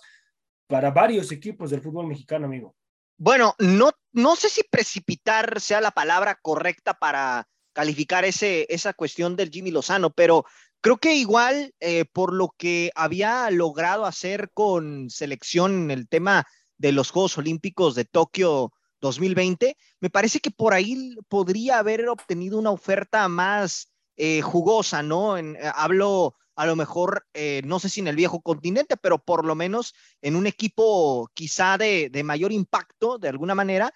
para 0.67 0.91
varios 0.91 1.32
equipos 1.32 1.71
del 1.71 1.82
fútbol 1.82 2.06
mexicano, 2.06 2.45
amigo. 2.45 2.75
Bueno, 3.17 3.56
no, 3.58 3.91
no 4.13 4.36
sé 4.36 4.49
si 4.49 4.62
precipitar 4.63 5.60
sea 5.60 5.82
la 5.82 5.91
palabra 5.91 6.38
correcta 6.39 6.93
para 6.93 7.47
calificar 7.73 8.23
ese, 8.23 8.67
esa 8.69 8.93
cuestión 8.93 9.36
del 9.36 9.49
Jimmy 9.49 9.71
Lozano, 9.71 10.12
pero 10.12 10.45
creo 10.80 10.97
que 10.97 11.15
igual 11.15 11.73
eh, 11.80 12.06
por 12.06 12.34
lo 12.34 12.54
que 12.56 12.91
había 12.93 13.49
logrado 13.49 14.06
hacer 14.06 14.51
con 14.54 15.10
selección 15.10 15.86
en 15.86 15.91
el 15.91 16.08
tema 16.08 16.45
de 16.78 16.91
los 16.91 17.10
Juegos 17.10 17.39
Olímpicos 17.39 17.95
de 17.95 18.06
Tokio 18.06 18.71
2020, 19.01 19.77
me 19.99 20.10
parece 20.10 20.39
que 20.39 20.51
por 20.51 20.73
ahí 20.73 21.15
podría 21.27 21.79
haber 21.79 22.08
obtenido 22.10 22.58
una 22.58 22.71
oferta 22.71 23.27
más 23.27 23.91
eh, 24.17 24.41
jugosa, 24.41 25.03
¿no? 25.03 25.38
En, 25.38 25.55
eh, 25.55 25.71
hablo 25.73 26.36
a 26.55 26.65
lo 26.65 26.75
mejor, 26.75 27.25
eh, 27.34 27.62
no 27.65 27.79
sé 27.79 27.89
si 27.89 27.99
en 27.99 28.08
el 28.08 28.15
viejo 28.15 28.41
continente, 28.41 28.95
pero 28.95 29.19
por 29.19 29.43
lo 29.45 29.55
menos 29.55 29.93
en 30.21 30.36
un 30.38 30.47
equipo 30.47 31.29
quizá 31.34 31.77
de, 31.77 32.10
de 32.10 32.23
mayor 32.23 32.53
impacto 32.53 33.17
de 33.17 33.29
alguna 33.29 33.55
manera. 33.55 33.93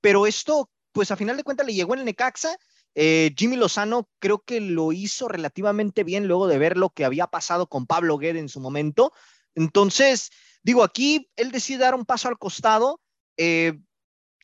pero 0.00 0.26
esto, 0.26 0.70
pues 0.92 1.10
a 1.10 1.16
final 1.16 1.36
de 1.36 1.44
cuentas 1.44 1.66
le 1.66 1.74
llegó 1.74 1.94
en 1.94 2.00
el 2.00 2.06
Necaxa. 2.06 2.56
Jimmy 2.94 3.56
Lozano 3.56 4.08
creo 4.18 4.40
que 4.40 4.60
lo 4.60 4.92
hizo 4.92 5.28
relativamente 5.28 6.02
bien 6.02 6.26
luego 6.26 6.48
de 6.48 6.58
ver 6.58 6.76
lo 6.76 6.90
que 6.90 7.04
había 7.04 7.28
pasado 7.28 7.68
con 7.68 7.86
Pablo 7.86 8.18
Guede 8.18 8.40
en 8.40 8.48
su 8.48 8.60
momento. 8.60 9.12
Entonces, 9.58 10.30
digo, 10.62 10.84
aquí 10.84 11.30
él 11.36 11.50
decide 11.50 11.78
dar 11.78 11.94
un 11.94 12.04
paso 12.04 12.28
al 12.28 12.38
costado. 12.38 13.00
Eh, 13.36 13.78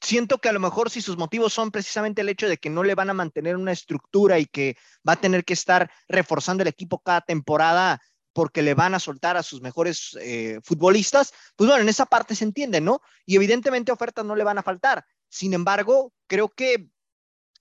siento 0.05 0.39
que 0.39 0.49
a 0.49 0.53
lo 0.53 0.61
mejor 0.61 0.91
si 0.91 1.01
sus 1.01 1.17
motivos 1.17 1.53
son 1.53 1.71
precisamente 1.71 2.21
el 2.21 2.29
hecho 2.29 2.49
de 2.49 2.59
que 2.59 2.71
no 2.71 2.85
le 2.85 2.95
van 2.95 3.11
a 3.11 3.15
mantener 3.15 3.57
una 3.57 3.73
estructura 3.73 4.39
y 4.39 4.47
que 4.47 4.77
va 5.07 5.15
a 5.15 5.21
tener 5.21 5.45
que 5.45 5.55
estar 5.55 5.91
reforzando 6.09 6.63
el 6.63 6.69
equipo 6.69 7.01
cada 7.01 7.23
temporada 7.23 8.01
porque 8.33 8.63
le 8.63 8.75
van 8.75 8.95
a 8.95 9.01
soltar 9.01 9.37
a 9.37 9.43
sus 9.43 9.63
mejores 9.63 10.19
eh, 10.21 10.61
futbolistas, 10.63 11.33
pues 11.57 11.69
bueno, 11.69 11.83
en 11.83 11.89
esa 11.89 12.05
parte 12.05 12.35
se 12.35 12.45
entiende, 12.45 12.81
¿no? 12.81 13.01
Y 13.25 13.37
evidentemente 13.37 13.93
ofertas 13.93 14.25
no 14.25 14.35
le 14.35 14.45
van 14.45 14.59
a 14.59 14.63
faltar. 14.63 15.07
Sin 15.29 15.55
embargo, 15.55 16.13
creo 16.27 16.49
que 16.49 16.89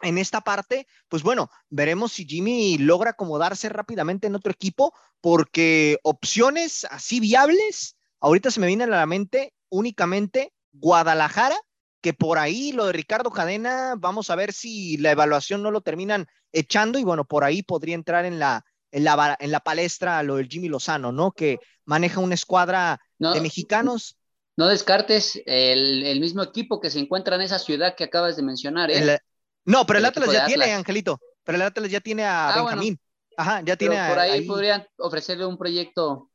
en 0.01 0.17
esta 0.17 0.41
parte, 0.41 0.87
pues 1.07 1.21
bueno, 1.21 1.49
veremos 1.69 2.13
si 2.13 2.25
Jimmy 2.25 2.77
logra 2.79 3.11
acomodarse 3.11 3.69
rápidamente 3.69 4.27
en 4.27 4.35
otro 4.35 4.51
equipo, 4.51 4.93
porque 5.21 5.99
opciones 6.03 6.85
así 6.89 7.19
viables, 7.19 7.95
ahorita 8.19 8.49
se 8.49 8.59
me 8.59 8.67
vienen 8.67 8.91
a 8.91 8.97
la 8.97 9.05
mente 9.05 9.53
únicamente 9.69 10.53
Guadalajara 10.71 11.55
que 12.03 12.13
por 12.13 12.37
ahí 12.37 12.73
lo 12.73 12.85
de 12.85 12.91
Ricardo 12.91 13.31
Cadena, 13.31 13.95
vamos 13.97 14.29
a 14.29 14.35
ver 14.35 14.51
si 14.51 14.97
la 14.97 15.11
evaluación 15.11 15.63
no 15.63 15.71
lo 15.71 15.79
terminan 15.79 16.27
echando 16.51 16.99
y 16.99 17.05
bueno, 17.05 17.23
por 17.23 17.45
ahí 17.45 17.63
podría 17.63 17.95
entrar 17.95 18.25
en 18.25 18.39
la, 18.39 18.65
en 18.91 19.05
la, 19.05 19.37
en 19.39 19.51
la 19.51 19.61
palestra 19.61 20.21
lo 20.21 20.35
del 20.35 20.49
Jimmy 20.49 20.67
Lozano, 20.67 21.13
¿no? 21.13 21.31
Que 21.31 21.59
maneja 21.85 22.19
una 22.19 22.35
escuadra 22.35 22.99
de 23.17 23.39
mexicanos. 23.39 24.17
No 24.57 24.67
descartes 24.67 25.41
el, 25.45 26.19
mismo 26.19 26.43
equipo 26.43 26.81
que 26.81 26.89
se 26.89 26.99
encuentra 26.99 27.37
en 27.37 27.41
esa 27.41 27.57
ciudad 27.57 27.95
que 27.95 28.03
acabas 28.03 28.35
de 28.35 28.43
mencionar, 28.43 28.91
¿eh? 28.91 29.19
no, 29.63 29.85
pero 29.85 29.99
el, 29.99 30.05
Atlas 30.05 30.29
ya 30.29 30.45
tiene, 30.45 30.73
Angelito, 30.73 31.21
pero 31.45 31.55
el 31.55 31.61
Atlas 31.61 31.89
ya 31.89 32.01
tiene 32.01 32.25
a 32.25 32.49
ah, 32.49 32.57
Benjamín. 32.57 32.99
Ajá, 33.37 33.61
ya 33.63 33.77
tiene 33.77 33.95
por 34.09 34.19
ahí, 34.19 34.45
podrían 34.45 34.85
ofrecerle 34.97 35.45
un 35.45 35.57
proyecto. 35.57 36.29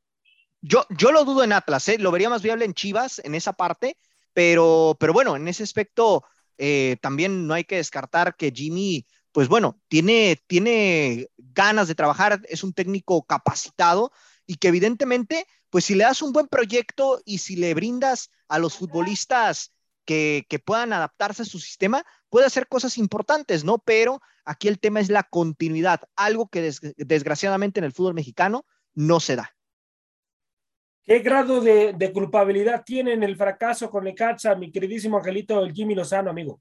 Yo, 0.62 0.87
yo 0.88 1.12
lo 1.12 1.26
dudo 1.26 1.44
en 1.44 1.52
Atlas, 1.52 1.87
¿eh? 1.90 1.98
lo 1.98 2.11
vería 2.11 2.31
más 2.31 2.40
viable 2.40 2.64
en 2.64 2.72
Chivas 2.72 3.20
en 3.22 3.35
esa 3.35 3.52
parte, 3.52 3.98
pero, 4.38 4.96
pero 5.01 5.12
bueno, 5.12 5.35
en 5.35 5.48
ese 5.48 5.64
aspecto 5.64 6.24
eh, 6.59 6.96
también 7.03 7.48
no 7.48 7.55
hay 7.55 7.64
que 7.64 7.74
descartar 7.74 8.37
que 8.37 8.53
Jimmy, 8.55 9.05
pues 9.33 9.48
bueno, 9.48 9.81
tiene, 9.88 10.40
tiene 10.46 11.27
ganas 11.38 11.88
de 11.88 11.96
trabajar, 11.96 12.40
es 12.48 12.62
un 12.62 12.72
técnico 12.72 13.24
capacitado 13.24 14.12
y 14.46 14.55
que 14.55 14.68
evidentemente, 14.68 15.44
pues 15.70 15.87
si 15.87 15.96
le 15.96 16.05
das 16.05 16.22
un 16.22 16.33
buen 16.33 16.46
proyecto 16.46 17.20
y 17.24 17.38
si 17.38 17.57
le 17.57 17.74
brindas 17.74 18.31
a 18.46 18.61
los 18.61 18.77
futbolistas 18.77 19.72
que, 20.05 20.46
que 20.48 20.61
puedan 20.61 20.92
adaptarse 20.92 21.42
a 21.42 21.44
su 21.44 21.59
sistema, 21.59 22.05
puede 22.29 22.46
hacer 22.46 22.68
cosas 22.68 22.96
importantes, 22.96 23.64
¿no? 23.64 23.79
Pero 23.79 24.20
aquí 24.44 24.68
el 24.68 24.79
tema 24.79 25.01
es 25.01 25.09
la 25.09 25.24
continuidad, 25.24 26.03
algo 26.14 26.46
que 26.46 26.72
desgraciadamente 26.96 27.81
en 27.81 27.85
el 27.87 27.92
fútbol 27.92 28.14
mexicano 28.14 28.64
no 28.94 29.18
se 29.18 29.35
da. 29.35 29.58
¿Qué 31.09 31.21
grado 31.21 31.62
de, 31.62 32.12
culpabilidad 32.12 32.85
tiene 32.85 33.14
en 33.14 33.23
el 33.23 33.35
fracaso 33.35 33.90
con 33.90 34.05
Necaxa, 34.05 34.55
mi 34.55 34.71
queridísimo 34.71 35.16
Angelito, 35.16 35.64
el 35.64 35.73
Jimmy 35.73 35.94
Lozano, 35.94 36.29
amigo? 36.29 36.61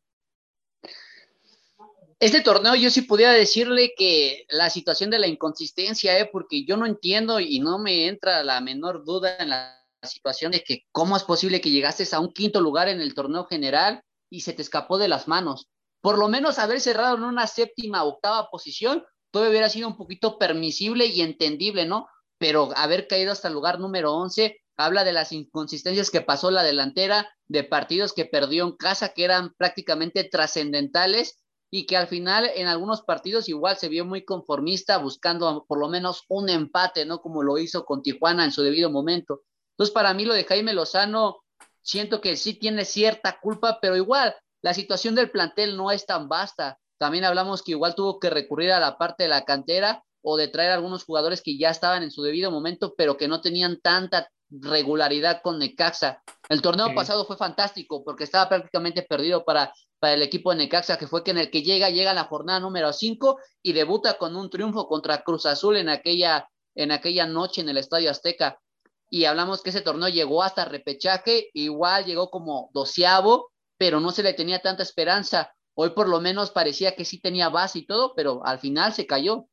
Este 2.17 2.39
torneo 2.39 2.73
yo 2.75 2.89
sí 2.89 3.01
podría 3.01 3.31
decirle 3.31 3.91
que 3.97 4.45
la 4.47 4.69
situación 4.69 5.09
de 5.09 5.19
la 5.19 5.27
inconsistencia, 5.27 6.17
¿eh? 6.17 6.29
porque 6.31 6.63
yo 6.63 6.77
no 6.77 6.85
entiendo 6.85 7.41
y 7.41 7.59
no 7.59 7.77
me 7.77 8.07
entra 8.07 8.41
la 8.41 8.61
menor 8.61 9.03
duda 9.03 9.35
en 9.37 9.49
la 9.49 9.85
situación 10.01 10.53
de 10.53 10.63
que 10.63 10.85
cómo 10.93 11.17
es 11.17 11.23
posible 11.23 11.59
que 11.59 11.69
llegases 11.69 12.13
a 12.13 12.21
un 12.21 12.31
quinto 12.31 12.61
lugar 12.61 12.87
en 12.87 13.01
el 13.01 13.15
torneo 13.15 13.43
general 13.47 14.01
y 14.29 14.41
se 14.41 14.53
te 14.53 14.61
escapó 14.61 14.97
de 14.97 15.09
las 15.09 15.27
manos. 15.27 15.67
Por 15.99 16.17
lo 16.17 16.29
menos 16.29 16.57
haber 16.57 16.79
cerrado 16.79 17.17
en 17.17 17.23
una 17.23 17.47
séptima, 17.47 18.05
octava 18.05 18.49
posición, 18.49 19.03
todo 19.29 19.49
hubiera 19.49 19.67
sido 19.67 19.89
un 19.89 19.97
poquito 19.97 20.37
permisible 20.37 21.05
y 21.05 21.19
entendible, 21.19 21.85
¿no? 21.85 22.07
Pero 22.37 22.69
haber 22.75 23.07
caído 23.07 23.31
hasta 23.31 23.47
el 23.47 23.53
lugar 23.53 23.79
número 23.79 24.13
11 24.13 24.59
habla 24.77 25.03
de 25.03 25.13
las 25.13 25.31
inconsistencias 25.31 26.11
que 26.11 26.21
pasó 26.21 26.51
la 26.51 26.63
delantera, 26.63 27.29
de 27.47 27.63
partidos 27.63 28.13
que 28.13 28.25
perdió 28.25 28.65
en 28.65 28.73
casa 28.73 29.09
que 29.09 29.23
eran 29.23 29.53
prácticamente 29.57 30.23
trascendentales 30.23 31.43
y 31.69 31.85
que 31.85 31.97
al 31.97 32.07
final 32.07 32.49
en 32.55 32.67
algunos 32.67 33.01
partidos 33.01 33.49
igual 33.49 33.75
se 33.77 33.89
vio 33.89 34.05
muy 34.05 34.23
conformista 34.23 34.97
buscando 34.97 35.65
por 35.67 35.79
lo 35.79 35.89
menos 35.89 36.23
un 36.29 36.49
empate, 36.49 37.05
¿no? 37.05 37.19
Como 37.21 37.43
lo 37.43 37.57
hizo 37.57 37.85
con 37.85 38.01
Tijuana 38.03 38.45
en 38.45 38.51
su 38.51 38.61
debido 38.61 38.89
momento. 38.89 39.41
Entonces, 39.71 39.93
para 39.93 40.13
mí 40.13 40.25
lo 40.25 40.33
de 40.33 40.45
Jaime 40.45 40.73
Lozano, 40.73 41.43
siento 41.81 42.21
que 42.21 42.37
sí 42.37 42.53
tiene 42.53 42.85
cierta 42.85 43.39
culpa, 43.39 43.79
pero 43.81 43.97
igual 43.97 44.35
la 44.61 44.73
situación 44.73 45.15
del 45.15 45.31
plantel 45.31 45.75
no 45.75 45.91
es 45.91 46.05
tan 46.05 46.29
vasta. 46.29 46.79
También 46.97 47.25
hablamos 47.25 47.63
que 47.63 47.71
igual 47.71 47.95
tuvo 47.95 48.19
que 48.19 48.29
recurrir 48.29 48.71
a 48.71 48.79
la 48.79 48.97
parte 48.97 49.23
de 49.23 49.29
la 49.29 49.43
cantera 49.43 50.03
o 50.21 50.37
de 50.37 50.47
traer 50.47 50.71
algunos 50.71 51.03
jugadores 51.03 51.41
que 51.41 51.57
ya 51.57 51.69
estaban 51.69 52.03
en 52.03 52.11
su 52.11 52.23
debido 52.23 52.51
momento, 52.51 52.93
pero 52.97 53.17
que 53.17 53.27
no 53.27 53.41
tenían 53.41 53.79
tanta 53.81 54.29
regularidad 54.49 55.41
con 55.41 55.59
Necaxa. 55.59 56.23
El 56.49 56.61
torneo 56.61 56.93
pasado 56.95 57.25
fue 57.25 57.37
fantástico 57.37 58.03
porque 58.03 58.23
estaba 58.23 58.47
prácticamente 58.47 59.03
perdido 59.03 59.43
para, 59.43 59.73
para 59.99 60.13
el 60.13 60.21
equipo 60.21 60.51
de 60.51 60.57
Necaxa, 60.57 60.97
que 60.97 61.07
fue 61.07 61.23
que 61.23 61.31
en 61.31 61.39
el 61.39 61.51
que 61.51 61.63
llega, 61.63 61.89
llega 61.89 62.11
a 62.11 62.15
la 62.15 62.25
jornada 62.25 62.59
número 62.59 62.93
5 62.93 63.39
y 63.61 63.73
debuta 63.73 64.17
con 64.17 64.35
un 64.35 64.49
triunfo 64.49 64.87
contra 64.87 65.23
Cruz 65.23 65.45
Azul 65.45 65.77
en 65.77 65.89
aquella, 65.89 66.49
en 66.75 66.91
aquella 66.91 67.25
noche 67.25 67.61
en 67.61 67.69
el 67.69 67.77
Estadio 67.77 68.09
Azteca. 68.09 68.59
Y 69.09 69.25
hablamos 69.25 69.61
que 69.61 69.69
ese 69.69 69.81
torneo 69.81 70.09
llegó 70.09 70.43
hasta 70.43 70.65
repechaje, 70.65 71.49
igual 71.53 72.05
llegó 72.05 72.29
como 72.29 72.69
doceavo, 72.73 73.51
pero 73.77 73.99
no 73.99 74.11
se 74.11 74.23
le 74.23 74.33
tenía 74.33 74.59
tanta 74.59 74.83
esperanza. 74.83 75.53
Hoy 75.75 75.91
por 75.91 76.09
lo 76.09 76.19
menos 76.19 76.51
parecía 76.51 76.95
que 76.95 77.05
sí 77.05 77.19
tenía 77.21 77.49
base 77.49 77.79
y 77.79 77.85
todo, 77.85 78.13
pero 78.15 78.45
al 78.45 78.59
final 78.59 78.93
se 78.93 79.05
cayó. 79.05 79.47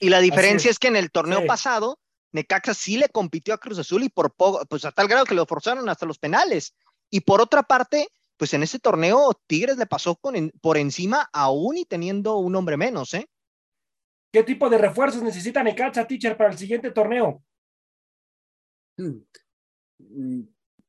Y 0.00 0.08
la 0.08 0.20
diferencia 0.20 0.70
es. 0.70 0.78
que 0.78 0.88
en 0.88 0.96
el 0.96 1.10
torneo 1.10 1.46
pasado, 1.46 1.98
Necaxa 2.32 2.74
sí 2.74 2.96
le 2.96 3.10
compitió 3.10 3.52
a 3.54 3.58
Cruz 3.58 3.78
Azul 3.78 4.02
y 4.02 4.08
por 4.08 4.32
poco, 4.34 4.64
pues 4.66 4.84
a 4.86 4.92
tal 4.92 5.06
grado 5.06 5.26
que 5.26 5.34
lo 5.34 5.46
forzaron 5.46 5.88
hasta 5.88 6.06
los 6.06 6.18
penales. 6.18 6.74
Y 7.10 7.20
por 7.20 7.40
otra 7.40 7.62
parte, 7.62 8.08
pues 8.38 8.54
en 8.54 8.62
ese 8.62 8.78
torneo 8.78 9.38
Tigres 9.46 9.76
le 9.76 9.86
pasó 9.86 10.16
con 10.16 10.50
por 10.62 10.78
encima 10.78 11.28
aún 11.32 11.76
y 11.76 11.84
teniendo 11.84 12.36
un 12.38 12.56
hombre 12.56 12.78
menos, 12.78 13.12
¿eh? 13.12 13.28
¿Qué 14.32 14.42
tipo 14.42 14.70
de 14.70 14.78
refuerzos 14.78 15.22
necesita 15.22 15.62
Necaxa, 15.62 16.06
teacher, 16.06 16.36
para 16.36 16.50
el 16.50 16.58
siguiente 16.58 16.92
torneo? 16.92 17.42
Mm, 18.96 20.42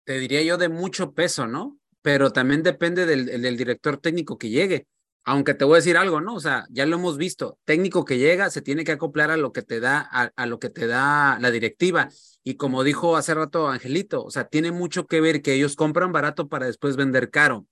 te 0.05 0.19
diría 0.19 0.43
yo 0.43 0.57
de 0.57 0.69
mucho 0.69 1.13
peso, 1.13 1.47
¿no? 1.47 1.79
Pero 2.01 2.31
también 2.31 2.63
depende 2.63 3.05
del 3.05 3.57
director 3.57 3.97
técnico 3.97 4.37
que 4.37 4.49
llegue 4.49 4.87
aunque 5.23 5.53
te 5.53 5.65
voy 5.65 5.75
a 5.75 5.77
decir 5.77 5.97
algo, 5.97 6.19
¿no? 6.21 6.35
O 6.35 6.39
sea, 6.39 6.65
ya 6.69 6.85
lo 6.85 6.95
hemos 6.95 7.17
visto, 7.17 7.59
técnico 7.65 8.05
que 8.05 8.17
llega 8.17 8.49
se 8.49 8.61
tiene 8.61 8.83
que 8.83 8.91
acoplar 8.91 9.29
a 9.29 9.37
lo 9.37 9.51
que 9.51 9.61
te 9.61 9.79
da, 9.79 9.99
a, 9.99 10.45
lo 10.47 10.59
que 10.59 10.69
te 10.69 10.87
da 10.87 11.37
la 11.39 11.51
directiva. 11.51 12.09
Y 12.43 12.55
como 12.55 12.83
dijo 12.83 13.15
hace 13.17 13.33
rato 13.33 13.67
Angelito, 13.69 14.23
o 14.23 14.31
sea, 14.31 14.45
tiene 14.45 14.71
mucho 14.71 15.05
que 15.05 15.21
ver 15.21 15.41
que 15.41 15.53
ellos 15.53 15.75
compran 15.75 16.11
barato 16.11 16.47
para 16.47 16.65
después 16.65 16.95
vender 16.95 17.29
caro. 17.29 17.67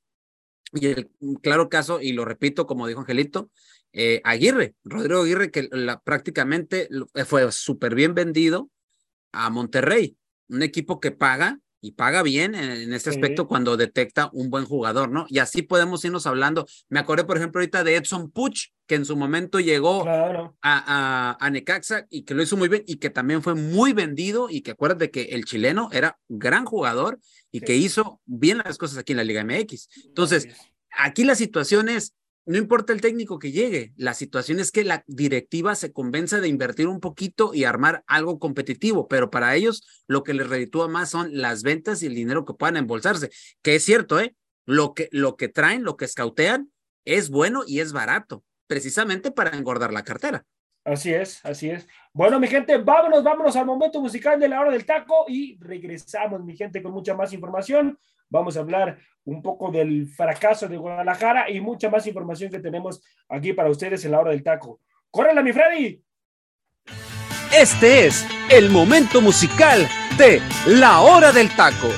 Y 0.73 0.87
el 0.87 1.09
claro 1.41 1.69
caso, 1.69 1.99
y 1.99 2.13
lo 2.13 2.25
repito, 2.25 2.67
como 2.67 2.85
dijo 2.85 2.99
Angelito, 2.99 3.49
eh, 3.93 4.21
Aguirre, 4.23 4.75
Rodrigo 4.83 5.21
Aguirre, 5.21 5.49
que 5.49 5.67
prácticamente 6.03 6.87
fue 7.25 7.51
súper 7.51 7.95
bien 7.95 8.13
vendido 8.13 8.69
a 9.31 9.49
Monterrey, 9.49 10.15
un 10.49 10.61
equipo 10.61 10.99
que 10.99 11.11
paga 11.11 11.59
y 11.81 11.91
paga 11.91 12.23
bien 12.23 12.55
en, 12.55 12.93
este 12.93 13.09
aspecto 13.09 13.47
cuando 13.47 13.77
detecta 13.77 14.29
un 14.33 14.49
buen 14.49 14.65
jugador, 14.65 15.09
¿no? 15.09 15.25
Y 15.29 15.39
así 15.39 15.61
podemos 15.61 16.03
irnos 16.03 16.27
hablando. 16.27 16.65
Me 16.89 16.99
acordé, 16.99 17.23
por 17.23 17.37
ejemplo, 17.37 17.59
ahorita 17.59 17.83
de 17.83 17.95
Edson 17.95 18.31
Puch, 18.31 18.69
que 18.85 18.95
en 18.95 19.05
su 19.05 19.15
momento 19.15 19.59
llegó 19.59 20.05
a, 20.07 21.37
a, 21.39 21.49
Necaxa 21.49 22.07
y 22.09 22.23
que 22.23 22.33
lo 22.33 22.43
hizo 22.43 22.57
muy 22.57 22.69
bien 22.69 22.83
y 22.87 22.97
que 22.97 23.09
también 23.09 23.41
fue 23.41 23.55
muy 23.55 23.93
vendido 23.93 24.49
y 24.49 24.61
que 24.61 24.71
acuérdate 24.71 25.11
que 25.11 25.23
el 25.23 25.45
chileno 25.45 25.89
era 25.91 26.17
gran 26.27 26.65
jugador 26.65 27.19
y 27.51 27.61
que 27.61 27.75
hizo 27.75 28.19
bien 28.25 28.57
las 28.57 28.77
cosas 28.77 28.97
aquí 28.97 29.13
en 29.13 29.17
la 29.17 29.23
Liga 29.23 29.43
MX. 29.43 29.89
Entonces, 30.05 30.47
aquí 30.97 31.23
la 31.23 31.35
situación 31.35 31.89
es, 31.89 32.13
no 32.45 32.57
importa 32.57 32.93
el 32.93 33.01
técnico 33.01 33.37
que 33.37 33.51
llegue, 33.51 33.93
la 33.95 34.13
situación 34.13 34.59
es 34.59 34.71
que 34.71 34.83
la 34.83 35.03
directiva 35.07 35.75
se 35.75 35.93
convenza 35.93 36.39
de 36.39 36.47
invertir 36.47 36.87
un 36.87 36.99
poquito 36.99 37.53
y 37.53 37.63
armar 37.63 38.03
algo 38.07 38.39
competitivo, 38.39 39.07
pero 39.07 39.29
para 39.29 39.55
ellos 39.55 40.03
lo 40.07 40.23
que 40.23 40.33
les 40.33 40.49
reditúa 40.49 40.87
más 40.87 41.09
son 41.09 41.29
las 41.37 41.63
ventas 41.63 42.01
y 42.01 42.07
el 42.07 42.15
dinero 42.15 42.45
que 42.45 42.53
puedan 42.53 42.77
embolsarse, 42.77 43.29
que 43.61 43.75
es 43.75 43.83
cierto, 43.83 44.19
¿eh? 44.19 44.35
Lo 44.65 44.93
que, 44.93 45.09
lo 45.11 45.35
que 45.35 45.47
traen, 45.47 45.83
lo 45.83 45.97
que 45.97 46.05
escautean, 46.05 46.71
es 47.05 47.29
bueno 47.29 47.63
y 47.65 47.79
es 47.79 47.93
barato, 47.93 48.43
precisamente 48.67 49.31
para 49.31 49.57
engordar 49.57 49.93
la 49.93 50.03
cartera. 50.03 50.45
Así 50.85 51.13
es, 51.13 51.43
así 51.45 51.69
es. 51.69 51.87
Bueno, 52.13 52.39
mi 52.39 52.47
gente, 52.47 52.77
vámonos, 52.77 53.23
vámonos 53.23 53.55
al 53.55 53.65
momento 53.65 54.01
musical 54.01 54.39
de 54.39 54.49
la 54.49 54.61
hora 54.61 54.71
del 54.71 54.85
taco 54.85 55.25
y 55.27 55.57
regresamos, 55.59 56.43
mi 56.43 56.55
gente, 56.55 56.81
con 56.81 56.93
mucha 56.93 57.13
más 57.13 57.31
información. 57.33 57.99
Vamos 58.29 58.57
a 58.57 58.59
hablar 58.61 58.99
un 59.25 59.41
poco 59.41 59.71
del 59.71 60.07
fracaso 60.07 60.67
de 60.67 60.77
Guadalajara 60.77 61.49
y 61.49 61.59
mucha 61.61 61.89
más 61.89 62.05
información 62.07 62.51
que 62.51 62.59
tenemos 62.59 63.01
aquí 63.27 63.53
para 63.53 63.69
ustedes 63.69 64.03
en 64.05 64.11
la 64.11 64.19
hora 64.19 64.31
del 64.31 64.43
taco. 64.43 64.81
¡Córrela, 65.11 65.41
mi 65.41 65.53
Freddy! 65.53 66.03
Este 67.55 68.05
es 68.05 68.27
el 68.49 68.69
momento 68.69 69.21
musical 69.21 69.87
de 70.17 70.41
la 70.67 71.01
hora 71.01 71.31
del 71.31 71.49
taco. 71.55 71.89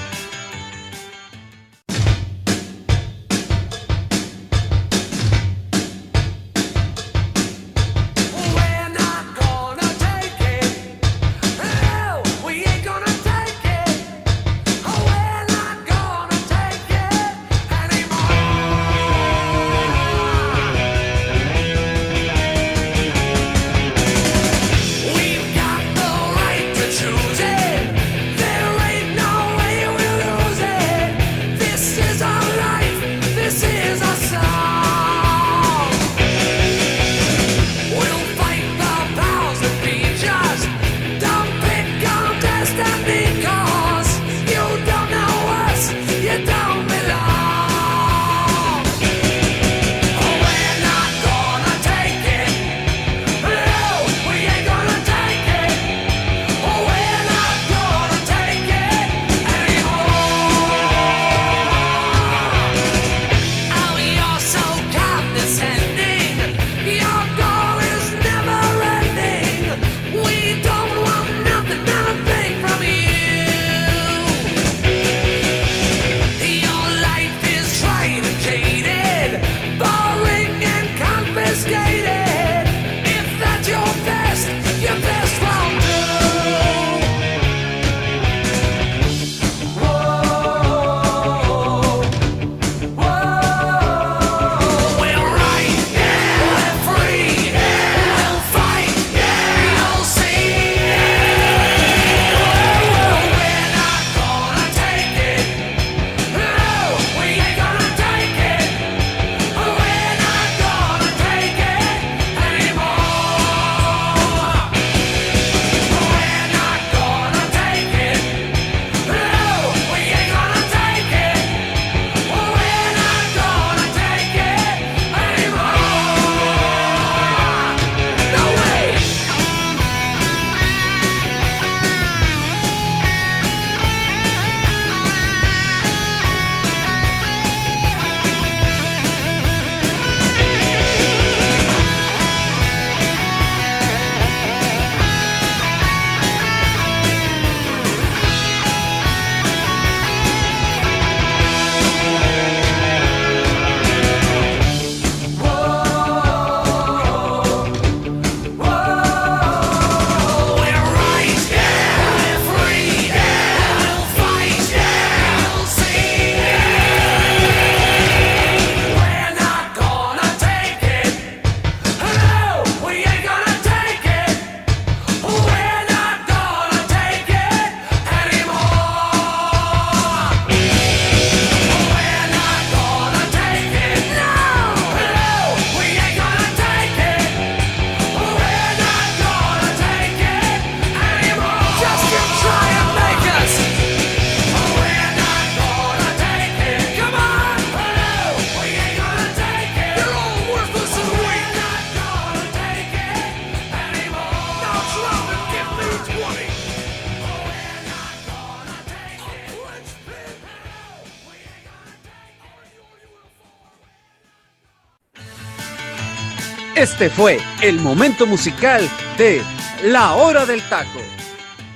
Este 216.75 217.09
fue 217.09 217.37
el 217.61 217.79
momento 217.81 218.25
musical 218.25 218.81
de 219.17 219.41
La 219.83 220.15
Hora 220.15 220.45
del 220.45 220.61
Taco. 220.69 220.99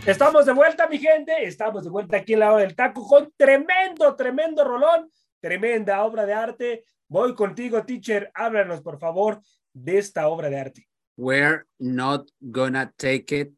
Estamos 0.06 0.46
de 0.46 0.54
vuelta, 0.54 0.88
mi 0.88 1.00
gente. 1.00 1.34
Estamos 1.44 1.84
de 1.84 1.90
vuelta 1.90 2.16
aquí 2.16 2.32
en 2.32 2.40
La 2.40 2.54
Hora 2.54 2.64
del 2.64 2.78
Taco 2.78 3.06
con 3.06 3.30
tremendo, 3.36 4.16
tremendo 4.16 4.64
rolón, 4.64 5.12
tremenda 5.42 6.02
obra 6.06 6.26
de 6.26 6.34
arte. 6.34 6.86
Voy 7.10 7.36
contigo, 7.36 7.84
teacher. 7.84 8.32
Háblanos, 8.34 8.82
por 8.82 8.98
favor, 8.98 9.42
de 9.74 9.98
esta 9.98 10.30
obra 10.30 10.50
de 10.50 10.60
arte. 10.60 10.88
We're 11.18 11.66
not 11.78 12.30
gonna 12.40 12.94
take 12.96 13.38
it, 13.38 13.54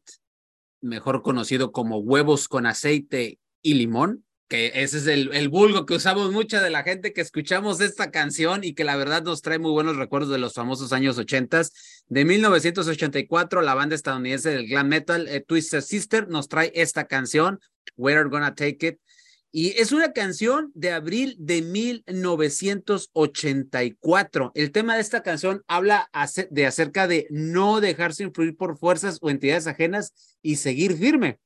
mejor 0.80 1.22
conocido 1.22 1.70
como 1.70 1.98
huevos 1.98 2.48
con 2.48 2.66
aceite 2.66 3.38
y 3.62 3.74
limón 3.74 4.24
que 4.48 4.72
ese 4.74 4.98
es 4.98 5.06
el, 5.06 5.30
el 5.34 5.48
vulgo 5.48 5.84
que 5.84 5.94
usamos 5.94 6.32
mucha 6.32 6.62
de 6.62 6.70
la 6.70 6.82
gente 6.82 7.12
que 7.12 7.20
escuchamos 7.20 7.80
esta 7.80 8.10
canción 8.10 8.64
y 8.64 8.74
que 8.74 8.84
la 8.84 8.96
verdad 8.96 9.22
nos 9.22 9.42
trae 9.42 9.58
muy 9.58 9.70
buenos 9.70 9.96
recuerdos 9.96 10.30
de 10.30 10.38
los 10.38 10.54
famosos 10.54 10.92
años 10.92 11.18
80. 11.18 11.62
De 12.08 12.24
1984, 12.24 13.62
la 13.62 13.74
banda 13.74 13.94
estadounidense 13.94 14.50
del 14.50 14.66
glam 14.66 14.88
metal 14.88 15.28
eh, 15.28 15.44
Twisted 15.46 15.82
Sister 15.82 16.28
nos 16.28 16.48
trae 16.48 16.72
esta 16.74 17.06
canción, 17.06 17.60
We're 17.96 18.24
Gonna 18.24 18.54
Take 18.54 18.86
It. 18.86 18.98
Y 19.50 19.68
es 19.80 19.92
una 19.92 20.12
canción 20.12 20.70
de 20.74 20.92
abril 20.92 21.34
de 21.38 21.62
1984. 21.62 24.52
El 24.54 24.72
tema 24.72 24.94
de 24.94 25.00
esta 25.00 25.22
canción 25.22 25.62
habla 25.66 26.10
de 26.50 26.66
acerca 26.66 27.08
de 27.08 27.26
no 27.30 27.80
dejarse 27.80 28.24
influir 28.24 28.54
por 28.56 28.76
fuerzas 28.76 29.16
o 29.22 29.30
entidades 29.30 29.66
ajenas 29.66 30.36
y 30.42 30.56
seguir 30.56 30.94
firme. 30.96 31.38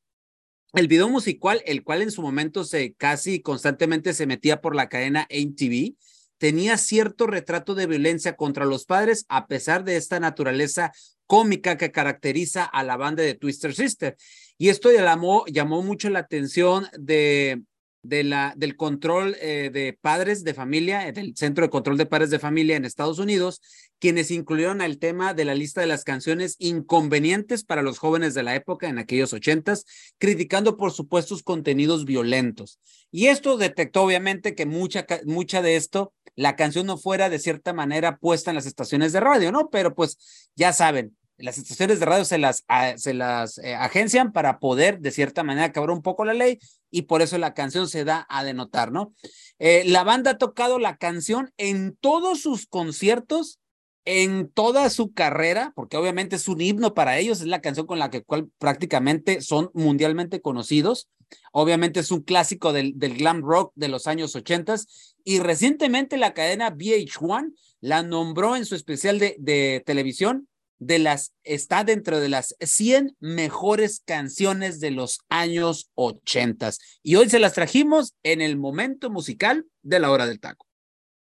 El 0.75 0.89
video 0.89 1.11
musical, 1.11 1.63
el 1.67 1.85
cual 1.85 2.01
en 2.01 2.11
su 2.11 2.23
momento 2.23 2.65
se 2.65 2.95
casi 2.95 3.43
constantemente 3.43 4.15
se 4.15 4.27
metía 4.27 4.63
por 4.63 4.75
la 4.75 4.89
cadena 4.89 5.27
MTV, 5.29 5.97
tenía 6.39 6.79
cierto 6.79 7.27
retrato 7.27 7.75
de 7.75 7.87
violencia 7.87 8.37
contra 8.37 8.65
los 8.65 8.87
padres 8.87 9.27
a 9.29 9.47
pesar 9.49 9.85
de 9.85 9.97
esta 9.97 10.19
naturaleza 10.19 10.91
cómica 11.27 11.77
que 11.77 11.93
caracteriza 11.93 12.65
a 12.65 12.85
la 12.85 12.97
banda 12.97 13.23
de 13.23 13.35
Twister 13.35 13.75
Sister. 13.75 14.17
Y 14.57 14.71
esto 14.71 14.91
llamó, 14.91 15.45
llamó 15.47 15.83
mucho 15.83 16.09
la 16.09 16.21
atención 16.21 16.87
de, 16.99 17.63
de 18.03 18.25
la, 18.25 18.53
del 18.57 18.77
control 18.77 19.37
eh, 19.41 19.71
de 19.73 19.97
padres 20.01 20.45
de 20.45 20.55
familia, 20.55 21.07
eh, 21.07 21.13
del 21.13 21.37
Centro 21.37 21.65
de 21.65 21.71
Control 21.71 21.97
de 21.97 22.07
Padres 22.07 22.31
de 22.31 22.39
Familia 22.39 22.77
en 22.77 22.85
Estados 22.85 23.19
Unidos, 23.19 23.61
quienes 23.99 24.31
incluyeron 24.31 24.81
el 24.81 24.99
tema 24.99 25.35
de 25.35 25.45
la 25.45 25.55
lista 25.55 25.81
de 25.81 25.87
las 25.87 26.03
canciones 26.03 26.57
inconvenientes 26.59 27.65
para 27.65 27.83
los 27.83 27.99
jóvenes 27.99 28.35
de 28.35 28.43
la 28.43 28.55
época 28.57 28.89
en 28.89 28.99
aquellos 28.99 29.33
ochentas, 29.33 29.85
criticando 30.19 30.77
por 30.77 30.93
supuestos 30.93 31.43
contenidos 31.43 32.05
violentos. 32.05 32.81
Y 33.11 33.27
esto 33.27 33.57
detectó 33.57 34.03
obviamente 34.03 34.55
que 34.55 34.67
mucha, 34.67 35.07
mucha 35.25 35.63
de 35.63 35.77
esto, 35.77 36.13
la 36.35 36.57
canción 36.57 36.87
no 36.87 36.97
fuera 36.97 37.29
de 37.31 37.39
cierta 37.39 37.73
manera 37.73 38.17
puesta 38.17 38.51
en 38.51 38.57
las 38.57 38.67
estaciones 38.67 39.13
de 39.13 39.21
radio, 39.21 39.53
¿no? 39.53 39.69
Pero 39.71 39.95
pues 39.95 40.51
ya 40.57 40.73
saben, 40.73 41.17
las 41.43 41.59
estaciones 41.59 41.99
de 41.99 42.07
radio 42.07 42.25
se 42.25 42.39
las, 42.39 42.65
se 42.97 43.15
las 43.15 43.59
eh, 43.59 43.75
agencian 43.75 44.33
para 44.33 44.61
poder, 44.61 45.01
de 45.01 45.11
cierta 45.11 45.43
manera, 45.43 45.67
acabar 45.67 45.91
un 45.91 46.01
poco 46.01 46.25
la 46.25 46.35
ley 46.35 46.59
y 46.91 47.03
por 47.03 47.21
eso 47.21 47.37
la 47.37 47.53
canción 47.53 47.89
se 47.89 48.05
da 48.05 48.27
a 48.29 48.45
denotar, 48.45 48.93
¿no? 48.93 49.13
Eh, 49.59 49.83
la 49.87 50.05
banda 50.05 50.33
ha 50.33 50.39
tocado 50.39 50.79
la 50.79 50.97
canción 50.97 51.53
en 51.57 51.97
todos 52.01 52.41
sus 52.41 52.67
conciertos, 52.67 53.59
en 54.05 54.51
toda 54.51 54.89
su 54.89 55.13
carrera, 55.13 55.73
porque 55.75 55.97
obviamente 55.97 56.37
es 56.37 56.47
un 56.47 56.61
himno 56.61 56.95
para 56.95 57.19
ellos, 57.19 57.41
es 57.41 57.49
la 57.49 57.61
canción 57.61 57.87
con 57.87 57.99
la 57.99 58.11
que 58.11 58.23
cual 58.23 58.49
prácticamente 58.59 59.41
son 59.41 59.71
mundialmente 59.75 60.41
conocidos. 60.41 61.09
Obviamente 61.51 62.01
es 62.01 62.11
un 62.11 62.23
clásico 62.23 62.73
del, 62.73 62.99
del 62.99 63.17
glam 63.17 63.43
rock 63.43 63.73
de 63.75 63.89
los 63.89 64.07
años 64.07 64.37
ochentas 64.37 65.15
y 65.25 65.41
recientemente 65.41 66.17
la 66.19 66.35
cadena 66.35 66.71
VH1 66.71 67.53
la 67.81 68.03
nombró 68.03 68.55
en 68.55 68.65
su 68.65 68.75
especial 68.75 69.19
de, 69.19 69.35
de 69.39 69.83
televisión 69.85 70.49
de 70.85 70.99
las, 70.99 71.33
está 71.45 71.85
dentro 71.85 72.19
de 72.19 72.29
las 72.29 72.57
100 72.61 73.17
mejores 73.21 74.03
canciones 74.05 74.81
de 74.81 74.91
los 74.91 75.21
años 75.29 75.91
80. 75.95 76.71
Y 77.05 77.15
hoy 77.15 77.31
se 77.31 77.39
las 77.39 77.53
trajimos 77.53 78.15
en 78.25 78.41
el 78.41 78.57
momento 78.57 79.09
musical 79.09 79.65
de 79.83 80.01
la 80.01 80.11
hora 80.11 80.27
del 80.27 80.41
taco. 80.41 80.67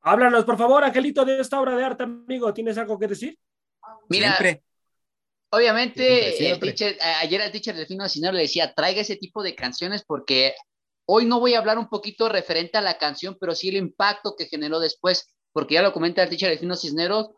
Háblanos, 0.00 0.44
por 0.44 0.58
favor, 0.58 0.82
Angelito, 0.82 1.24
de 1.24 1.40
esta 1.40 1.60
obra 1.60 1.76
de 1.76 1.84
arte, 1.84 2.02
amigo. 2.02 2.52
¿Tienes 2.52 2.76
algo 2.78 2.98
que 2.98 3.06
decir? 3.06 3.38
Mira, 4.08 4.36
obviamente, 5.50 6.50
El 6.50 6.58
teacher, 6.58 6.98
ayer 7.20 7.40
el 7.40 7.52
teacher 7.52 7.76
del 7.76 7.86
Fino 7.86 8.04
le 8.32 8.40
decía, 8.40 8.74
traiga 8.74 9.02
ese 9.02 9.16
tipo 9.16 9.42
de 9.44 9.54
canciones 9.54 10.04
porque 10.04 10.54
hoy 11.06 11.26
no 11.26 11.38
voy 11.38 11.54
a 11.54 11.60
hablar 11.60 11.78
un 11.78 11.88
poquito 11.88 12.28
referente 12.28 12.76
a 12.76 12.82
la 12.82 12.98
canción, 12.98 13.36
pero 13.40 13.54
sí 13.54 13.68
el 13.68 13.76
impacto 13.76 14.34
que 14.36 14.46
generó 14.46 14.80
después, 14.80 15.32
porque 15.52 15.74
ya 15.74 15.82
lo 15.82 15.92
comenta 15.92 16.24
el 16.24 16.28
teacher 16.28 16.50
del 16.50 16.58
Fino 16.58 16.74
Cisneros, 16.74 17.30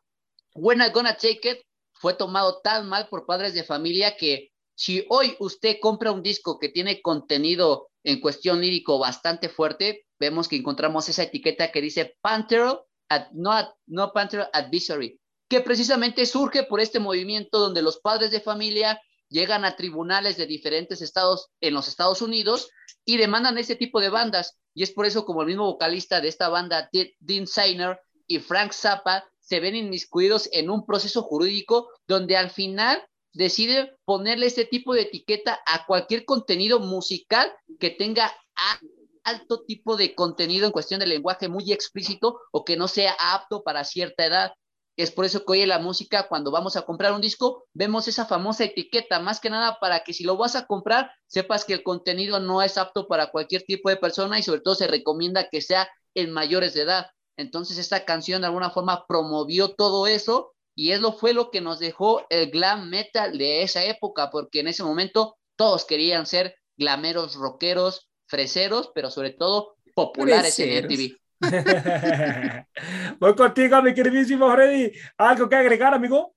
When 0.55 0.81
I 0.81 0.91
Gonna 0.91 1.15
Take 1.15 1.51
It 1.51 1.67
fue 2.07 2.15
tomado 2.15 2.61
tan 2.61 2.89
mal 2.89 3.09
por 3.09 3.27
padres 3.27 3.53
de 3.53 3.65
familia 3.65 4.17
que 4.17 4.53
si 4.77 5.05
hoy 5.09 5.35
usted 5.41 5.79
compra 5.81 6.13
un 6.13 6.23
disco 6.23 6.57
que 6.57 6.69
tiene 6.69 7.03
contenido 7.03 7.89
en 8.05 8.21
cuestión 8.21 8.61
lírico 8.61 9.01
bastante 9.01 9.49
fuerte, 9.49 10.07
vemos 10.17 10.47
que 10.47 10.55
encontramos 10.55 11.09
esa 11.09 11.25
etiqueta 11.25 11.73
que 11.73 11.81
dice 11.81 12.17
Panther, 12.21 12.79
no, 13.33 14.13
Panther 14.15 14.49
Advisory, 14.53 15.19
que 15.49 15.63
precisamente 15.63 16.27
surge 16.27 16.63
por 16.63 16.79
este 16.79 17.01
movimiento 17.01 17.59
donde 17.59 17.83
los 17.83 17.99
padres 17.99 18.31
de 18.31 18.41
familia 18.41 19.01
llegan 19.29 19.65
a 19.65 19.75
tribunales 19.75 20.37
de 20.37 20.47
diferentes 20.47 21.03
estados 21.03 21.49
en 21.61 21.75
los 21.75 21.89
Estados 21.89 22.23
Unidos 22.23 22.71
y 23.05 23.17
demandan 23.17 23.59
ese 23.59 23.75
tipo 23.75 24.01
de 24.01 24.11
bandas. 24.11 24.61
Y 24.75 24.85
es 24.85 24.93
por 24.93 25.07
eso 25.07 25.25
como 25.25 25.41
el 25.41 25.49
mismo 25.49 25.65
vocalista 25.65 26.21
de 26.21 26.29
esta 26.29 26.49
banda, 26.51 26.89
Dean 27.19 27.49
Sainer 27.49 27.99
y 28.29 28.39
Frank 28.39 28.71
Zappa, 28.71 29.25
se 29.47 29.61
ven 29.61 29.77
inmiscuidos 29.77 30.49
en 30.53 30.71
un 30.71 30.85
proceso 30.85 31.23
jurídico 31.23 31.89
donde 32.09 32.37
al 32.37 32.51
final 32.51 33.01
decide 33.33 33.97
ponerle 34.05 34.47
este 34.47 34.65
tipo 34.65 34.93
de 34.93 35.03
etiqueta 35.03 35.61
a 35.67 35.87
cualquier 35.87 36.25
contenido 36.25 36.81
musical 36.81 37.53
que 37.79 37.91
tenga 37.91 38.33
alto 39.23 39.63
tipo 39.65 39.97
de 39.97 40.15
contenido 40.15 40.67
en 40.67 40.73
cuestión 40.73 40.99
de 40.99 41.07
lenguaje 41.07 41.49
muy 41.49 41.73
explícito 41.73 42.41
o 42.51 42.65
que 42.65 42.77
no 42.77 42.89
sea 42.89 43.15
apto 43.21 43.63
para 43.63 43.85
cierta 43.85 44.27
edad. 44.27 44.53
Es 44.97 45.13
por 45.13 45.25
eso 45.25 45.45
que 45.45 45.53
hoy 45.53 45.61
en 45.61 45.69
la 45.69 45.79
música, 45.79 46.27
cuando 46.27 46.51
vamos 46.51 46.75
a 46.77 46.83
comprar 46.83 47.13
un 47.13 47.21
disco, 47.21 47.67
vemos 47.73 48.09
esa 48.09 48.25
famosa 48.25 48.65
etiqueta, 48.65 49.21
más 49.21 49.41
que 49.41 49.51
nada 49.51 49.79
para 49.79 50.01
que 50.01 50.15
si 50.15 50.25
lo 50.25 50.37
vas 50.37 50.57
a 50.57 50.67
comprar, 50.67 51.13
sepas 51.27 51.65
que 51.65 51.75
el 51.75 51.83
contenido 51.83 52.41
no 52.41 52.63
es 52.63 52.79
apto 52.79 53.07
para 53.07 53.31
cualquier 53.31 53.63
tipo 53.63 53.91
de 53.91 53.97
persona 53.97 54.39
y 54.39 54.43
sobre 54.43 54.63
todo 54.63 54.75
se 54.75 54.89
recomienda 54.89 55.49
que 55.51 55.61
sea 55.61 55.89
en 56.15 56.33
mayores 56.33 56.75
de 56.75 56.83
edad. 56.83 57.07
Entonces 57.37 57.79
esta 57.79 58.05
canción 58.05 58.41
de 58.41 58.47
alguna 58.47 58.71
forma 58.71 59.07
promovió 59.07 59.75
todo 59.75 60.07
eso 60.07 60.55
y 60.75 60.93
eso 60.93 61.13
fue 61.13 61.33
lo 61.33 61.51
que 61.51 61.61
nos 61.61 61.79
dejó 61.79 62.27
el 62.31 62.51
glam 62.51 62.89
metal 62.89 63.39
de 63.39 63.63
esa 63.63 63.85
época, 63.85 64.31
porque 64.31 64.61
en 64.61 64.69
ese 64.69 64.83
momento 64.83 65.37
todos 65.57 65.85
querían 65.85 66.27
ser 66.27 66.57
glameros, 66.77 67.35
rockeros, 67.35 68.11
freseros, 68.27 68.93
pero 68.95 69.11
sobre 69.11 69.31
todo 69.31 69.77
populares 69.95 70.59
en 70.59 70.85
MTV. 70.85 71.17
Voy 73.21 73.35
contigo, 73.35 73.83
mi 73.83 73.95
queridísimo 73.95 74.51
Freddy. 74.53 74.93
¿Algo 75.17 75.49
que 75.49 75.57
agregar, 75.57 75.95
amigo? 75.95 76.35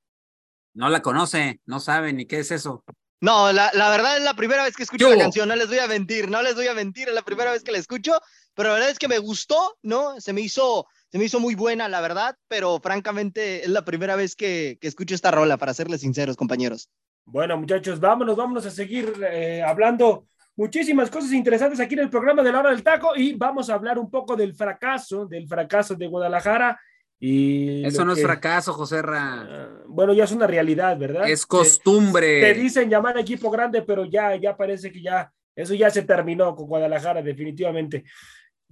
No 0.73 0.89
la 0.89 1.01
conoce, 1.01 1.59
no 1.65 1.79
sabe 1.79 2.13
ni 2.13 2.25
qué 2.25 2.39
es 2.39 2.51
eso. 2.51 2.83
No, 3.21 3.51
la, 3.51 3.69
la 3.73 3.89
verdad 3.89 4.17
es 4.17 4.23
la 4.23 4.33
primera 4.33 4.63
vez 4.63 4.75
que 4.75 4.83
escucho 4.83 5.09
la 5.09 5.17
canción, 5.17 5.49
no 5.49 5.55
les 5.55 5.67
voy 5.67 5.79
a 5.79 5.87
mentir, 5.87 6.29
no 6.29 6.41
les 6.41 6.55
voy 6.55 6.67
a 6.67 6.73
mentir, 6.73 7.09
es 7.09 7.13
la 7.13 7.21
primera 7.21 7.51
vez 7.51 7.63
que 7.63 7.71
la 7.71 7.77
escucho 7.77 8.19
pero 8.59 8.71
la 8.71 8.75
verdad 8.75 8.89
es 8.89 8.99
que 8.99 9.07
me 9.07 9.19
gustó, 9.19 9.77
¿no? 9.83 10.19
Se 10.19 10.33
me 10.33 10.41
hizo, 10.41 10.85
se 11.09 11.17
me 11.17 11.23
hizo 11.23 11.39
muy 11.39 11.55
buena, 11.55 11.87
la 11.87 12.01
verdad, 12.01 12.35
pero 12.49 12.77
francamente 12.81 13.63
es 13.63 13.69
la 13.69 13.85
primera 13.85 14.17
vez 14.17 14.35
que, 14.35 14.77
que 14.81 14.87
escucho 14.89 15.15
esta 15.15 15.31
rola, 15.31 15.55
para 15.55 15.73
serles 15.73 16.01
sinceros, 16.01 16.35
compañeros. 16.35 16.89
Bueno, 17.23 17.57
muchachos, 17.57 18.01
vámonos, 18.01 18.35
vámonos 18.35 18.65
a 18.65 18.69
seguir 18.69 19.13
eh, 19.31 19.63
hablando 19.65 20.25
muchísimas 20.57 21.09
cosas 21.09 21.31
interesantes 21.31 21.79
aquí 21.79 21.93
en 21.93 22.01
el 22.01 22.09
programa 22.09 22.43
de 22.43 22.51
la 22.51 22.59
hora 22.59 22.71
del 22.71 22.83
taco 22.83 23.15
y 23.15 23.31
vamos 23.31 23.69
a 23.69 23.75
hablar 23.75 23.97
un 23.97 24.11
poco 24.11 24.35
del 24.35 24.53
fracaso, 24.53 25.25
del 25.25 25.47
fracaso 25.47 25.95
de 25.95 26.07
Guadalajara. 26.07 26.77
Y 27.19 27.85
Eso 27.85 28.05
no 28.05 28.13
es 28.13 28.21
fracaso, 28.21 28.73
José 28.73 29.01
Ra. 29.01 29.41
Ah, 29.41 29.83
bueno, 29.87 30.13
ya 30.13 30.23
es 30.23 30.31
una 30.31 30.47
realidad, 30.47 30.97
¿verdad? 30.97 31.29
Es 31.29 31.45
costumbre. 31.45 32.39
Te, 32.39 32.53
te, 32.53 32.59
dicen 32.59 32.89
llamar 32.89 33.17
equipo 33.17 33.51
grande, 33.51 33.81
pero 33.81 34.05
ya, 34.05 34.35
ya 34.37 34.55
parece 34.55 34.89
que 34.91 35.01
ya, 35.01 35.31
eso 35.55 35.73
ya 35.73 35.89
se 35.89 36.03
terminó 36.03 36.55
con 36.55 36.67
Guadalajara, 36.67 37.21
definitivamente. 37.21 38.05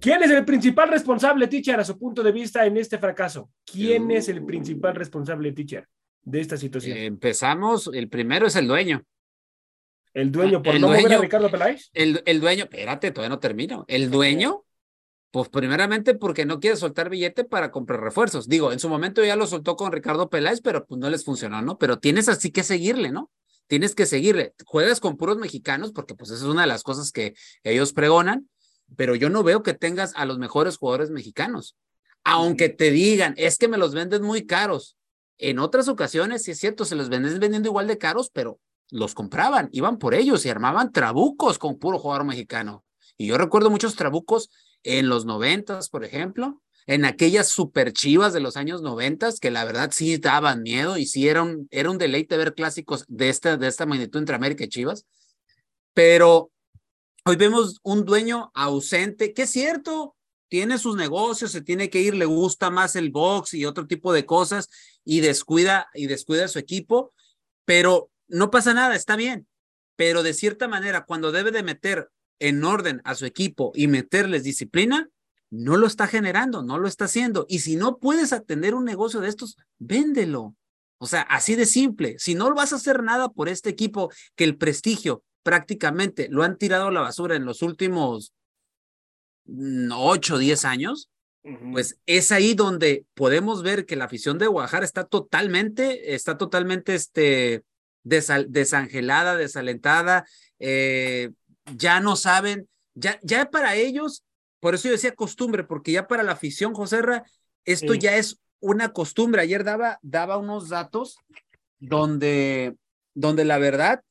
¿Quién 0.00 0.22
es 0.22 0.30
el 0.30 0.44
principal 0.44 0.88
responsable, 0.88 1.48
teacher, 1.48 1.80
a 1.80 1.84
su 1.84 1.98
punto 1.98 2.22
de 2.22 2.32
vista 2.32 2.64
en 2.64 2.76
este 2.76 2.98
fracaso? 2.98 3.50
¿Quién 3.64 4.10
es 4.12 4.28
el 4.28 4.44
principal 4.44 4.94
responsable, 4.94 5.52
teacher, 5.52 5.86
de 6.22 6.40
esta 6.40 6.56
situación? 6.56 6.96
empezamos, 6.96 7.90
el 7.92 8.08
primero 8.08 8.46
es 8.46 8.54
el 8.56 8.68
dueño. 8.68 9.02
¿El 10.14 10.32
dueño 10.32 10.62
por 10.62 10.78
no 10.80 10.88
mover 10.88 11.12
a 11.12 11.18
Ricardo 11.18 11.50
Peláez? 11.50 11.90
El, 11.92 12.22
el 12.24 12.40
dueño, 12.40 12.64
espérate, 12.64 13.10
todavía 13.10 13.28
no 13.28 13.40
termino. 13.40 13.84
El 13.88 14.10
dueño, 14.10 14.64
pues 15.30 15.48
primeramente 15.48 16.14
porque 16.14 16.46
no 16.46 16.60
quiere 16.60 16.76
soltar 16.76 17.10
billete 17.10 17.44
para 17.44 17.70
comprar 17.70 18.00
refuerzos. 18.00 18.48
Digo, 18.48 18.72
en 18.72 18.78
su 18.78 18.88
momento 18.88 19.24
ya 19.24 19.36
lo 19.36 19.46
soltó 19.46 19.76
con 19.76 19.92
Ricardo 19.92 20.30
Peláez, 20.30 20.60
pero 20.60 20.86
pues 20.86 20.98
no 20.98 21.10
les 21.10 21.24
funcionó, 21.24 21.62
¿no? 21.62 21.78
Pero 21.78 21.98
tienes 21.98 22.28
así 22.28 22.50
que 22.50 22.62
seguirle, 22.62 23.10
¿no? 23.10 23.30
Tienes 23.66 23.94
que 23.94 24.06
seguirle. 24.06 24.54
Juegas 24.64 25.00
con 25.00 25.16
puros 25.16 25.36
mexicanos, 25.36 25.92
porque 25.92 26.14
pues 26.14 26.30
esa 26.30 26.44
es 26.44 26.50
una 26.50 26.62
de 26.62 26.68
las 26.68 26.82
cosas 26.82 27.12
que 27.12 27.34
ellos 27.62 27.92
pregonan 27.92 28.48
pero 28.96 29.14
yo 29.14 29.28
no 29.28 29.42
veo 29.42 29.62
que 29.62 29.74
tengas 29.74 30.12
a 30.16 30.24
los 30.24 30.38
mejores 30.38 30.76
jugadores 30.76 31.10
mexicanos. 31.10 31.76
Aunque 32.24 32.68
te 32.68 32.90
digan, 32.90 33.34
es 33.36 33.58
que 33.58 33.68
me 33.68 33.78
los 33.78 33.94
venden 33.94 34.22
muy 34.22 34.46
caros. 34.46 34.96
En 35.38 35.58
otras 35.58 35.88
ocasiones, 35.88 36.42
sí 36.42 36.52
es 36.52 36.58
cierto, 36.58 36.84
se 36.84 36.96
los 36.96 37.08
venden 37.08 37.38
vendiendo 37.38 37.68
igual 37.68 37.86
de 37.86 37.98
caros, 37.98 38.30
pero 38.32 38.58
los 38.90 39.14
compraban, 39.14 39.68
iban 39.72 39.98
por 39.98 40.14
ellos 40.14 40.44
y 40.44 40.48
armaban 40.48 40.92
trabucos 40.92 41.58
con 41.58 41.78
puro 41.78 41.98
jugador 41.98 42.24
mexicano. 42.24 42.84
Y 43.16 43.26
yo 43.26 43.38
recuerdo 43.38 43.70
muchos 43.70 43.94
trabucos 43.94 44.50
en 44.82 45.08
los 45.08 45.24
noventas, 45.24 45.88
por 45.88 46.04
ejemplo, 46.04 46.62
en 46.86 47.04
aquellas 47.04 47.48
super 47.48 47.92
chivas 47.92 48.32
de 48.32 48.40
los 48.40 48.56
años 48.56 48.82
noventas, 48.82 49.40
que 49.40 49.50
la 49.50 49.64
verdad 49.64 49.90
sí 49.92 50.16
daban 50.16 50.62
miedo 50.62 50.96
y 50.96 51.06
sí 51.06 51.28
era 51.28 51.42
un, 51.42 51.68
era 51.70 51.90
un 51.90 51.98
deleite 51.98 52.36
ver 52.36 52.54
clásicos 52.54 53.04
de 53.08 53.28
esta, 53.28 53.56
de 53.56 53.68
esta 53.68 53.86
magnitud 53.86 54.18
entre 54.18 54.36
América 54.36 54.64
y 54.64 54.68
Chivas. 54.68 55.06
Pero 55.92 56.50
Hoy 57.28 57.36
vemos 57.36 57.78
un 57.82 58.06
dueño 58.06 58.50
ausente, 58.54 59.34
que 59.34 59.42
es 59.42 59.50
cierto, 59.50 60.16
tiene 60.48 60.78
sus 60.78 60.96
negocios, 60.96 61.52
se 61.52 61.60
tiene 61.60 61.90
que 61.90 62.00
ir, 62.00 62.14
le 62.14 62.24
gusta 62.24 62.70
más 62.70 62.96
el 62.96 63.10
box 63.10 63.52
y 63.52 63.66
otro 63.66 63.86
tipo 63.86 64.14
de 64.14 64.24
cosas 64.24 64.70
y 65.04 65.20
descuida 65.20 65.90
y 65.92 66.06
descuida 66.06 66.48
su 66.48 66.58
equipo, 66.58 67.12
pero 67.66 68.10
no 68.28 68.50
pasa 68.50 68.72
nada, 68.72 68.96
está 68.96 69.14
bien. 69.14 69.46
Pero 69.94 70.22
de 70.22 70.32
cierta 70.32 70.68
manera, 70.68 71.04
cuando 71.04 71.30
debe 71.30 71.50
de 71.50 71.62
meter 71.62 72.08
en 72.38 72.64
orden 72.64 73.00
a 73.04 73.14
su 73.14 73.26
equipo 73.26 73.72
y 73.74 73.86
meterles 73.86 74.44
disciplina, 74.44 75.08
no 75.50 75.76
lo 75.76 75.86
está 75.86 76.06
generando, 76.06 76.62
no 76.62 76.78
lo 76.78 76.88
está 76.88 77.06
haciendo. 77.06 77.46
Y 77.48 77.60
si 77.60 77.76
no 77.76 77.98
puedes 77.98 78.32
atender 78.32 78.74
un 78.74 78.84
negocio 78.84 79.20
de 79.20 79.28
estos, 79.28 79.56
véndelo. 79.78 80.54
O 80.98 81.06
sea, 81.06 81.22
así 81.22 81.54
de 81.54 81.66
simple. 81.66 82.16
Si 82.18 82.34
no 82.34 82.52
vas 82.54 82.72
a 82.72 82.76
hacer 82.76 83.02
nada 83.02 83.28
por 83.28 83.48
este 83.48 83.70
equipo, 83.70 84.10
que 84.36 84.44
el 84.44 84.56
prestigio 84.56 85.22
prácticamente 85.42 86.28
lo 86.30 86.42
han 86.42 86.58
tirado 86.58 86.88
a 86.88 86.92
la 86.92 87.00
basura 87.00 87.36
en 87.36 87.44
los 87.44 87.62
últimos 87.62 88.34
8 89.46 90.34
o 90.34 90.38
10 90.38 90.64
años, 90.64 91.10
pues 91.72 91.98
es 92.04 92.30
ahí 92.32 92.52
donde 92.52 93.06
podemos 93.14 93.62
ver 93.62 93.86
que 93.86 93.96
la 93.96 94.04
afición 94.04 94.38
de 94.38 94.48
Guadalajara 94.48 94.84
está 94.84 95.04
totalmente, 95.04 96.14
está 96.14 96.36
totalmente 96.36 96.94
este, 96.94 97.62
desangelada, 98.02 99.36
desalentada, 99.36 100.26
eh, 100.58 101.30
ya 101.76 102.00
no 102.00 102.16
saben, 102.16 102.68
ya, 102.94 103.18
ya 103.22 103.50
para 103.50 103.74
ellos, 103.76 104.24
por 104.60 104.74
eso 104.74 104.88
yo 104.88 104.92
decía 104.92 105.14
costumbre, 105.14 105.64
porque 105.64 105.92
ya 105.92 106.08
para 106.08 106.22
la 106.22 106.32
afición, 106.32 106.74
Joserra, 106.74 107.24
esto 107.64 107.94
ya 107.94 108.16
es 108.16 108.38
una 108.60 108.92
costumbre. 108.92 109.42
Ayer 109.42 109.64
daba, 109.64 109.98
daba 110.02 110.38
unos 110.38 110.68
datos 110.68 111.18
donde, 111.78 112.76
donde 113.14 113.44
la 113.44 113.58
verdad, 113.58 114.02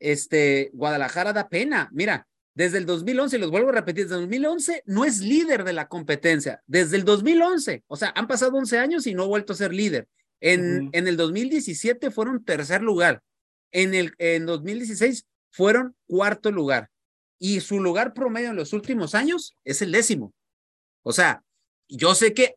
este, 0.00 0.70
Guadalajara 0.72 1.32
da 1.32 1.48
pena. 1.48 1.88
Mira, 1.92 2.26
desde 2.54 2.78
el 2.78 2.86
2011, 2.86 3.36
y 3.36 3.40
los 3.40 3.50
vuelvo 3.50 3.70
a 3.70 3.72
repetir, 3.72 4.04
desde 4.04 4.16
el 4.16 4.22
2011 4.22 4.82
no 4.86 5.04
es 5.04 5.20
líder 5.20 5.64
de 5.64 5.72
la 5.72 5.88
competencia. 5.88 6.62
Desde 6.66 6.96
el 6.96 7.04
2011, 7.04 7.84
o 7.86 7.96
sea, 7.96 8.12
han 8.16 8.26
pasado 8.26 8.56
11 8.56 8.78
años 8.78 9.06
y 9.06 9.14
no 9.14 9.24
ha 9.24 9.26
vuelto 9.26 9.52
a 9.52 9.56
ser 9.56 9.72
líder. 9.72 10.08
En, 10.40 10.90
en 10.92 11.08
el 11.08 11.16
2017 11.16 12.10
fueron 12.10 12.44
tercer 12.44 12.82
lugar. 12.82 13.22
En 13.70 13.94
el 13.94 14.14
en 14.18 14.46
2016 14.46 15.26
fueron 15.50 15.96
cuarto 16.06 16.50
lugar. 16.50 16.90
Y 17.38 17.60
su 17.60 17.80
lugar 17.80 18.14
promedio 18.14 18.50
en 18.50 18.56
los 18.56 18.72
últimos 18.72 19.14
años 19.14 19.54
es 19.64 19.82
el 19.82 19.92
décimo. 19.92 20.32
O 21.02 21.12
sea, 21.12 21.42
yo 21.88 22.14
sé 22.14 22.32
que 22.32 22.56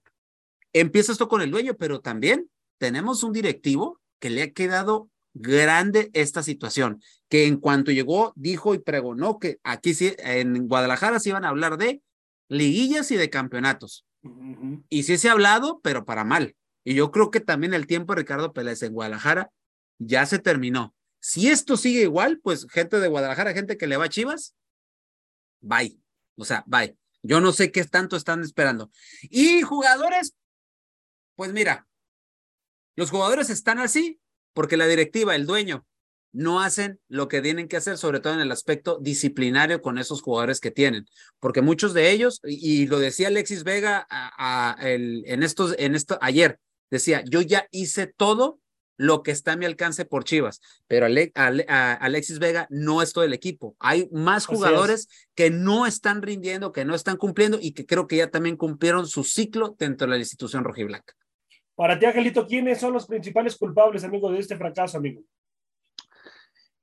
empieza 0.74 1.12
esto 1.12 1.28
con 1.28 1.42
el 1.42 1.52
dueño, 1.52 1.76
pero 1.76 2.00
también 2.00 2.50
tenemos 2.78 3.24
un 3.24 3.34
directivo 3.34 4.00
que 4.20 4.30
le 4.30 4.44
ha 4.44 4.52
quedado 4.52 5.10
grande 5.34 6.10
esta 6.14 6.44
situación, 6.44 7.02
que 7.30 7.46
en 7.46 7.58
cuanto 7.58 7.92
llegó 7.92 8.34
dijo 8.36 8.74
y 8.74 8.80
pregonó 8.80 9.40
que 9.40 9.60
aquí 9.64 9.94
sí, 9.94 10.16
en 10.20 10.68
Guadalajara 10.68 11.20
se 11.20 11.30
iban 11.30 11.46
a 11.46 11.50
hablar 11.50 11.78
de 11.78 12.02
liguillas 12.50 13.12
y 13.12 13.18
de 13.18 13.30
campeonatos. 13.30 14.06
Y 14.90 15.04
sí 15.04 15.18
se 15.18 15.30
ha 15.30 15.34
hablado, 15.34 15.80
pero 15.84 16.06
para 16.06 16.24
mal. 16.24 16.56
Y 16.84 16.96
yo 16.96 17.12
creo 17.12 17.32
que 17.32 17.40
también 17.40 17.74
el 17.74 17.88
tiempo 17.88 18.14
de 18.14 18.22
Ricardo 18.22 18.54
Pérez 18.54 18.82
en 18.82 18.94
Guadalajara 18.94 19.52
ya 20.00 20.26
se 20.26 20.40
terminó. 20.40 20.96
Si 21.20 21.50
esto 21.50 21.78
sigue 21.78 22.02
igual, 22.02 22.40
pues 22.42 22.68
gente 22.70 23.00
de 23.00 23.08
Guadalajara, 23.08 23.54
gente 23.54 23.78
que 23.78 23.88
le 23.88 23.98
va 23.98 24.06
a 24.06 24.10
Chivas, 24.10 24.56
bye. 25.62 26.00
O 26.36 26.46
sea, 26.46 26.64
bye. 26.68 26.98
Yo 27.24 27.42
no 27.42 27.52
sé 27.52 27.72
qué 27.72 27.84
tanto 27.84 28.16
están 28.16 28.42
esperando. 28.42 28.92
Y 29.24 29.62
jugadores, 29.62 30.36
pues 31.36 31.52
mira, 31.52 31.88
los 32.96 33.12
jugadores 33.12 33.50
están 33.50 33.80
así 33.80 34.20
porque 34.54 34.78
la 34.78 34.88
directiva, 34.88 35.36
el 35.36 35.46
dueño, 35.46 35.86
no 36.32 36.62
hacen 36.62 37.00
lo 37.08 37.28
que 37.28 37.42
tienen 37.42 37.68
que 37.68 37.78
hacer, 37.78 37.98
sobre 37.98 38.20
todo 38.20 38.34
en 38.34 38.42
el 38.42 38.52
aspecto 38.52 39.00
disciplinario 39.02 39.82
con 39.82 39.98
esos 39.98 40.22
jugadores 40.22 40.60
que 40.60 40.72
tienen, 40.72 41.08
porque 41.40 41.62
muchos 41.62 41.94
de 41.94 42.12
ellos, 42.12 42.42
y, 42.44 42.88
lo 42.88 43.00
decía 43.00 43.28
Alexis 43.28 43.64
Vega 43.64 44.06
a, 44.10 44.78
el, 44.82 45.24
en 45.26 45.44
estos, 45.44 45.76
en 45.78 45.96
esto 45.96 46.18
ayer, 46.22 46.60
decía, 46.92 47.24
yo 47.26 47.42
ya 47.42 47.68
hice 47.72 48.08
todo 48.08 48.60
lo 48.98 49.24
que 49.24 49.32
está 49.32 49.54
a 49.54 49.56
mi 49.56 49.66
alcance 49.66 50.06
por 50.06 50.24
Chivas, 50.24 50.60
pero 50.88 51.06
Alexis 51.06 52.40
Vega 52.40 52.68
no 52.70 53.02
es 53.02 53.14
todo 53.14 53.24
el 53.24 53.34
equipo. 53.34 53.76
Hay 53.80 54.10
más 54.12 54.46
jugadores 54.46 55.08
que 55.36 55.50
no 55.50 55.86
están 55.86 56.22
rindiendo, 56.22 56.72
que 56.72 56.84
no 56.84 56.96
están 56.96 57.18
cumpliendo 57.18 57.60
y 57.62 57.74
que 57.74 57.86
creo 57.86 58.08
que 58.08 58.18
ya 58.18 58.30
también 58.30 58.58
cumplieron 58.58 59.08
su 59.08 59.24
ciclo 59.24 59.76
dentro 59.78 60.08
de 60.08 60.14
la 60.14 60.20
institución 60.20 60.64
rojiblanca. 60.64 61.14
Para 61.76 62.00
ti, 62.00 62.06
Angelito, 62.06 62.48
¿quiénes 62.48 62.80
son 62.80 62.94
los 62.94 63.06
principales 63.06 63.56
culpables, 63.56 64.04
amigo, 64.04 64.32
de 64.32 64.40
este 64.40 64.58
fracaso, 64.58 64.98
amigo? 64.98 65.22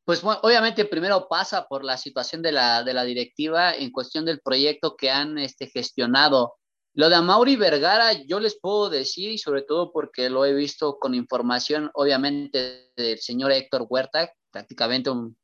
Pues 0.04 0.22
obviamente 0.22 0.84
primero 0.84 1.26
pasa 1.28 1.66
por 1.66 1.82
la 1.82 1.96
situación 1.96 2.42
de 2.42 2.52
la, 2.52 2.84
de 2.84 2.94
la 2.94 3.04
directiva 3.04 3.74
en 3.74 3.90
cuestión 3.90 4.24
del 4.24 4.40
proyecto 4.40 4.96
que 4.96 5.10
han 5.10 5.38
este, 5.38 5.66
gestionado. 5.66 6.54
Lo 6.94 7.08
de 7.08 7.20
Mauri 7.20 7.56
Vergara, 7.56 8.12
yo 8.12 8.40
les 8.40 8.58
puedo 8.58 8.88
decir, 8.88 9.30
y 9.32 9.38
sobre 9.38 9.62
todo 9.62 9.92
porque 9.92 10.30
lo 10.30 10.44
he 10.44 10.54
visto 10.54 10.98
con 10.98 11.14
información, 11.14 11.90
obviamente, 11.94 12.92
del 12.96 13.18
señor 13.18 13.52
Héctor 13.52 13.86
Huerta, 13.88 14.32
prácticamente 14.50 15.10
un, 15.10 15.36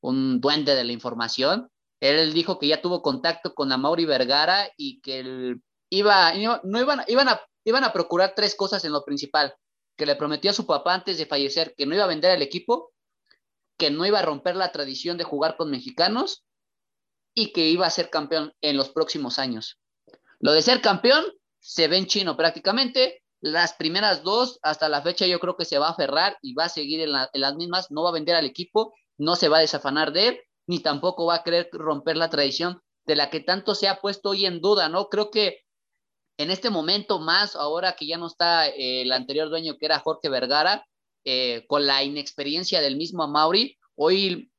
un 0.00 0.40
duende 0.40 0.74
de 0.74 0.84
la 0.84 0.92
información. 0.92 1.68
Él 2.00 2.32
dijo 2.32 2.58
que 2.60 2.68
ya 2.68 2.80
tuvo 2.80 3.02
contacto 3.02 3.54
con 3.54 3.68
Mauri 3.80 4.04
Vergara 4.04 4.70
y 4.76 5.00
que 5.00 5.18
él 5.18 5.62
iba, 5.90 6.32
no, 6.34 6.80
iban, 6.80 7.02
iban 7.08 7.28
a 7.28 7.40
iban 7.68 7.84
a 7.84 7.92
procurar 7.92 8.32
tres 8.34 8.54
cosas 8.54 8.84
en 8.84 8.92
lo 8.92 9.04
principal, 9.04 9.54
que 9.96 10.06
le 10.06 10.16
prometió 10.16 10.50
a 10.50 10.54
su 10.54 10.66
papá 10.66 10.94
antes 10.94 11.18
de 11.18 11.26
fallecer 11.26 11.74
que 11.76 11.84
no 11.84 11.94
iba 11.94 12.04
a 12.04 12.08
vender 12.08 12.34
el 12.34 12.40
equipo, 12.40 12.92
que 13.76 13.90
no 13.90 14.06
iba 14.06 14.20
a 14.20 14.22
romper 14.22 14.56
la 14.56 14.72
tradición 14.72 15.18
de 15.18 15.24
jugar 15.24 15.56
con 15.56 15.70
mexicanos 15.70 16.44
y 17.34 17.52
que 17.52 17.68
iba 17.68 17.86
a 17.86 17.90
ser 17.90 18.08
campeón 18.08 18.54
en 18.62 18.76
los 18.76 18.88
próximos 18.88 19.38
años. 19.38 19.78
Lo 20.40 20.52
de 20.52 20.62
ser 20.62 20.80
campeón 20.80 21.24
se 21.60 21.88
ve 21.88 21.98
en 21.98 22.06
chino 22.06 22.36
prácticamente. 22.36 23.22
Las 23.40 23.74
primeras 23.74 24.22
dos, 24.22 24.58
hasta 24.62 24.88
la 24.88 25.02
fecha, 25.02 25.26
yo 25.26 25.38
creo 25.38 25.56
que 25.56 25.64
se 25.64 25.78
va 25.78 25.88
a 25.88 25.92
aferrar 25.92 26.36
y 26.42 26.54
va 26.54 26.64
a 26.64 26.68
seguir 26.68 27.00
en, 27.00 27.12
las 27.12 27.56
mismas. 27.56 27.90
No 27.90 28.02
va 28.02 28.10
a 28.10 28.12
vender 28.12 28.34
al 28.34 28.46
equipo, 28.46 28.94
no 29.16 29.36
se 29.36 29.48
va 29.48 29.58
a 29.58 29.60
desafanar 29.60 30.12
de 30.12 30.28
él, 30.28 30.40
ni 30.66 30.80
tampoco 30.80 31.26
va 31.26 31.36
a 31.36 31.42
querer 31.42 31.68
romper 31.72 32.16
la 32.16 32.30
tradición 32.30 32.80
de 33.06 33.16
la 33.16 33.30
que 33.30 33.40
tanto 33.40 33.74
se 33.74 33.88
ha 33.88 34.00
puesto 34.00 34.30
hoy 34.30 34.44
en 34.44 34.60
duda, 34.60 34.88
¿no? 34.88 35.08
Creo 35.08 35.30
que 35.30 35.60
en 36.38 36.50
este 36.50 36.70
momento 36.70 37.18
más, 37.18 37.56
ahora 37.56 37.94
que 37.94 38.06
ya 38.06 38.16
no 38.16 38.26
está 38.26 38.68
eh, 38.68 39.02
el 39.02 39.12
anterior 39.12 39.48
dueño 39.48 39.76
que 39.78 39.86
era 39.86 39.98
Jorge 39.98 40.28
Vergara, 40.28 40.86
eh, 41.24 41.64
con 41.66 41.86
la 41.86 42.04
inexperiencia 42.04 42.80
del 42.80 42.96
mismo 42.96 43.26
Mauri, 43.26 43.76
hoy 43.96 44.50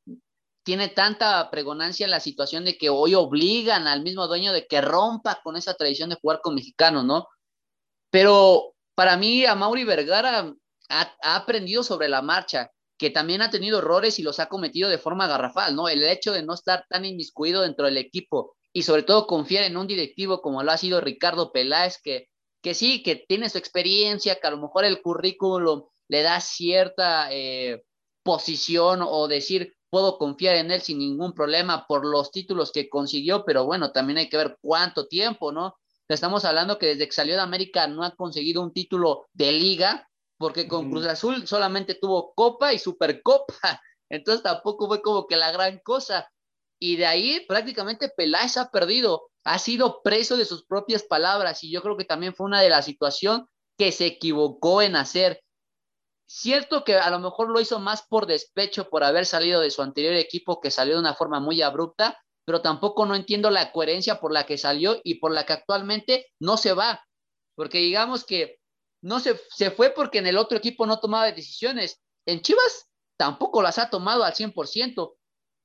tiene 0.70 0.89
tanta 0.89 1.49
pregonancia 1.49 2.07
la 2.07 2.20
situación 2.20 2.63
de 2.63 2.78
que 2.78 2.91
hoy 2.91 3.15
obligan 3.15 3.88
al 3.88 4.03
mismo 4.03 4.28
dueño 4.28 4.53
de 4.53 4.67
que 4.67 4.82
rompa 4.82 5.41
con 5.43 5.55
esa 5.55 5.74
tradición 5.74 6.11
de 6.11 6.17
jugar 6.22 6.41
con 6.43 6.53
mexicanos, 6.53 7.05
¿no? 7.05 7.28
Pero 8.11 8.76
para 8.93 9.17
mí, 9.17 9.45
a 9.45 9.55
Mauri 9.55 9.84
Vergara 9.84 10.53
ha, 10.89 11.15
aprendido 11.24 11.82
sobre 11.82 12.07
la 12.07 12.22
marcha, 12.22 12.70
que 12.99 13.09
también 13.09 13.41
ha 13.41 13.49
tenido 13.49 13.80
errores 13.80 14.20
y 14.20 14.22
los 14.22 14.39
ha 14.39 14.47
cometido 14.47 14.91
de 14.91 14.99
forma 14.99 15.26
garrafal, 15.26 15.76
¿no? 15.76 15.89
El 15.89 16.03
hecho 16.03 16.34
de 16.34 16.43
no 16.43 16.53
estar 16.53 16.86
tan 16.88 17.03
inmiscuido 17.03 17.63
dentro 17.63 17.86
del 17.86 17.97
equipo, 17.97 18.55
y 18.72 18.84
sobre 18.84 19.01
todo 19.01 19.26
confiar 19.26 19.63
en 19.63 19.76
un 19.76 19.88
directivo 19.88 20.39
como 20.39 20.61
lo 20.61 20.72
ha 20.72 20.78
sido 20.78 21.01
Ricardo 21.01 21.51
Peláez, 21.51 21.97
que, 21.99 22.30
que 22.61 22.76
sí, 22.76 23.01
que 23.01 23.15
tiene 23.15 23.49
su 23.49 23.57
experiencia, 23.57 24.36
que 24.36 24.45
a 24.45 24.51
lo 24.51 24.57
mejor 24.57 24.86
el 24.86 25.01
currículum 25.01 25.86
le 26.09 26.22
da 26.22 26.39
cierta 26.39 27.30
eh, 27.32 27.82
posición 28.22 28.99
o 29.01 29.28
decir, 29.28 29.74
puedo 29.90 30.18
confiar 30.18 30.56
en 30.56 30.72
él 30.72 30.82
sin 30.82 31.00
ningún 31.00 31.34
problema 31.34 31.86
por 31.88 32.06
los 32.06 32.32
títulos 32.32 32.72
que 32.72 32.90
consiguió, 32.90 33.44
pero 33.46 33.66
bueno, 33.66 33.92
también 33.92 34.18
hay 34.18 34.30
que 34.30 34.38
ver 34.38 34.58
cuánto 34.62 35.08
tiempo, 35.08 35.52
¿no? 35.52 35.76
Estamos 36.08 36.44
hablando 36.46 36.80
que 36.80 36.88
desde 36.88 37.06
que 37.06 37.12
salió 37.12 37.36
de 37.36 37.42
América 37.42 37.88
no 37.88 38.04
ha 38.04 38.16
conseguido 38.16 38.64
un 38.64 38.74
título 38.74 39.28
de 39.34 39.52
liga, 39.52 40.10
porque 40.38 40.68
con 40.68 40.90
Cruz 40.90 41.06
Azul 41.06 41.48
solamente 41.48 41.96
tuvo 41.96 42.34
Copa 42.34 42.74
y 42.74 42.80
Supercopa, 42.80 43.54
entonces 44.10 44.42
tampoco 44.42 44.88
fue 44.88 45.02
como 45.02 45.28
que 45.28 45.36
la 45.36 45.52
gran 45.52 45.80
cosa. 45.84 46.28
Y 46.80 46.96
de 46.96 47.06
ahí 47.06 47.46
prácticamente 47.48 48.10
Peláez 48.10 48.58
ha 48.58 48.72
perdido, 48.72 49.30
ha 49.44 49.60
sido 49.60 50.02
preso 50.02 50.38
de 50.38 50.46
sus 50.46 50.66
propias 50.66 51.04
palabras 51.04 51.64
y 51.64 51.72
yo 51.72 51.82
creo 51.82 51.98
que 51.98 52.06
también 52.06 52.34
fue 52.34 52.48
una 52.48 52.62
de 52.62 52.70
las 52.70 52.86
situaciones 52.86 53.46
que 53.78 53.92
se 53.92 54.06
equivocó 54.06 54.82
en 54.82 54.96
hacer. 54.96 55.42
Cierto 56.32 56.84
que 56.84 56.96
a 56.96 57.10
lo 57.10 57.20
mejor 57.20 57.50
lo 57.50 57.60
hizo 57.60 57.80
más 57.80 58.04
por 58.04 58.28
despecho 58.28 58.90
por 58.90 59.04
haber 59.04 59.26
salido 59.26 59.62
de 59.62 59.72
su 59.72 59.82
anterior 59.82 60.14
equipo 60.14 60.62
que 60.62 60.70
salió 60.70 60.94
de 60.96 61.00
una 61.00 61.16
forma 61.16 61.40
muy 61.40 61.62
abrupta, 61.62 62.22
pero 62.46 62.62
tampoco 62.62 63.06
no 63.06 63.16
entiendo 63.16 63.50
la 63.50 63.72
coherencia 63.72 64.20
por 64.20 64.32
la 64.32 64.46
que 64.46 64.58
salió 64.58 65.00
y 65.04 65.16
por 65.16 65.34
la 65.34 65.46
que 65.46 65.54
actualmente 65.54 66.28
no 66.40 66.58
se 66.58 66.74
va. 66.74 67.04
Porque 67.56 67.80
digamos 67.80 68.26
que 68.26 68.60
no 69.02 69.20
se, 69.20 69.40
se 69.56 69.72
fue 69.72 69.90
porque 69.90 70.20
en 70.20 70.28
el 70.28 70.38
otro 70.38 70.58
equipo 70.58 70.86
no 70.86 71.00
tomaba 71.00 71.32
decisiones. 71.32 72.02
En 72.26 72.42
Chivas 72.42 72.90
tampoco 73.18 73.62
las 73.62 73.80
ha 73.80 73.90
tomado 73.90 74.24
al 74.24 74.34
100% 74.34 75.16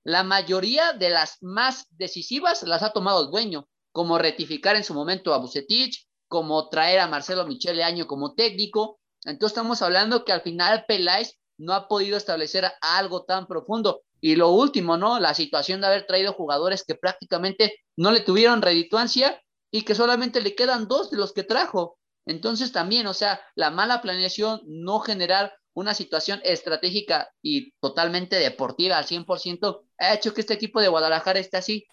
la 0.05 0.23
mayoría 0.23 0.93
de 0.93 1.09
las 1.09 1.43
más 1.43 1.87
decisivas 1.91 2.63
las 2.63 2.83
ha 2.83 2.93
tomado 2.93 3.25
el 3.25 3.31
dueño, 3.31 3.69
como 3.91 4.19
rectificar 4.19 4.77
en 4.77 4.85
su 4.85 4.93
momento 4.93 5.33
a 5.33 5.39
Bucetich, 5.39 6.07
como 6.29 6.69
traer 6.69 7.01
a 7.01 7.09
Marcelo 7.09 7.47
Michele 7.47 7.83
Año 7.83 8.07
como 8.07 8.35
técnico. 8.35 9.01
Entonces 9.25 9.57
estamos 9.57 9.83
hablando 9.83 10.25
que 10.25 10.33
al 10.33 10.43
final 10.43 10.85
Peláez 10.87 11.39
no 11.57 11.73
ha 11.73 11.89
podido 11.89 12.17
establecer 12.17 12.71
algo 12.81 13.25
tan 13.25 13.47
profundo. 13.47 14.03
Y 14.21 14.37
lo 14.37 14.51
último, 14.51 14.97
¿no? 14.97 15.21
La 15.21 15.35
situación 15.35 15.81
de 15.81 15.87
haber 15.87 16.07
traído 16.07 16.33
jugadores 16.33 16.85
que 16.85 16.95
prácticamente 16.95 17.75
no 17.97 18.11
le 18.11 18.21
tuvieron 18.21 18.63
redituancia 18.63 19.41
y 19.71 19.83
que 19.83 19.95
solamente 19.95 20.41
le 20.41 20.55
quedan 20.55 20.89
dos 20.89 21.11
de 21.11 21.19
los 21.19 21.33
que 21.33 21.43
trajo. 21.43 21.99
Entonces 22.27 22.73
también, 22.73 23.07
o 23.07 23.15
sea, 23.15 23.41
la 23.55 23.71
mala 23.71 24.01
planeación, 24.01 24.61
no 24.65 25.01
generar 25.01 25.53
una 25.75 25.93
situación 25.93 26.41
estratégica 26.45 27.31
y 27.43 27.73
totalmente 27.81 28.37
deportiva 28.37 28.97
al 28.97 29.05
100%, 29.05 29.83
ha 29.99 30.15
hecho 30.15 30.33
que 30.33 30.41
este 30.41 30.55
equipo 30.55 30.81
de 30.81 30.89
Guadalajara 30.89 31.41
esté 31.41 31.57
así, 31.57 31.87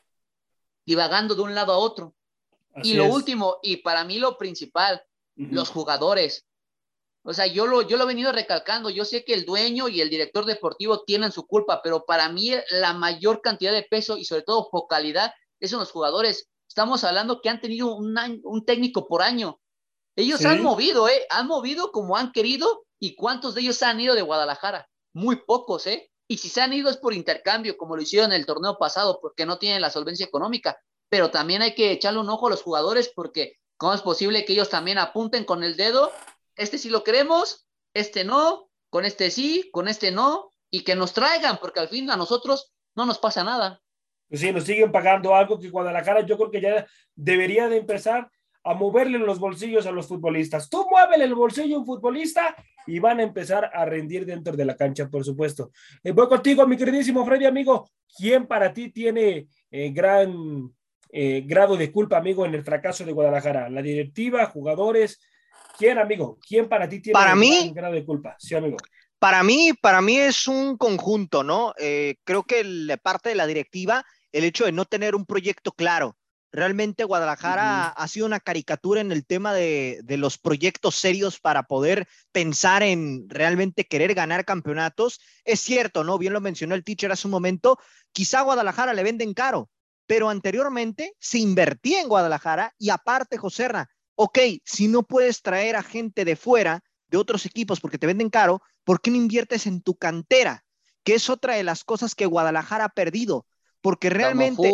divagando 0.85 1.35
de 1.35 1.41
un 1.41 1.55
lado 1.55 1.73
a 1.73 1.77
otro. 1.77 2.15
y 2.83 2.93
lo 2.93 3.07
último, 3.07 3.57
y 3.61 3.77
para 3.77 4.05
mí 4.05 4.17
lo 4.19 4.37
principal, 4.37 5.03
los 5.35 5.69
jugadores. 5.69 6.45
O 7.23 7.33
sea, 7.33 7.45
yo 7.45 7.67
lo, 7.67 7.83
yo 7.83 7.97
lo 7.97 8.03
he 8.03 8.07
venido 8.07 8.31
recalcando, 8.31 8.89
yo 8.89 9.05
sé 9.05 9.23
que 9.23 9.33
el 9.33 9.45
dueño 9.45 9.87
y 9.87 10.01
el 10.01 10.09
director 10.09 10.45
deportivo 10.45 11.03
tienen 11.03 11.31
su 11.31 11.45
culpa, 11.45 11.81
pero 11.83 12.05
para 12.05 12.29
mí 12.29 12.51
la 12.71 12.93
mayor 12.93 13.41
cantidad 13.41 13.71
de 13.71 13.83
peso 13.83 14.17
y 14.17 14.25
sobre 14.25 14.41
todo 14.41 14.69
focalidad 14.71 15.31
es 15.59 15.71
en 15.71 15.79
los 15.79 15.91
jugadores. 15.91 16.49
estamos 16.67 17.03
hablando 17.03 17.41
que 17.41 17.49
han 17.49 17.61
tenido 17.61 17.95
un, 17.95 18.17
un 18.43 18.65
técnico 18.65 19.07
por 19.07 19.21
año. 19.21 19.59
Ellos 20.15 20.43
han 20.45 20.61
movido, 20.61 21.07
¿eh? 21.07 21.25
Han 21.29 21.47
movido 21.47 21.91
como 21.91 22.17
han 22.17 22.31
querido. 22.31 22.85
¿Y 22.99 23.15
cuántos 23.15 23.55
de 23.55 23.61
ellos 23.61 23.81
han 23.81 23.99
ido 23.99 24.13
de 24.13 24.21
Guadalajara? 24.21 24.87
Muy 25.13 25.37
pocos, 25.37 25.87
¿eh? 25.87 26.11
Y 26.27 26.37
si 26.37 26.49
se 26.49 26.61
han 26.61 26.73
ido 26.73 26.89
es 26.89 26.97
por 26.97 27.13
intercambio, 27.13 27.77
como 27.77 27.95
lo 27.95 28.01
hicieron 28.01 28.31
en 28.31 28.39
el 28.39 28.45
torneo 28.45 28.77
pasado, 28.77 29.19
porque 29.21 29.45
no 29.45 29.57
tienen 29.57 29.81
la 29.81 29.89
solvencia 29.89 30.25
económica. 30.25 30.77
Pero 31.09 31.31
también 31.31 31.61
hay 31.61 31.75
que 31.75 31.91
echarle 31.91 32.19
un 32.19 32.29
ojo 32.29 32.47
a 32.47 32.51
los 32.51 32.61
jugadores, 32.61 33.11
porque 33.13 33.57
¿cómo 33.77 33.93
es 33.93 34.01
posible 34.01 34.45
que 34.45 34.53
ellos 34.53 34.69
también 34.69 34.97
apunten 34.97 35.43
con 35.43 35.63
el 35.63 35.75
dedo? 35.75 36.11
Este 36.55 36.77
sí 36.77 36.89
lo 36.89 37.03
queremos, 37.03 37.67
este 37.93 38.23
no, 38.23 38.69
con 38.89 39.05
este 39.05 39.31
sí, 39.31 39.69
con 39.71 39.87
este 39.87 40.11
no, 40.11 40.51
y 40.69 40.83
que 40.83 40.95
nos 40.95 41.13
traigan, 41.13 41.57
porque 41.59 41.79
al 41.79 41.89
fin 41.89 42.09
a 42.09 42.17
nosotros 42.17 42.73
no 42.95 43.05
nos 43.05 43.19
pasa 43.19 43.43
nada. 43.43 43.81
Pues 44.29 44.41
sí, 44.41 44.51
nos 44.51 44.63
siguen 44.63 44.91
pagando 44.91 45.35
algo 45.35 45.59
que 45.59 45.69
Guadalajara 45.69 46.25
yo 46.25 46.37
creo 46.37 46.51
que 46.51 46.61
ya 46.61 46.87
debería 47.15 47.67
de 47.67 47.77
empezar 47.77 48.29
a 48.63 48.73
moverle 48.73 49.17
los 49.17 49.39
bolsillos 49.39 49.85
a 49.85 49.91
los 49.91 50.07
futbolistas. 50.07 50.69
Tú 50.69 50.85
muévele 50.89 51.25
el 51.25 51.35
bolsillo 51.35 51.75
a 51.75 51.79
un 51.79 51.85
futbolista 51.85 52.55
y 52.85 52.99
van 52.99 53.19
a 53.19 53.23
empezar 53.23 53.71
a 53.73 53.85
rendir 53.85 54.25
dentro 54.25 54.55
de 54.55 54.65
la 54.65 54.75
cancha, 54.75 55.09
por 55.09 55.25
supuesto. 55.25 55.71
Eh, 56.03 56.11
voy 56.11 56.27
contigo, 56.27 56.65
mi 56.67 56.77
queridísimo 56.77 57.25
Freddy, 57.25 57.45
amigo. 57.45 57.89
¿Quién 58.15 58.47
para 58.47 58.73
ti 58.73 58.89
tiene 58.91 59.47
eh, 59.69 59.91
gran 59.91 60.71
eh, 61.09 61.43
grado 61.45 61.75
de 61.75 61.91
culpa, 61.91 62.17
amigo, 62.17 62.45
en 62.45 62.53
el 62.53 62.63
fracaso 62.63 63.03
de 63.03 63.13
Guadalajara? 63.13 63.69
¿La 63.69 63.81
directiva, 63.81 64.45
jugadores? 64.45 65.19
¿Quién, 65.81 65.97
amigo? 65.97 66.37
¿Quién 66.47 66.69
para 66.69 66.87
ti 66.87 66.99
tiene 66.99 67.13
para 67.13 67.35
mí, 67.35 67.71
grado 67.73 67.95
de 67.95 68.05
culpa? 68.05 68.35
Sí, 68.37 68.53
amigo. 68.53 68.77
Para 69.17 69.41
mí, 69.41 69.71
para 69.81 69.99
mí 69.99 70.15
es 70.15 70.47
un 70.47 70.77
conjunto, 70.77 71.43
¿no? 71.43 71.73
creo 72.23 72.43
que 72.43 72.63
la 72.63 72.97
parte 72.97 73.29
de 73.29 73.35
la 73.35 73.47
directiva, 73.47 74.05
el 74.31 74.43
hecho 74.43 74.65
de 74.65 74.71
no 74.71 74.85
tener 74.85 75.15
un 75.15 75.25
proyecto 75.25 75.71
claro, 75.71 76.17
Realmente 76.53 77.05
Guadalajara 77.05 77.87
ha 77.87 78.07
sido 78.09 78.25
una 78.25 78.41
caricatura 78.41 78.99
en 78.99 79.13
el 79.13 79.25
tema 79.25 79.53
de, 79.53 80.03
los 80.05 80.37
proyectos 80.37 80.95
serios 80.95 81.39
para 81.39 81.63
poder 81.63 82.09
pensar 82.33 82.83
en 82.83 83.29
realmente 83.29 83.87
querer 83.87 84.13
ganar 84.13 84.43
campeonatos. 84.43 85.21
Es 85.45 85.61
cierto, 85.61 86.03
¿no? 86.03 86.17
Bien 86.17 86.33
lo 86.33 86.41
mencionó 86.41 86.75
el 86.75 86.83
teacher 86.83 87.09
hace 87.09 87.27
un 87.27 87.31
momento, 87.31 87.79
quizá 88.11 88.39
a 88.39 88.43
Guadalajara 88.43 88.93
le 88.93 89.03
venden 89.03 89.33
caro, 89.33 89.69
pero 90.07 90.29
anteriormente 90.29 91.15
se 91.19 91.39
invertía 91.39 92.01
en 92.01 92.09
Guadalajara 92.09 92.75
y 92.77 92.89
aparte, 92.89 93.37
Joserra, 93.37 93.89
ok, 94.15 94.39
si 94.63 94.87
no 94.87 95.03
puedes 95.03 95.41
traer 95.41 95.75
a 95.75 95.83
gente 95.83 96.25
de 96.25 96.35
fuera, 96.35 96.83
de 97.07 97.17
otros 97.17 97.45
equipos, 97.45 97.79
porque 97.79 97.97
te 97.97 98.07
venden 98.07 98.29
caro, 98.29 98.61
¿por 98.83 99.01
qué 99.01 99.11
no 99.11 99.17
inviertes 99.17 99.67
en 99.67 99.81
tu 99.81 99.95
cantera? 99.95 100.63
Que 101.03 101.15
es 101.15 101.29
otra 101.29 101.55
de 101.55 101.63
las 101.63 101.83
cosas 101.83 102.15
que 102.15 102.25
Guadalajara 102.25 102.85
ha 102.85 102.89
perdido, 102.89 103.45
porque 103.81 104.09
realmente... 104.09 104.71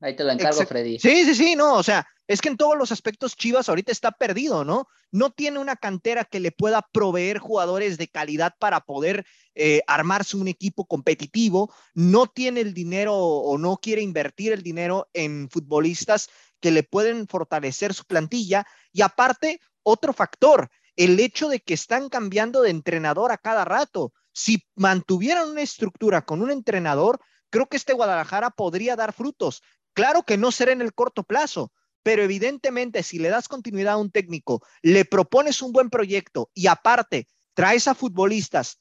Ahí 0.00 0.16
te 0.16 0.24
lo 0.24 0.32
encargo, 0.32 0.66
Freddy. 0.66 0.98
Sí, 0.98 1.24
sí, 1.24 1.34
sí, 1.34 1.54
no, 1.54 1.74
o 1.74 1.82
sea, 1.84 2.04
es 2.26 2.40
que 2.40 2.48
en 2.48 2.56
todos 2.56 2.76
los 2.76 2.90
aspectos 2.90 3.36
Chivas 3.36 3.68
ahorita 3.68 3.92
está 3.92 4.10
perdido, 4.10 4.64
¿no? 4.64 4.88
No 5.12 5.30
tiene 5.30 5.58
una 5.58 5.76
cantera 5.76 6.24
que 6.24 6.40
le 6.40 6.50
pueda 6.50 6.82
proveer 6.92 7.38
jugadores 7.38 7.98
de 7.98 8.08
calidad 8.08 8.54
para 8.58 8.80
poder 8.80 9.24
eh, 9.54 9.82
armarse 9.86 10.36
un 10.36 10.48
equipo 10.48 10.86
competitivo, 10.86 11.72
no 11.94 12.26
tiene 12.26 12.62
el 12.62 12.74
dinero 12.74 13.14
o 13.14 13.58
no 13.58 13.76
quiere 13.76 14.02
invertir 14.02 14.52
el 14.52 14.62
dinero 14.62 15.08
en 15.12 15.48
futbolistas 15.50 16.30
que 16.62 16.70
le 16.70 16.84
pueden 16.84 17.26
fortalecer 17.26 17.92
su 17.92 18.04
plantilla 18.04 18.64
y 18.92 19.02
aparte, 19.02 19.60
otro 19.82 20.12
factor, 20.12 20.70
el 20.96 21.18
hecho 21.18 21.48
de 21.48 21.60
que 21.60 21.74
están 21.74 22.08
cambiando 22.08 22.62
de 22.62 22.70
entrenador 22.70 23.32
a 23.32 23.36
cada 23.36 23.64
rato. 23.64 24.12
Si 24.32 24.64
mantuvieran 24.76 25.50
una 25.50 25.60
estructura 25.60 26.24
con 26.24 26.40
un 26.40 26.50
entrenador, 26.50 27.20
creo 27.50 27.66
que 27.66 27.76
este 27.76 27.92
Guadalajara 27.92 28.50
podría 28.50 28.94
dar 28.94 29.12
frutos. 29.12 29.62
Claro 29.92 30.22
que 30.22 30.38
no 30.38 30.52
será 30.52 30.72
en 30.72 30.80
el 30.80 30.94
corto 30.94 31.24
plazo, 31.24 31.72
pero 32.04 32.22
evidentemente 32.22 33.02
si 33.02 33.18
le 33.18 33.28
das 33.28 33.48
continuidad 33.48 33.94
a 33.94 33.98
un 33.98 34.12
técnico, 34.12 34.62
le 34.82 35.04
propones 35.04 35.62
un 35.62 35.72
buen 35.72 35.90
proyecto 35.90 36.48
y 36.54 36.68
aparte 36.68 37.26
traes 37.54 37.88
a 37.88 37.94
futbolistas 37.94 38.80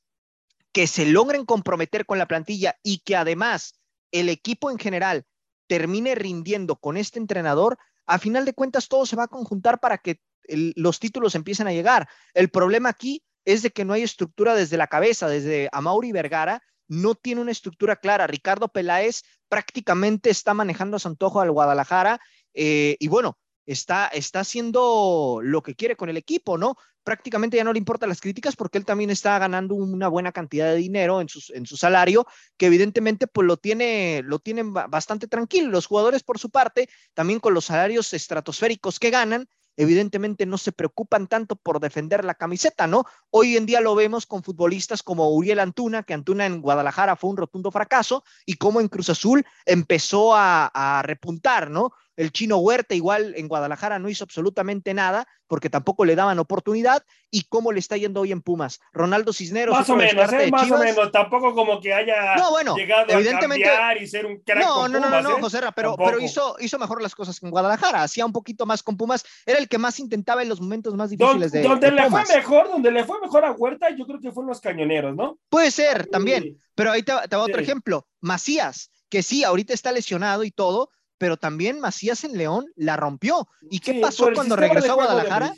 que 0.72 0.86
se 0.86 1.06
logren 1.08 1.46
comprometer 1.46 2.06
con 2.06 2.20
la 2.20 2.28
plantilla 2.28 2.78
y 2.84 3.00
que 3.00 3.16
además 3.16 3.74
el 4.12 4.30
equipo 4.30 4.70
en 4.70 4.78
general 4.78 5.26
termine 5.68 6.16
rindiendo 6.16 6.76
con 6.76 6.98
este 6.98 7.20
entrenador, 7.20 7.78
a 8.06 8.20
final 8.20 8.46
de 8.46 8.54
cuentas 8.54 8.88
todo 8.88 9.06
se 9.06 9.16
va 9.16 9.24
a 9.24 9.28
conjuntar 9.28 9.80
para 9.80 9.98
que 9.98 10.20
los 10.48 11.00
títulos 11.00 11.36
empiecen 11.36 11.68
a 11.68 11.74
llegar. 11.74 12.10
El 12.34 12.50
problema 12.50 12.90
aquí 12.90 13.24
es 13.46 13.62
de 13.62 13.72
que 13.72 13.86
no 13.86 13.94
hay 13.94 14.04
estructura 14.04 14.56
desde 14.56 14.78
la 14.78 14.88
cabeza, 14.88 15.28
desde 15.28 15.70
Amauri 15.72 16.12
Vergara, 16.12 16.62
no 16.88 17.16
tiene 17.16 17.42
una 17.42 17.52
estructura 17.52 17.96
clara. 17.96 18.28
Ricardo 18.28 18.68
Peláez 18.68 19.22
prácticamente 19.48 20.30
está 20.30 20.54
manejando 20.54 20.98
a 20.98 21.00
Santojo 21.00 21.40
al 21.40 21.52
Guadalajara 21.52 22.20
eh, 22.54 22.98
y 23.00 23.08
bueno, 23.08 23.38
está, 23.66 24.08
está 24.08 24.42
haciendo 24.42 25.40
lo 25.42 25.62
que 25.62 25.76
quiere 25.76 25.96
con 25.96 26.10
el 26.10 26.18
equipo, 26.18 26.58
¿no? 26.58 26.76
Prácticamente 27.04 27.58
ya 27.58 27.64
no 27.64 27.74
le 27.74 27.80
importan 27.80 28.10
las 28.10 28.22
críticas 28.22 28.56
porque 28.56 28.78
él 28.78 28.86
también 28.86 29.10
está 29.10 29.40
ganando 29.40 29.74
una 29.74 30.08
buena 30.08 30.32
cantidad 30.32 30.68
de 30.68 30.76
dinero 30.76 31.20
en, 31.20 31.28
en 31.54 31.66
su 31.66 31.76
salario, 31.76 32.28
que 32.58 32.68
evidentemente 32.68 33.26
pues 33.26 33.48
lo 33.48 33.58
tiene, 33.58 34.22
lo 34.24 34.40
tienen 34.40 34.74
bastante 34.74 35.28
tranquilo. 35.28 35.70
Los 35.70 35.88
jugadores 35.88 36.22
por 36.22 36.38
su 36.38 36.50
parte, 36.50 36.90
también 37.14 37.40
con 37.40 37.54
los 37.54 37.66
salarios 37.66 38.14
estratosféricos 38.14 39.00
que 39.00 39.10
ganan, 39.10 39.48
evidentemente 39.78 40.46
no 40.46 40.58
se 40.58 40.74
preocupan 40.74 41.28
tanto 41.28 41.56
por 41.56 41.80
defender 41.80 42.26
la 42.26 42.36
camiseta, 42.36 42.88
¿no? 42.88 43.06
Hoy 43.30 43.58
en 43.58 43.66
día 43.66 43.82
lo 43.82 43.96
vemos 43.96 44.26
con 44.28 44.44
futbolistas 44.44 45.02
como 45.02 45.34
Uriel 45.34 45.60
Antuna, 45.60 46.04
que 46.04 46.14
Antuna 46.14 46.46
en 46.46 46.62
Guadalajara 46.62 47.16
fue 47.16 47.30
un 47.30 47.38
rotundo 47.38 47.72
fracaso, 47.72 48.24
y 48.46 48.56
como 48.56 48.82
en 48.82 48.90
Cruz 48.90 49.10
Azul 49.10 49.46
empezó 49.66 50.36
a, 50.36 50.68
a 50.68 51.02
repuntar, 51.04 51.72
¿no? 51.72 51.94
El 52.16 52.32
chino 52.32 52.58
Huerta 52.58 52.94
igual 52.96 53.34
en 53.36 53.48
Guadalajara 53.48 54.00
no 54.00 54.10
hizo 54.10 54.24
absolutamente 54.24 54.94
nada 54.94 55.28
porque 55.48 55.70
tampoco 55.70 56.06
le 56.06 56.16
daban 56.16 56.40
oportunidad. 56.40 57.04
¿Y 57.30 57.44
cómo 57.44 57.72
le 57.72 57.80
está 57.80 57.98
yendo 57.98 58.22
hoy 58.22 58.32
en 58.32 58.42
Pumas? 58.42 58.80
Ronaldo 58.94 59.34
Cisneros. 59.34 59.78
Más 59.78 59.90
o 59.90 59.96
menos, 59.96 60.32
¿eh? 60.34 60.50
más 60.52 60.70
o 60.70 60.78
menos. 60.78 61.12
Tampoco 61.12 61.54
como 61.54 61.80
que 61.80 61.94
haya 61.94 62.36
llegado 62.76 63.06
a 63.06 63.40
cambiar 63.40 64.02
y 64.02 64.08
ser 64.08 64.26
un 64.26 64.40
crack 64.40 64.60
No, 64.60 64.74
con 64.76 64.92
no, 64.92 64.98
Pumas, 65.00 65.24
no, 65.24 65.30
no, 65.30 65.38
no, 65.38 65.44
José 65.44 65.60
pero, 65.76 65.96
pero 65.96 66.20
hizo, 66.20 66.56
hizo 66.60 66.80
mejor 66.80 67.02
las 67.02 67.16
cosas 67.16 67.40
que 67.40 67.46
en 67.46 67.52
Guadalajara. 67.52 68.04
Hacía 68.04 68.26
un 68.26 68.34
poquito 68.34 68.66
más 68.66 68.84
con 68.84 68.98
Pumas. 68.98 69.26
Era 69.46 69.60
el 69.60 69.68
que 69.68 69.78
más 69.78 70.00
intentaba 70.00 70.42
en 70.42 70.50
los 70.50 70.62
momentos 70.62 70.96
más 70.96 71.10
difíciles 71.10 71.52
de 71.52 71.64
Donde 71.64 71.92
le 71.92 72.10
fue 72.10 72.24
mejor, 72.34 72.68
donde 72.70 72.92
le 72.92 73.04
fue 73.04 73.20
mejor 73.22 73.46
a 73.46 73.52
Huerta, 73.52 73.90
yo 73.96 74.06
creo 74.06 74.20
que 74.20 74.32
fue 74.32 74.46
los 74.46 74.60
cañoneros, 74.62 75.16
¿no? 75.16 75.38
Puede 75.50 75.72
ser, 75.72 76.08
también. 76.08 76.58
Pero 76.76 76.92
ahí 76.92 77.04
te, 77.04 77.14
te 77.30 77.36
va 77.36 77.44
otro 77.44 77.62
ejemplo. 77.62 78.08
Macías, 78.20 78.92
que 79.10 79.24
sí, 79.24 79.44
ahorita 79.44 79.74
está 79.74 79.92
lesionado 79.92 80.44
y 80.44 80.52
todo, 80.52 80.90
pero 81.22 81.38
también 81.38 81.80
Macías 81.80 82.24
en 82.24 82.36
León 82.36 82.66
la 82.76 82.98
rompió. 82.98 83.48
¿Y 83.70 83.78
qué 83.78 84.02
pasó 84.02 84.30
cuando 84.34 84.56
regresó 84.56 84.94
a 84.94 84.96
Guadalajara? 84.96 85.54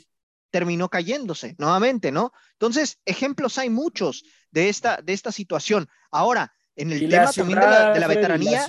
Terminó 0.50 0.90
cayéndose 0.90 1.54
nuevamente, 1.56 2.12
¿no? 2.12 2.32
Entonces, 2.52 2.98
ejemplos 3.06 3.56
hay 3.56 3.70
muchos 3.70 4.24
de 4.50 4.68
esta, 4.68 5.00
de 5.00 5.14
esta 5.14 5.32
situación. 5.32 5.88
Ahora, 6.10 6.52
en 6.76 6.92
el 6.92 7.08
tema 7.08 7.32
también 7.32 7.60
de 7.60 7.66
la, 7.66 7.94
de 7.94 8.00
la 8.00 8.06
veteranía. 8.06 8.66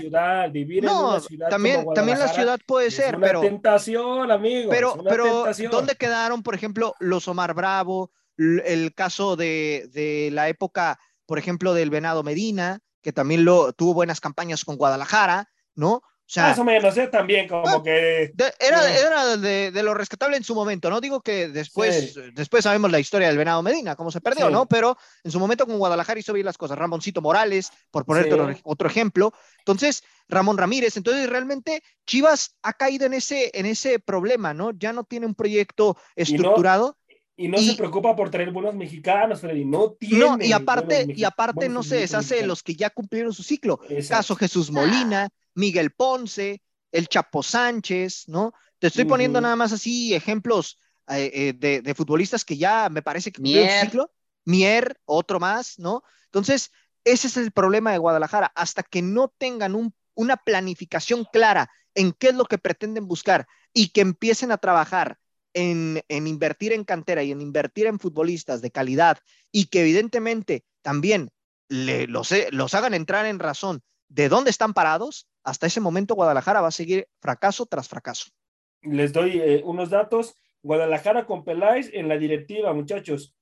no, 0.81 1.21
también, 1.49 1.85
también 1.93 2.17
la 2.17 2.29
ciudad 2.29 2.61
puede 2.65 2.89
ser, 2.91 3.17
una 3.17 3.27
pero. 3.27 3.41
tentación, 3.41 4.31
amigo. 4.31 4.69
Pero, 4.69 4.95
pero 5.03 5.47
¿dónde 5.69 5.95
quedaron, 5.95 6.43
por 6.43 6.55
ejemplo, 6.55 6.95
los 7.01 7.27
Omar 7.27 7.53
Bravo? 7.53 8.09
El 8.37 8.93
caso 8.93 9.35
de, 9.35 9.89
de 9.91 10.29
la 10.31 10.47
época, 10.47 10.97
por 11.25 11.39
ejemplo, 11.39 11.73
del 11.73 11.89
Venado 11.89 12.23
Medina, 12.23 12.79
que 13.01 13.11
también 13.11 13.43
lo, 13.43 13.73
tuvo 13.73 13.93
buenas 13.93 14.21
campañas 14.21 14.63
con 14.63 14.77
Guadalajara, 14.77 15.49
¿no? 15.75 16.01
Más 16.37 16.57
o 16.57 16.63
menos, 16.63 16.97
¿eh? 16.97 17.07
También 17.07 17.47
como 17.47 17.67
ah, 17.67 17.83
que... 17.83 18.33
era 18.59 18.99
era 18.99 19.37
de, 19.37 19.83
lo 19.83 19.93
rescatable 19.93 20.37
en 20.37 20.43
su 20.43 20.55
momento, 20.55 20.89
¿no? 20.89 20.99
Digo 20.99 21.21
que 21.21 21.49
después, 21.49 22.15
después 22.33 22.63
sabemos 22.63 22.91
la 22.91 22.99
historia 22.99 23.27
del 23.27 23.37
Venado 23.37 23.61
Medina, 23.61 23.95
cómo 23.95 24.11
se 24.11 24.21
perdió, 24.21 24.49
¿no? 24.49 24.65
Pero 24.65 24.97
en 25.23 25.31
su 25.31 25.39
momento 25.39 25.67
con 25.67 25.77
Guadalajara 25.77 26.19
hizo 26.19 26.33
bien 26.33 26.45
las 26.45 26.57
cosas. 26.57 26.77
Ramoncito 26.77 27.21
Morales, 27.21 27.69
por 27.91 28.05
ponerte 28.05 28.33
otro, 28.63 28.87
ejemplo. 28.87 29.33
Entonces, 29.59 30.03
Ramón 30.27 30.57
Ramírez. 30.57 30.97
Entonces, 30.97 31.29
realmente 31.29 31.83
Chivas 32.07 32.55
ha 32.63 32.73
caído 32.73 33.05
en 33.05 33.13
ese, 33.13 33.51
en 33.53 33.67
ese 33.67 33.99
problema, 33.99 34.53
¿no? 34.53 34.71
Ya 34.71 34.93
no 34.93 35.03
tiene 35.03 35.27
un 35.27 35.35
proyecto 35.35 35.95
estructurado. 36.15 36.97
Y 37.37 37.49
no, 37.49 37.57
se 37.57 37.75
preocupa 37.75 38.15
por 38.15 38.29
traer 38.29 38.51
buenos 38.51 38.75
mexicanos, 38.75 39.41
Freddy. 39.41 39.65
No 39.65 39.91
tiene. 39.91 40.17
No, 40.17 40.37
y 40.39 40.53
aparte, 40.53 41.05
y 41.09 41.23
aparte 41.23 41.69
no 41.69 41.83
se 41.83 41.97
deshace 41.97 42.35
de 42.35 42.47
los 42.47 42.63
que 42.63 42.75
ya 42.75 42.89
cumplieron 42.89 43.31
su 43.31 43.43
ciclo. 43.43 43.79
Caso 44.09 44.35
Jesús 44.35 44.71
Molina. 44.71 45.29
Miguel 45.55 45.91
Ponce, 45.91 46.61
el 46.91 47.07
Chapo 47.07 47.41
Sánchez, 47.43 48.27
¿no? 48.27 48.53
Te 48.79 48.87
estoy 48.87 49.05
poniendo 49.05 49.41
nada 49.41 49.55
más 49.55 49.71
así 49.71 50.13
ejemplos 50.13 50.79
eh, 51.09 51.53
eh, 51.59 51.81
de, 51.81 51.95
futbolistas 51.95 52.45
que 52.45 52.57
ya 52.57 52.89
me 52.89 53.01
parece 53.01 53.31
que 53.31 53.41
Mier. 53.41 53.69
el 53.69 53.81
ciclo. 53.81 54.11
Mier, 54.43 54.99
otro 55.05 55.39
más, 55.39 55.79
¿no? 55.79 56.03
Entonces, 56.25 56.71
ese 57.03 57.27
es 57.27 57.37
el 57.37 57.51
problema 57.51 57.91
de 57.91 57.97
Guadalajara. 57.97 58.51
Hasta 58.55 58.83
que 58.83 59.01
no 59.01 59.33
tengan 59.37 59.93
una 60.13 60.37
planificación 60.37 61.25
clara 61.31 61.69
en 61.95 62.11
qué 62.11 62.29
es 62.29 62.35
lo 62.35 62.45
que 62.45 62.57
pretenden 62.57 63.07
buscar 63.07 63.47
y 63.73 63.89
que 63.89 64.01
empiecen 64.01 64.51
a 64.51 64.57
trabajar 64.57 65.17
en, 65.53 66.03
invertir 66.09 66.73
en 66.73 66.83
cantera 66.83 67.23
y 67.23 67.31
en 67.31 67.41
invertir 67.41 67.87
en 67.87 67.99
futbolistas 67.99 68.61
de 68.61 68.71
calidad 68.71 69.19
y 69.51 69.67
que 69.67 69.81
evidentemente 69.81 70.65
también 70.81 71.31
los, 71.69 72.33
los 72.51 72.73
hagan 72.73 72.93
entrar 72.93 73.25
en 73.25 73.39
razón 73.39 73.81
de 74.09 74.29
dónde 74.29 74.49
están 74.49 74.73
parados, 74.73 75.27
hasta 75.43 75.67
ese 75.67 75.81
momento 75.81 76.15
Guadalajara 76.15 76.61
va 76.61 76.69
a 76.69 76.71
seguir 76.71 77.07
fracaso 77.21 77.65
tras 77.65 77.87
fracaso. 77.87 78.29
Les 78.81 79.13
doy 79.13 79.39
eh, 79.39 79.61
unos 79.63 79.89
datos. 79.89 80.35
Guadalajara 80.61 81.27
con 81.27 81.43
Peláez 81.43 81.91
en 81.93 82.07
la 82.07 82.17
directiva, 82.17 82.73
muchachos. 82.73 83.35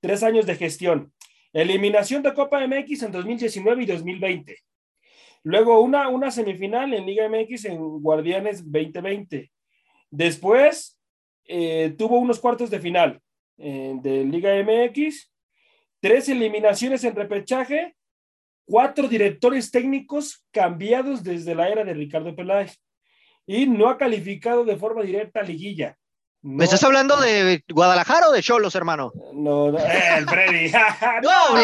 Tres 0.00 0.22
años 0.22 0.44
de 0.44 0.56
gestión. 0.56 1.12
Eliminación 1.52 2.22
de 2.22 2.34
Copa 2.34 2.66
MX 2.66 3.04
en 3.04 3.12
2019 3.12 3.82
y 3.82 3.86
2020. 3.86 4.58
Luego 5.42 5.80
una, 5.80 6.08
una 6.08 6.30
semifinal 6.30 6.92
en 6.92 7.06
Liga 7.06 7.28
MX 7.28 7.64
en 7.66 7.78
Guardianes 7.78 8.62
2020. 8.64 9.50
Después 10.10 11.00
eh, 11.44 11.94
tuvo 11.96 12.18
unos 12.18 12.40
cuartos 12.40 12.68
de 12.68 12.80
final 12.80 13.20
eh, 13.56 13.94
de 14.02 14.24
Liga 14.24 14.50
MX. 14.62 15.32
Tres 16.00 16.28
eliminaciones 16.28 17.04
en 17.04 17.14
repechaje. 17.14 17.95
Cuatro 18.66 19.08
directores 19.08 19.70
técnicos 19.70 20.44
cambiados 20.50 21.22
desde 21.22 21.54
la 21.54 21.68
era 21.68 21.84
de 21.84 21.94
Ricardo 21.94 22.34
Peláez. 22.36 22.76
Y 23.46 23.66
no 23.66 23.88
ha 23.88 23.96
calificado 23.96 24.64
de 24.64 24.76
forma 24.76 25.02
directa 25.02 25.40
a 25.40 25.44
liguilla. 25.44 25.96
¿Me 26.42 26.64
estás 26.64 26.84
hablando 26.84 27.16
de 27.16 27.64
Guadalajara 27.68 28.28
o 28.28 28.32
de 28.32 28.42
Cholos, 28.42 28.74
hermano? 28.74 29.12
No, 29.32 29.72
no, 29.72 29.78
eh, 29.78 30.18
el 30.18 30.28
Freddy. 30.28 30.70
no, 31.22 31.50
no, 31.50 31.56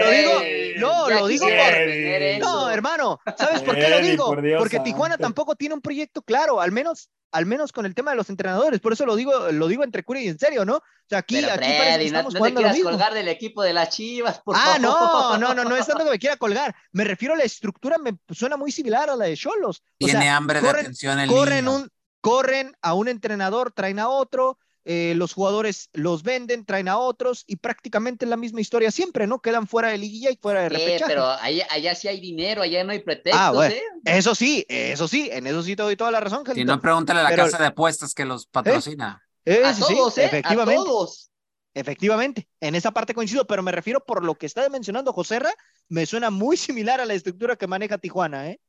lo 0.00 0.10
digo, 0.10 0.32
no, 0.78 1.08
lo 1.08 1.26
digo 1.26 1.46
por... 1.46 2.40
No, 2.40 2.70
hermano, 2.70 3.20
¿sabes 3.38 3.62
por 3.62 3.74
qué 3.74 3.88
lo 3.88 4.00
digo? 4.00 4.36
Porque 4.58 4.80
Tijuana 4.80 5.16
tampoco 5.16 5.54
tiene 5.54 5.74
un 5.74 5.80
proyecto 5.80 6.20
claro, 6.22 6.60
al 6.60 6.72
menos 6.72 7.08
al 7.32 7.46
menos 7.46 7.72
con 7.72 7.86
el 7.86 7.94
tema 7.94 8.12
de 8.12 8.16
los 8.16 8.30
entrenadores, 8.30 8.80
por 8.80 8.92
eso 8.92 9.04
lo 9.04 9.16
digo, 9.16 9.50
lo 9.52 9.68
digo 9.68 9.84
entre 9.84 10.04
cura 10.04 10.20
y 10.20 10.28
en 10.28 10.38
serio, 10.38 10.64
¿no? 10.64 10.76
O 10.76 11.08
sea, 11.08 11.18
aquí, 11.18 11.38
aquí 11.38 11.48
parece 11.58 11.98
que 11.98 12.06
estamos 12.06 12.34
no, 12.34 12.40
no 12.40 12.46
te 12.46 12.54
quieras 12.54 12.78
colgar 12.80 13.14
del 13.14 13.28
equipo 13.28 13.62
de 13.62 13.72
las 13.72 13.90
Chivas, 13.90 14.40
por 14.40 14.56
ah, 14.56 14.60
favor. 14.60 14.80
no, 14.80 15.38
no, 15.38 15.54
no, 15.54 15.64
no 15.64 15.76
es 15.76 15.86
tanto 15.86 16.04
que 16.04 16.10
me 16.10 16.18
quiera 16.18 16.36
colgar. 16.36 16.74
Me 16.92 17.04
refiero 17.04 17.34
a 17.34 17.36
la 17.36 17.44
estructura, 17.44 17.98
me 17.98 18.18
suena 18.30 18.56
muy 18.56 18.72
similar 18.72 19.10
a 19.10 19.16
la 19.16 19.26
de 19.26 19.36
Cholos. 19.36 19.82
Tiene 19.98 20.28
hambre 20.28 20.60
de 20.60 20.68
atención 20.68 21.20
el 21.20 21.28
corren 21.28 21.68
un 21.68 21.90
corren 22.20 22.76
a 22.82 22.94
un 22.94 23.06
entrenador, 23.06 23.70
traen 23.70 24.00
a 24.00 24.08
otro, 24.08 24.58
eh, 24.88 25.14
los 25.16 25.32
jugadores 25.32 25.90
los 25.94 26.22
venden, 26.22 26.64
traen 26.64 26.86
a 26.86 26.96
otros 26.96 27.42
y 27.48 27.56
prácticamente 27.56 28.24
es 28.24 28.28
la 28.28 28.36
misma 28.36 28.60
historia 28.60 28.92
siempre, 28.92 29.26
¿no? 29.26 29.40
Quedan 29.40 29.66
fuera 29.66 29.88
de 29.88 29.98
liguilla 29.98 30.30
y 30.30 30.36
fuera 30.36 30.62
de 30.62 30.68
repechaje. 30.68 31.04
pero 31.08 31.26
allá, 31.26 31.94
sí 31.96 32.06
hay 32.06 32.20
dinero, 32.20 32.62
allá 32.62 32.84
no 32.84 32.92
hay 32.92 33.00
pretextos, 33.00 33.42
ah, 33.42 33.50
bueno, 33.50 33.74
¿eh? 33.74 33.82
Eso 34.04 34.36
sí, 34.36 34.64
eso 34.68 35.08
sí, 35.08 35.28
en 35.32 35.48
eso 35.48 35.64
sí 35.64 35.74
te 35.74 35.82
doy 35.82 35.96
toda 35.96 36.12
la 36.12 36.20
razón, 36.20 36.44
Si 36.54 36.64
no, 36.64 36.80
pregúntale 36.80 37.18
a 37.18 37.24
la 37.24 37.34
casa 37.34 37.58
de 37.58 37.66
apuestas 37.66 38.14
que 38.14 38.24
los 38.24 38.46
patrocina. 38.46 39.20
¿Eh? 39.44 39.62
a 39.64 39.74
todos, 39.74 40.18
efectivamente. 40.18 40.80
A 40.80 40.84
todos. 40.84 41.32
Efectivamente, 41.74 42.48
en 42.60 42.76
esa 42.76 42.92
parte 42.92 43.12
coincido, 43.12 43.44
pero 43.44 43.64
me 43.64 43.72
refiero 43.72 43.98
por 43.98 44.24
lo 44.24 44.36
que 44.36 44.46
está 44.46 44.68
mencionando 44.68 45.12
José 45.12 45.40
Ra, 45.40 45.52
me 45.88 46.06
suena 46.06 46.30
muy 46.30 46.56
similar 46.56 47.00
a 47.00 47.06
la 47.06 47.14
estructura 47.14 47.56
que 47.56 47.66
maneja 47.66 47.98
Tijuana, 47.98 48.50
¿eh? 48.50 48.60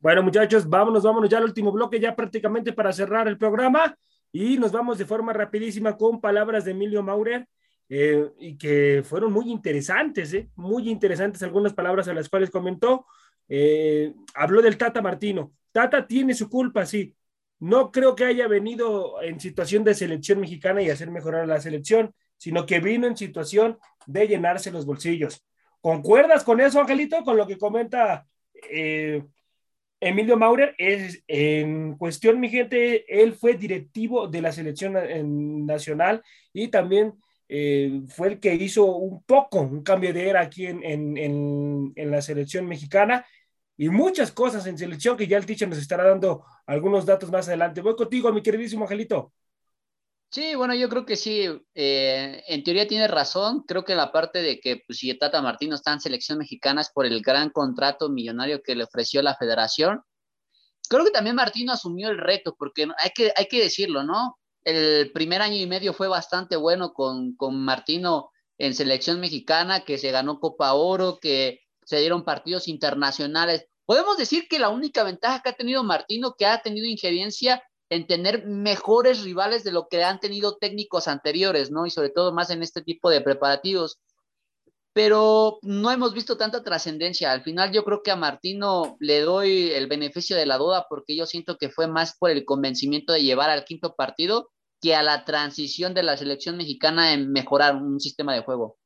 Bueno, 0.00 0.24
muchachos, 0.24 0.68
vámonos, 0.68 1.04
vámonos 1.04 1.30
ya 1.30 1.38
al 1.38 1.44
último 1.44 1.70
bloque, 1.70 2.00
ya 2.00 2.16
prácticamente 2.16 2.72
para 2.72 2.92
cerrar 2.92 3.28
el 3.28 3.38
programa. 3.38 3.96
Y 4.32 4.58
nos 4.58 4.72
vamos 4.72 4.98
de 4.98 5.06
forma 5.06 5.32
rapidísima 5.32 5.96
con 5.96 6.20
palabras 6.20 6.64
de 6.64 6.72
Emilio 6.72 7.02
Maurer, 7.02 7.46
eh, 7.90 8.30
y 8.38 8.58
que 8.58 9.02
fueron 9.02 9.32
muy 9.32 9.50
interesantes, 9.50 10.34
eh, 10.34 10.50
muy 10.56 10.90
interesantes 10.90 11.42
algunas 11.42 11.72
palabras 11.72 12.06
a 12.08 12.14
las 12.14 12.28
cuales 12.28 12.50
comentó. 12.50 13.06
Eh, 13.48 14.12
habló 14.34 14.60
del 14.60 14.76
Tata 14.76 15.00
Martino. 15.00 15.52
Tata 15.72 16.06
tiene 16.06 16.34
su 16.34 16.50
culpa, 16.50 16.84
sí. 16.84 17.14
No 17.60 17.90
creo 17.90 18.14
que 18.14 18.24
haya 18.26 18.46
venido 18.46 19.22
en 19.22 19.40
situación 19.40 19.84
de 19.84 19.94
selección 19.94 20.38
mexicana 20.40 20.82
y 20.82 20.90
hacer 20.90 21.10
mejorar 21.10 21.48
la 21.48 21.60
selección, 21.60 22.14
sino 22.36 22.66
que 22.66 22.78
vino 22.78 23.06
en 23.06 23.16
situación 23.16 23.78
de 24.06 24.28
llenarse 24.28 24.70
los 24.70 24.86
bolsillos. 24.86 25.44
¿Concuerdas 25.80 26.44
con 26.44 26.60
eso, 26.60 26.80
Angelito, 26.80 27.24
con 27.24 27.36
lo 27.36 27.46
que 27.46 27.58
comenta 27.58 28.26
Emilio 30.00 30.36
Maurer 30.36 30.74
es, 30.78 31.22
en 31.26 31.96
cuestión, 31.96 32.38
mi 32.38 32.48
gente, 32.48 33.04
él 33.22 33.34
fue 33.34 33.54
directivo 33.54 34.28
de 34.28 34.42
la 34.42 34.52
selección 34.52 34.94
nacional 35.66 36.22
y 36.52 36.68
también 36.68 37.14
eh, 37.48 38.02
fue 38.08 38.28
el 38.28 38.40
que 38.40 38.54
hizo 38.54 38.84
un 38.84 39.22
poco 39.24 39.60
un 39.60 39.82
cambio 39.82 40.12
de 40.12 40.28
era 40.28 40.40
aquí 40.42 40.66
en, 40.66 40.84
en, 40.84 41.92
en, 41.96 42.10
la 42.10 42.20
selección 42.20 42.66
mexicana 42.66 43.26
y 43.76 43.88
muchas 43.88 44.30
cosas 44.32 44.66
en 44.66 44.76
selección 44.76 45.16
que 45.16 45.26
ya 45.26 45.38
el 45.38 45.46
teacher 45.46 45.68
nos 45.68 45.78
estará 45.78 46.04
dando 46.04 46.44
algunos 46.66 47.06
datos 47.06 47.30
más 47.30 47.48
adelante. 47.48 47.80
Voy 47.80 47.96
contigo, 47.96 48.32
mi 48.32 48.42
queridísimo 48.42 48.84
Angelito. 48.84 49.32
Sí, 50.30 50.54
bueno, 50.54 50.74
yo 50.74 50.90
creo 50.90 51.06
que 51.06 51.16
sí, 51.16 51.46
eh, 51.74 52.42
en 52.46 52.62
teoría 52.62 52.86
tiene 52.86 53.08
razón, 53.08 53.62
creo 53.66 53.84
que 53.84 53.94
la 53.94 54.12
parte 54.12 54.42
de 54.42 54.60
que 54.60 54.82
pues, 54.86 54.98
si 54.98 55.16
Tata 55.16 55.40
Martino 55.40 55.74
está 55.74 55.92
en 55.94 56.00
selección 56.00 56.38
mexicana 56.38 56.82
es 56.82 56.90
por 56.90 57.06
el 57.06 57.22
gran 57.22 57.48
contrato 57.48 58.10
millonario 58.10 58.62
que 58.62 58.74
le 58.74 58.84
ofreció 58.84 59.22
la 59.22 59.36
federación. 59.36 60.02
Creo 60.88 61.04
que 61.04 61.10
también 61.12 61.36
Martino 61.36 61.72
asumió 61.72 62.10
el 62.10 62.18
reto, 62.18 62.54
porque 62.58 62.86
hay 62.98 63.10
que, 63.14 63.32
hay 63.36 63.46
que 63.46 63.62
decirlo, 63.62 64.04
¿no? 64.04 64.38
El 64.64 65.12
primer 65.12 65.40
año 65.40 65.56
y 65.56 65.66
medio 65.66 65.94
fue 65.94 66.08
bastante 66.08 66.56
bueno 66.56 66.92
con, 66.92 67.34
con 67.34 67.58
Martino 67.64 68.30
en 68.58 68.74
selección 68.74 69.20
mexicana, 69.20 69.80
que 69.80 69.96
se 69.96 70.10
ganó 70.10 70.40
Copa 70.40 70.74
Oro, 70.74 71.18
que 71.20 71.60
se 71.84 72.00
dieron 72.00 72.24
partidos 72.24 72.68
internacionales. 72.68 73.66
Podemos 73.86 74.18
decir 74.18 74.46
que 74.48 74.58
la 74.58 74.68
única 74.68 75.04
ventaja 75.04 75.40
que 75.42 75.48
ha 75.48 75.54
tenido 75.54 75.82
Martino, 75.84 76.34
que 76.36 76.44
ha 76.44 76.60
tenido 76.60 76.86
injerencia 76.86 77.62
en 77.90 78.06
tener 78.06 78.46
mejores 78.46 79.22
rivales 79.22 79.64
de 79.64 79.72
lo 79.72 79.88
que 79.88 80.04
han 80.04 80.20
tenido 80.20 80.56
técnicos 80.56 81.08
anteriores, 81.08 81.70
¿no? 81.70 81.86
Y 81.86 81.90
sobre 81.90 82.10
todo 82.10 82.32
más 82.32 82.50
en 82.50 82.62
este 82.62 82.82
tipo 82.82 83.10
de 83.10 83.20
preparativos. 83.20 83.98
Pero 84.92 85.58
no 85.62 85.90
hemos 85.90 86.12
visto 86.12 86.36
tanta 86.36 86.62
trascendencia. 86.62 87.30
Al 87.30 87.42
final 87.42 87.72
yo 87.72 87.84
creo 87.84 88.02
que 88.02 88.10
a 88.10 88.16
Martino 88.16 88.96
le 89.00 89.20
doy 89.20 89.70
el 89.70 89.86
beneficio 89.86 90.36
de 90.36 90.46
la 90.46 90.58
duda 90.58 90.86
porque 90.88 91.16
yo 91.16 91.26
siento 91.26 91.56
que 91.56 91.70
fue 91.70 91.86
más 91.86 92.16
por 92.18 92.30
el 92.30 92.44
convencimiento 92.44 93.12
de 93.12 93.22
llevar 93.22 93.50
al 93.50 93.64
quinto 93.64 93.94
partido 93.94 94.50
que 94.80 94.94
a 94.94 95.02
la 95.02 95.24
transición 95.24 95.94
de 95.94 96.02
la 96.02 96.16
selección 96.16 96.56
mexicana 96.56 97.12
en 97.12 97.32
mejorar 97.32 97.76
un 97.76 98.00
sistema 98.00 98.34
de 98.34 98.42
juego. 98.42 98.76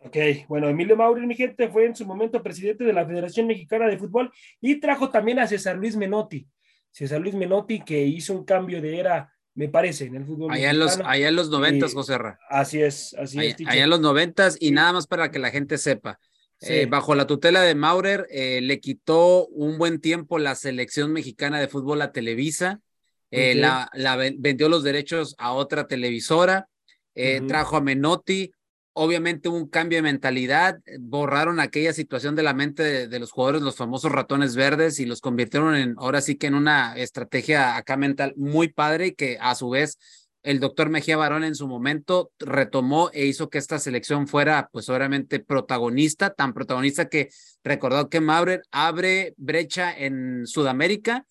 Ok, 0.00 0.16
bueno, 0.48 0.68
Emilio 0.68 0.96
Mauri, 0.96 1.26
mi 1.26 1.34
gente, 1.34 1.68
fue 1.68 1.86
en 1.86 1.96
su 1.96 2.06
momento 2.06 2.40
presidente 2.40 2.84
de 2.84 2.92
la 2.92 3.04
Federación 3.04 3.48
Mexicana 3.48 3.88
de 3.88 3.98
Fútbol 3.98 4.30
y 4.60 4.78
trajo 4.78 5.10
también 5.10 5.40
a 5.40 5.46
César 5.46 5.76
Luis 5.76 5.96
Menotti. 5.96 6.46
César 6.90 7.20
Luis 7.20 7.34
Menotti, 7.34 7.80
que 7.84 8.04
hizo 8.04 8.32
un 8.34 8.44
cambio 8.44 8.80
de 8.80 8.98
era, 8.98 9.32
me 9.54 9.68
parece, 9.68 10.06
en 10.06 10.16
el 10.16 10.26
fútbol. 10.26 10.52
Allá 10.52 10.70
en 10.70 10.78
los, 10.78 10.98
allá 11.04 11.28
en 11.28 11.36
los 11.36 11.50
noventas, 11.50 11.94
José 11.94 12.18
Ra. 12.18 12.38
Así 12.48 12.82
es, 12.82 13.14
así 13.18 13.38
es. 13.40 13.56
Allá 13.66 13.84
en 13.84 13.90
los 13.90 14.00
noventas, 14.00 14.56
y 14.60 14.70
nada 14.70 14.92
más 14.92 15.06
para 15.06 15.30
que 15.30 15.38
la 15.38 15.50
gente 15.50 15.78
sepa. 15.78 16.18
Eh, 16.60 16.86
bajo 16.86 17.14
la 17.14 17.26
tutela 17.26 17.62
de 17.62 17.76
Maurer, 17.76 18.26
eh, 18.30 18.60
le 18.60 18.80
quitó 18.80 19.46
un 19.46 19.78
buen 19.78 20.00
tiempo 20.00 20.38
la 20.38 20.56
selección 20.56 21.12
mexicana 21.12 21.60
de 21.60 21.68
fútbol 21.68 22.02
a 22.02 22.10
Televisa, 22.10 22.80
eh, 23.30 23.54
la, 23.54 23.88
la, 23.92 24.16
vendió 24.16 24.68
los 24.68 24.82
derechos 24.82 25.36
a 25.38 25.52
otra 25.52 25.86
televisora, 25.86 26.68
trajo 27.46 27.76
a 27.76 27.80
Menotti, 27.80 28.52
obviamente 28.98 29.48
un 29.48 29.68
cambio 29.68 29.98
de 29.98 30.02
mentalidad, 30.02 30.80
borraron 30.98 31.60
aquella 31.60 31.92
situación 31.92 32.34
de 32.34 32.42
la 32.42 32.52
mente 32.52 33.06
de, 33.06 33.18
los 33.20 33.30
jugadores, 33.30 33.62
los 33.62 33.76
famosos 33.76 34.10
ratones 34.10 34.56
verdes, 34.56 34.98
y 34.98 35.06
los 35.06 35.20
convirtieron 35.20 35.76
en, 35.76 35.94
ahora 35.98 36.20
sí 36.20 36.34
que 36.34 36.48
en 36.48 36.54
una 36.54 36.96
estrategia 36.96 37.76
acá 37.76 37.96
mental 37.96 38.34
muy 38.36 38.68
padre 38.68 39.14
que 39.14 39.38
a 39.40 39.54
su 39.54 39.70
vez 39.70 39.98
el 40.42 40.58
doctor 40.58 40.90
Mejía 40.90 41.16
Barón 41.16 41.44
en 41.44 41.54
su 41.54 41.68
momento 41.68 42.32
retomó 42.40 43.10
e 43.12 43.26
hizo 43.26 43.48
que 43.50 43.58
esta 43.58 43.78
selección 43.78 44.26
fuera, 44.26 44.68
pues 44.72 44.88
obviamente 44.88 45.38
protagonista, 45.38 46.34
tan 46.34 46.52
protagonista 46.52 47.08
que 47.08 47.28
recordó 47.62 48.08
que 48.08 48.20
Maurer 48.20 48.62
abre 48.72 49.34
brecha 49.36 49.96
en 49.96 50.44
Sudamérica 50.44 51.24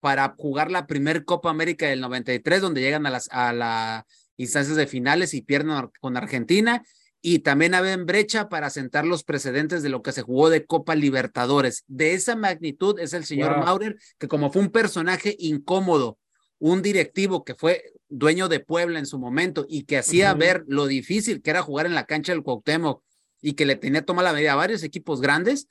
para 0.00 0.34
jugar 0.36 0.70
la 0.70 0.86
primer 0.86 1.24
Copa 1.24 1.48
América 1.48 1.86
del 1.86 2.02
93, 2.02 2.60
donde 2.60 2.82
llegan 2.82 3.06
a 3.06 3.10
las 3.10 3.28
a 3.32 3.52
la 3.54 4.06
instancias 4.36 4.76
de 4.76 4.86
finales 4.86 5.34
y 5.34 5.42
pierden 5.42 5.90
con 6.00 6.16
Argentina 6.16 6.82
y 7.20 7.40
también 7.40 7.74
abren 7.74 8.06
brecha 8.06 8.48
para 8.48 8.70
sentar 8.70 9.04
los 9.04 9.24
precedentes 9.24 9.82
de 9.82 9.88
lo 9.88 10.02
que 10.02 10.12
se 10.12 10.22
jugó 10.22 10.50
de 10.50 10.64
Copa 10.64 10.94
Libertadores. 10.94 11.84
De 11.86 12.14
esa 12.14 12.36
magnitud 12.36 12.98
es 13.00 13.12
el 13.12 13.24
señor 13.24 13.58
Maurer, 13.58 13.96
que 14.18 14.28
como 14.28 14.52
fue 14.52 14.62
un 14.62 14.70
personaje 14.70 15.36
incómodo, 15.38 16.18
un 16.58 16.82
directivo 16.82 17.44
que 17.44 17.54
fue 17.54 17.82
dueño 18.08 18.48
de 18.48 18.60
Puebla 18.60 18.98
en 18.98 19.06
su 19.06 19.18
momento 19.18 19.66
y 19.68 19.84
que 19.84 19.98
hacía 19.98 20.32
ver 20.34 20.64
lo 20.68 20.86
difícil 20.86 21.42
que 21.42 21.50
era 21.50 21.62
jugar 21.62 21.86
en 21.86 21.94
la 21.94 22.06
cancha 22.06 22.32
del 22.32 22.42
Cuauhtémoc 22.42 23.02
y 23.40 23.52
que 23.52 23.66
le 23.66 23.76
tenía 23.76 24.04
toma 24.04 24.22
la 24.22 24.32
medida 24.32 24.52
a 24.52 24.56
varios 24.56 24.82
equipos 24.82 25.20
grandes, 25.20 25.66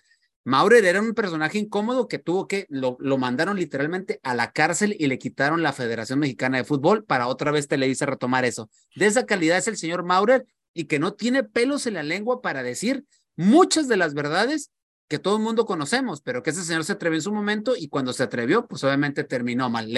Maurer 0.48 0.86
era 0.86 1.02
un 1.02 1.14
personaje 1.14 1.58
incómodo 1.58 2.08
que 2.08 2.20
tuvo 2.20 2.48
que, 2.48 2.68
lo, 2.70 2.96
lo, 3.02 3.18
mandaron 3.18 3.58
literalmente 3.58 4.22
a 4.24 4.34
la 4.34 4.54
cárcel 4.54 4.96
y 4.98 5.08
le 5.08 5.20
quitaron 5.20 5.62
la 5.62 5.74
Federación 5.74 6.20
Mexicana 6.20 6.58
de 6.58 6.64
Fútbol 6.64 7.04
para 7.04 7.28
otra 7.28 7.52
vez 7.52 7.68
Televisa 7.68 8.06
retomar 8.06 8.46
eso. 8.46 8.70
De 8.96 9.08
esa 9.08 9.26
calidad 9.26 9.58
es 9.58 9.68
el 9.68 9.76
señor 9.76 10.06
Maurer 10.06 10.46
y 10.78 10.86
que 10.86 11.00
no 11.00 11.14
tiene 11.14 11.44
pelos 11.44 11.88
en 11.88 11.96
la 11.96 12.04
lengua 12.04 12.40
para 12.40 12.62
decir 12.62 13.04
muchas 13.36 13.88
de 13.88 13.98
las 13.98 14.14
verdades 14.14 14.72
que 15.10 15.18
todo 15.18 15.38
el 15.38 15.42
mundo 15.42 15.66
conocemos, 15.66 16.22
pero 16.22 16.44
que 16.44 16.52
ese 16.52 16.64
señor 16.64 16.84
se 16.84 16.92
atrevió 16.92 17.18
en 17.18 17.24
su 17.24 17.34
momento 17.34 17.74
y 17.76 17.88
cuando 17.88 18.14
se 18.14 18.22
atrevió, 18.22 18.68
pues 18.68 18.84
obviamente 18.84 19.24
terminó 19.24 19.72
mal. 19.72 19.90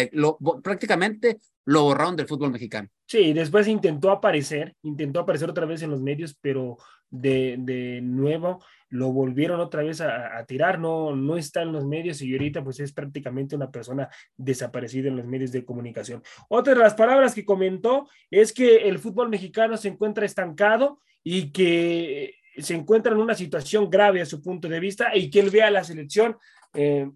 prácticamente 0.63 1.39
lo 1.65 1.84
borraron 1.84 2.15
del 2.15 2.27
fútbol 2.27 2.51
mexicano. 2.51 2.88
Sí, 3.07 3.34
después 3.34 3.67
intentó 3.67 4.09
aparecer, 4.09 4.73
intentó 4.84 5.19
aparecer 5.19 5.49
otra 5.49 5.65
vez 5.65 5.82
en 5.82 5.89
los 5.89 6.01
medios, 6.01 6.38
pero 6.39 6.77
de, 7.10 7.55
de 7.60 8.01
nuevo 8.01 8.60
lo 8.89 9.12
volvieron 9.12 9.60
otra 9.60 9.84
vez 9.84 10.01
a, 10.01 10.43
tirar, 10.45 10.80
no, 10.80 11.16
no 11.16 11.38
está 11.38 11.62
en 11.62 11.72
los 11.72 11.86
medios 11.86 12.22
y 12.22 12.34
ahorita 12.34 12.64
pues 12.64 12.80
es 12.80 12.91
prácticamente 12.91 13.55
una 13.55 13.70
persona 13.70 14.10
desaparecida 14.36 15.10
en 15.10 15.18
los 15.18 15.26
medios 15.26 15.51
de 15.51 15.64
comunicación. 15.64 16.24
Otra 16.49 16.74
de 16.74 16.80
las 16.80 16.95
palabras 16.95 17.36
que 17.36 17.45
comentó 17.45 18.10
es 18.32 18.51
que 18.51 18.89
el 18.89 18.97
fútbol 18.97 19.30
mexicano 19.30 19.78
se 19.78 19.89
encuentra 19.89 20.26
estancado 20.26 20.99
y 21.24 21.51
que 21.51 22.36
se 22.57 22.74
encuentra 22.74 23.14
en 23.14 23.20
una 23.20 23.36
situación 23.36 23.89
grave 23.89 24.22
a 24.22 24.26
su 24.26 24.41
punto 24.41 24.68
de 24.68 24.80
vista 24.80 25.16
y 25.16 25.30
que 25.30 25.39
él 25.39 25.51
vea 25.51 25.68
a 25.68 25.72
la 25.72 25.84
selección 25.84 26.38
eh, 26.74 27.07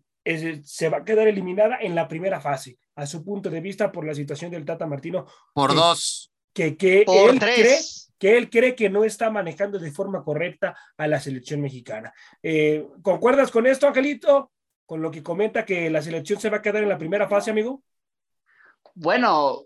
se 0.64 0.90
va 0.90 1.00
a 1.00 1.04
quedar 1.04 1.28
eliminada 1.28 1.78
en 1.82 1.96
la 1.96 2.08
primera 2.08 2.40
fase, 2.40 2.78
a 2.96 3.06
su 3.06 3.26
punto 3.26 3.50
de 3.50 3.60
vista 3.60 3.92
por 3.92 4.06
la 4.06 4.14
situación 4.14 4.52
del 4.52 4.64
Tata 4.64 4.86
Martino. 4.86 5.26
Por 5.54 5.74
dos. 5.74 6.33
Que, 6.54 6.78
que 6.78 7.02
él 7.02 7.40
cree 7.40 7.80
que 8.24 8.38
él 8.38 8.50
cree 8.50 8.74
que 8.74 8.90
no 8.90 9.04
está 9.04 9.30
manejando 9.30 9.80
de 9.80 9.92
forma 9.92 10.24
correcta 10.24 10.78
a 10.96 11.08
la 11.08 11.20
selección 11.20 11.60
mexicana. 11.60 12.14
Eh, 12.42 12.88
¿Concuerdas 13.02 13.52
con 13.52 13.68
esto, 13.68 13.86
Angelito? 13.86 14.54
Con 14.86 15.02
lo 15.02 15.12
que 15.12 15.22
comenta 15.22 15.66
que 15.66 15.90
la 15.90 16.02
selección 16.02 16.40
se 16.40 16.50
va 16.50 16.58
a 16.58 16.62
quedar 16.62 16.84
en 16.84 16.88
la 16.88 16.98
primera 16.98 17.28
fase, 17.28 17.52
amigo. 17.52 17.84
Bueno, 18.94 19.66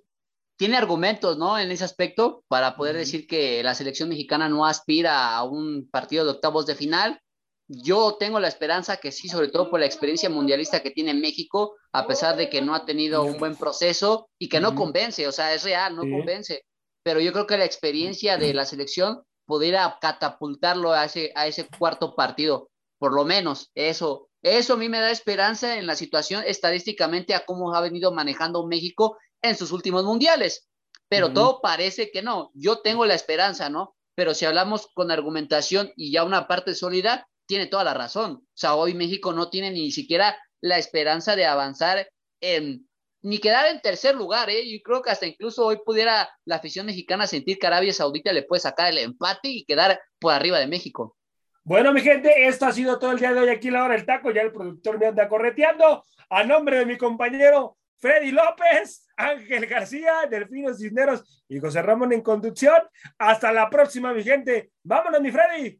tiene 0.55 0.75
argumentos, 0.75 1.37
¿no? 1.37 1.59
En 1.59 1.69
ese 1.69 1.83
aspecto 1.83 2.45
para 2.47 2.75
poder 2.75 2.95
decir 2.95 3.27
que 3.27 3.61
la 3.61 3.75
selección 3.75 4.09
mexicana 4.09 4.49
no 4.49 4.65
aspira 4.65 5.35
a 5.35 5.43
un 5.43 5.87
partido 5.87 6.25
de 6.25 6.31
octavos 6.31 6.65
de 6.65 6.73
final. 6.73 7.21
Yo 7.67 8.17
tengo 8.17 8.39
la 8.39 8.47
esperanza 8.47 8.97
que 8.97 9.11
sí, 9.11 9.29
sobre 9.29 9.49
todo 9.49 9.69
por 9.69 9.79
la 9.79 9.85
experiencia 9.85 10.31
mundialista 10.31 10.81
que 10.81 10.89
tiene 10.89 11.13
México, 11.13 11.75
a 11.91 12.07
pesar 12.07 12.35
de 12.35 12.49
que 12.49 12.63
no 12.63 12.73
ha 12.73 12.85
tenido 12.85 13.23
un 13.23 13.37
buen 13.37 13.55
proceso 13.55 14.31
y 14.39 14.49
que 14.49 14.59
no 14.59 14.73
convence, 14.73 15.27
o 15.27 15.31
sea, 15.31 15.53
es 15.53 15.63
real, 15.63 15.95
no 15.95 16.01
convence 16.01 16.63
pero 17.07 17.21
yo 17.21 17.31
creo 17.31 17.47
que 17.47 17.57
la 17.57 17.63
experiencia 17.63 18.35
de 18.37 18.53
la 18.53 18.65
selección 18.65 19.23
pudiera 19.45 19.97
catapultarlo 20.01 20.91
a 20.91 21.05
ese, 21.05 21.31
a 21.35 21.47
ese 21.47 21.65
cuarto 21.79 22.17
partido, 22.17 22.69
por 22.99 23.13
lo 23.13 23.23
menos 23.23 23.71
eso. 23.75 24.27
Eso 24.41 24.73
a 24.73 24.75
mí 24.75 24.89
me 24.89 24.99
da 24.99 25.09
esperanza 25.09 25.77
en 25.77 25.87
la 25.87 25.95
situación 25.95 26.43
estadísticamente 26.45 27.33
a 27.33 27.45
cómo 27.45 27.73
ha 27.73 27.79
venido 27.79 28.11
manejando 28.11 28.67
México 28.67 29.17
en 29.41 29.55
sus 29.55 29.71
últimos 29.71 30.03
mundiales. 30.03 30.67
Pero 31.07 31.31
todo 31.31 31.61
parece 31.61 32.11
que 32.11 32.21
no. 32.21 32.51
Yo 32.53 32.81
tengo 32.81 33.05
la 33.05 33.13
esperanza, 33.13 33.69
¿no? 33.69 33.95
Pero 34.13 34.33
si 34.33 34.43
hablamos 34.43 34.89
con 34.93 35.09
argumentación 35.09 35.93
y 35.95 36.11
ya 36.11 36.25
una 36.25 36.45
parte 36.45 36.75
sólida, 36.75 37.25
tiene 37.45 37.67
toda 37.67 37.85
la 37.85 37.93
razón. 37.93 38.31
O 38.33 38.47
sea, 38.53 38.75
hoy 38.75 38.93
México 38.95 39.31
no 39.31 39.49
tiene 39.49 39.71
ni 39.71 39.91
siquiera 39.91 40.37
la 40.59 40.77
esperanza 40.77 41.37
de 41.37 41.45
avanzar 41.45 42.09
en, 42.41 42.85
ni 43.21 43.39
quedar 43.39 43.67
en 43.67 43.81
tercer 43.81 44.15
lugar, 44.15 44.49
¿eh? 44.49 44.69
Yo 44.69 44.81
creo 44.83 45.01
que 45.01 45.09
hasta 45.09 45.25
incluso 45.25 45.65
hoy 45.65 45.79
pudiera 45.85 46.29
la 46.45 46.57
afición 46.57 46.85
mexicana 46.85 47.27
sentir 47.27 47.57
que 47.59 47.67
Arabia 47.67 47.93
Saudita 47.93 48.31
le 48.31 48.43
puede 48.43 48.61
sacar 48.61 48.89
el 48.91 48.97
empate 48.99 49.49
y 49.49 49.65
quedar 49.65 49.99
por 50.19 50.33
arriba 50.33 50.59
de 50.59 50.67
México. 50.67 51.15
Bueno, 51.63 51.91
mi 51.91 52.01
gente, 52.01 52.47
esto 52.47 52.65
ha 52.65 52.71
sido 52.71 52.97
todo 52.97 53.11
el 53.11 53.19
día 53.19 53.33
de 53.33 53.41
hoy 53.41 53.49
aquí 53.49 53.67
en 53.67 53.73
la 53.73 53.83
hora 53.83 53.95
del 53.95 54.05
taco. 54.05 54.31
Ya 54.31 54.41
el 54.41 54.53
productor 54.53 54.97
me 54.99 55.07
anda 55.07 55.27
correteando. 55.27 56.05
A 56.29 56.43
nombre 56.43 56.79
de 56.79 56.85
mi 56.85 56.97
compañero 56.97 57.77
Freddy 57.99 58.31
López, 58.31 59.07
Ángel 59.15 59.65
García, 59.65 60.27
Delfino 60.29 60.73
Cisneros 60.73 61.43
y 61.49 61.59
José 61.59 61.81
Ramón 61.81 62.13
en 62.13 62.21
conducción. 62.21 62.81
Hasta 63.17 63.51
la 63.51 63.69
próxima, 63.69 64.13
mi 64.13 64.23
gente. 64.23 64.71
Vámonos, 64.83 65.19
mi 65.19 65.31
Freddy. 65.31 65.79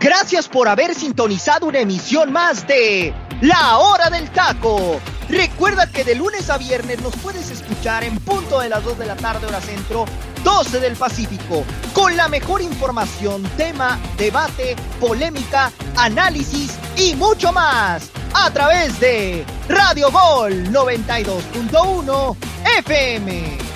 Gracias 0.00 0.48
por 0.48 0.68
haber 0.68 0.94
sintonizado 0.94 1.66
una 1.66 1.80
emisión 1.80 2.32
más 2.32 2.66
de 2.66 3.12
La 3.40 3.78
Hora 3.78 4.08
del 4.08 4.30
Taco. 4.30 5.00
Recuerda 5.32 5.90
que 5.90 6.04
de 6.04 6.14
lunes 6.14 6.50
a 6.50 6.58
viernes 6.58 7.00
nos 7.00 7.16
puedes 7.16 7.50
escuchar 7.50 8.04
en 8.04 8.18
punto 8.18 8.60
de 8.60 8.68
las 8.68 8.84
2 8.84 8.98
de 8.98 9.06
la 9.06 9.16
tarde 9.16 9.46
hora 9.46 9.62
centro, 9.62 10.04
12 10.44 10.78
del 10.78 10.94
Pacífico, 10.94 11.64
con 11.94 12.14
la 12.18 12.28
mejor 12.28 12.60
información, 12.60 13.42
tema, 13.56 13.98
debate, 14.18 14.76
polémica, 15.00 15.72
análisis 15.96 16.78
y 16.98 17.14
mucho 17.14 17.50
más 17.50 18.10
a 18.34 18.50
través 18.50 19.00
de 19.00 19.46
Radio 19.70 20.10
Gol 20.10 20.64
92.1 20.70 22.36
FM. 22.80 23.71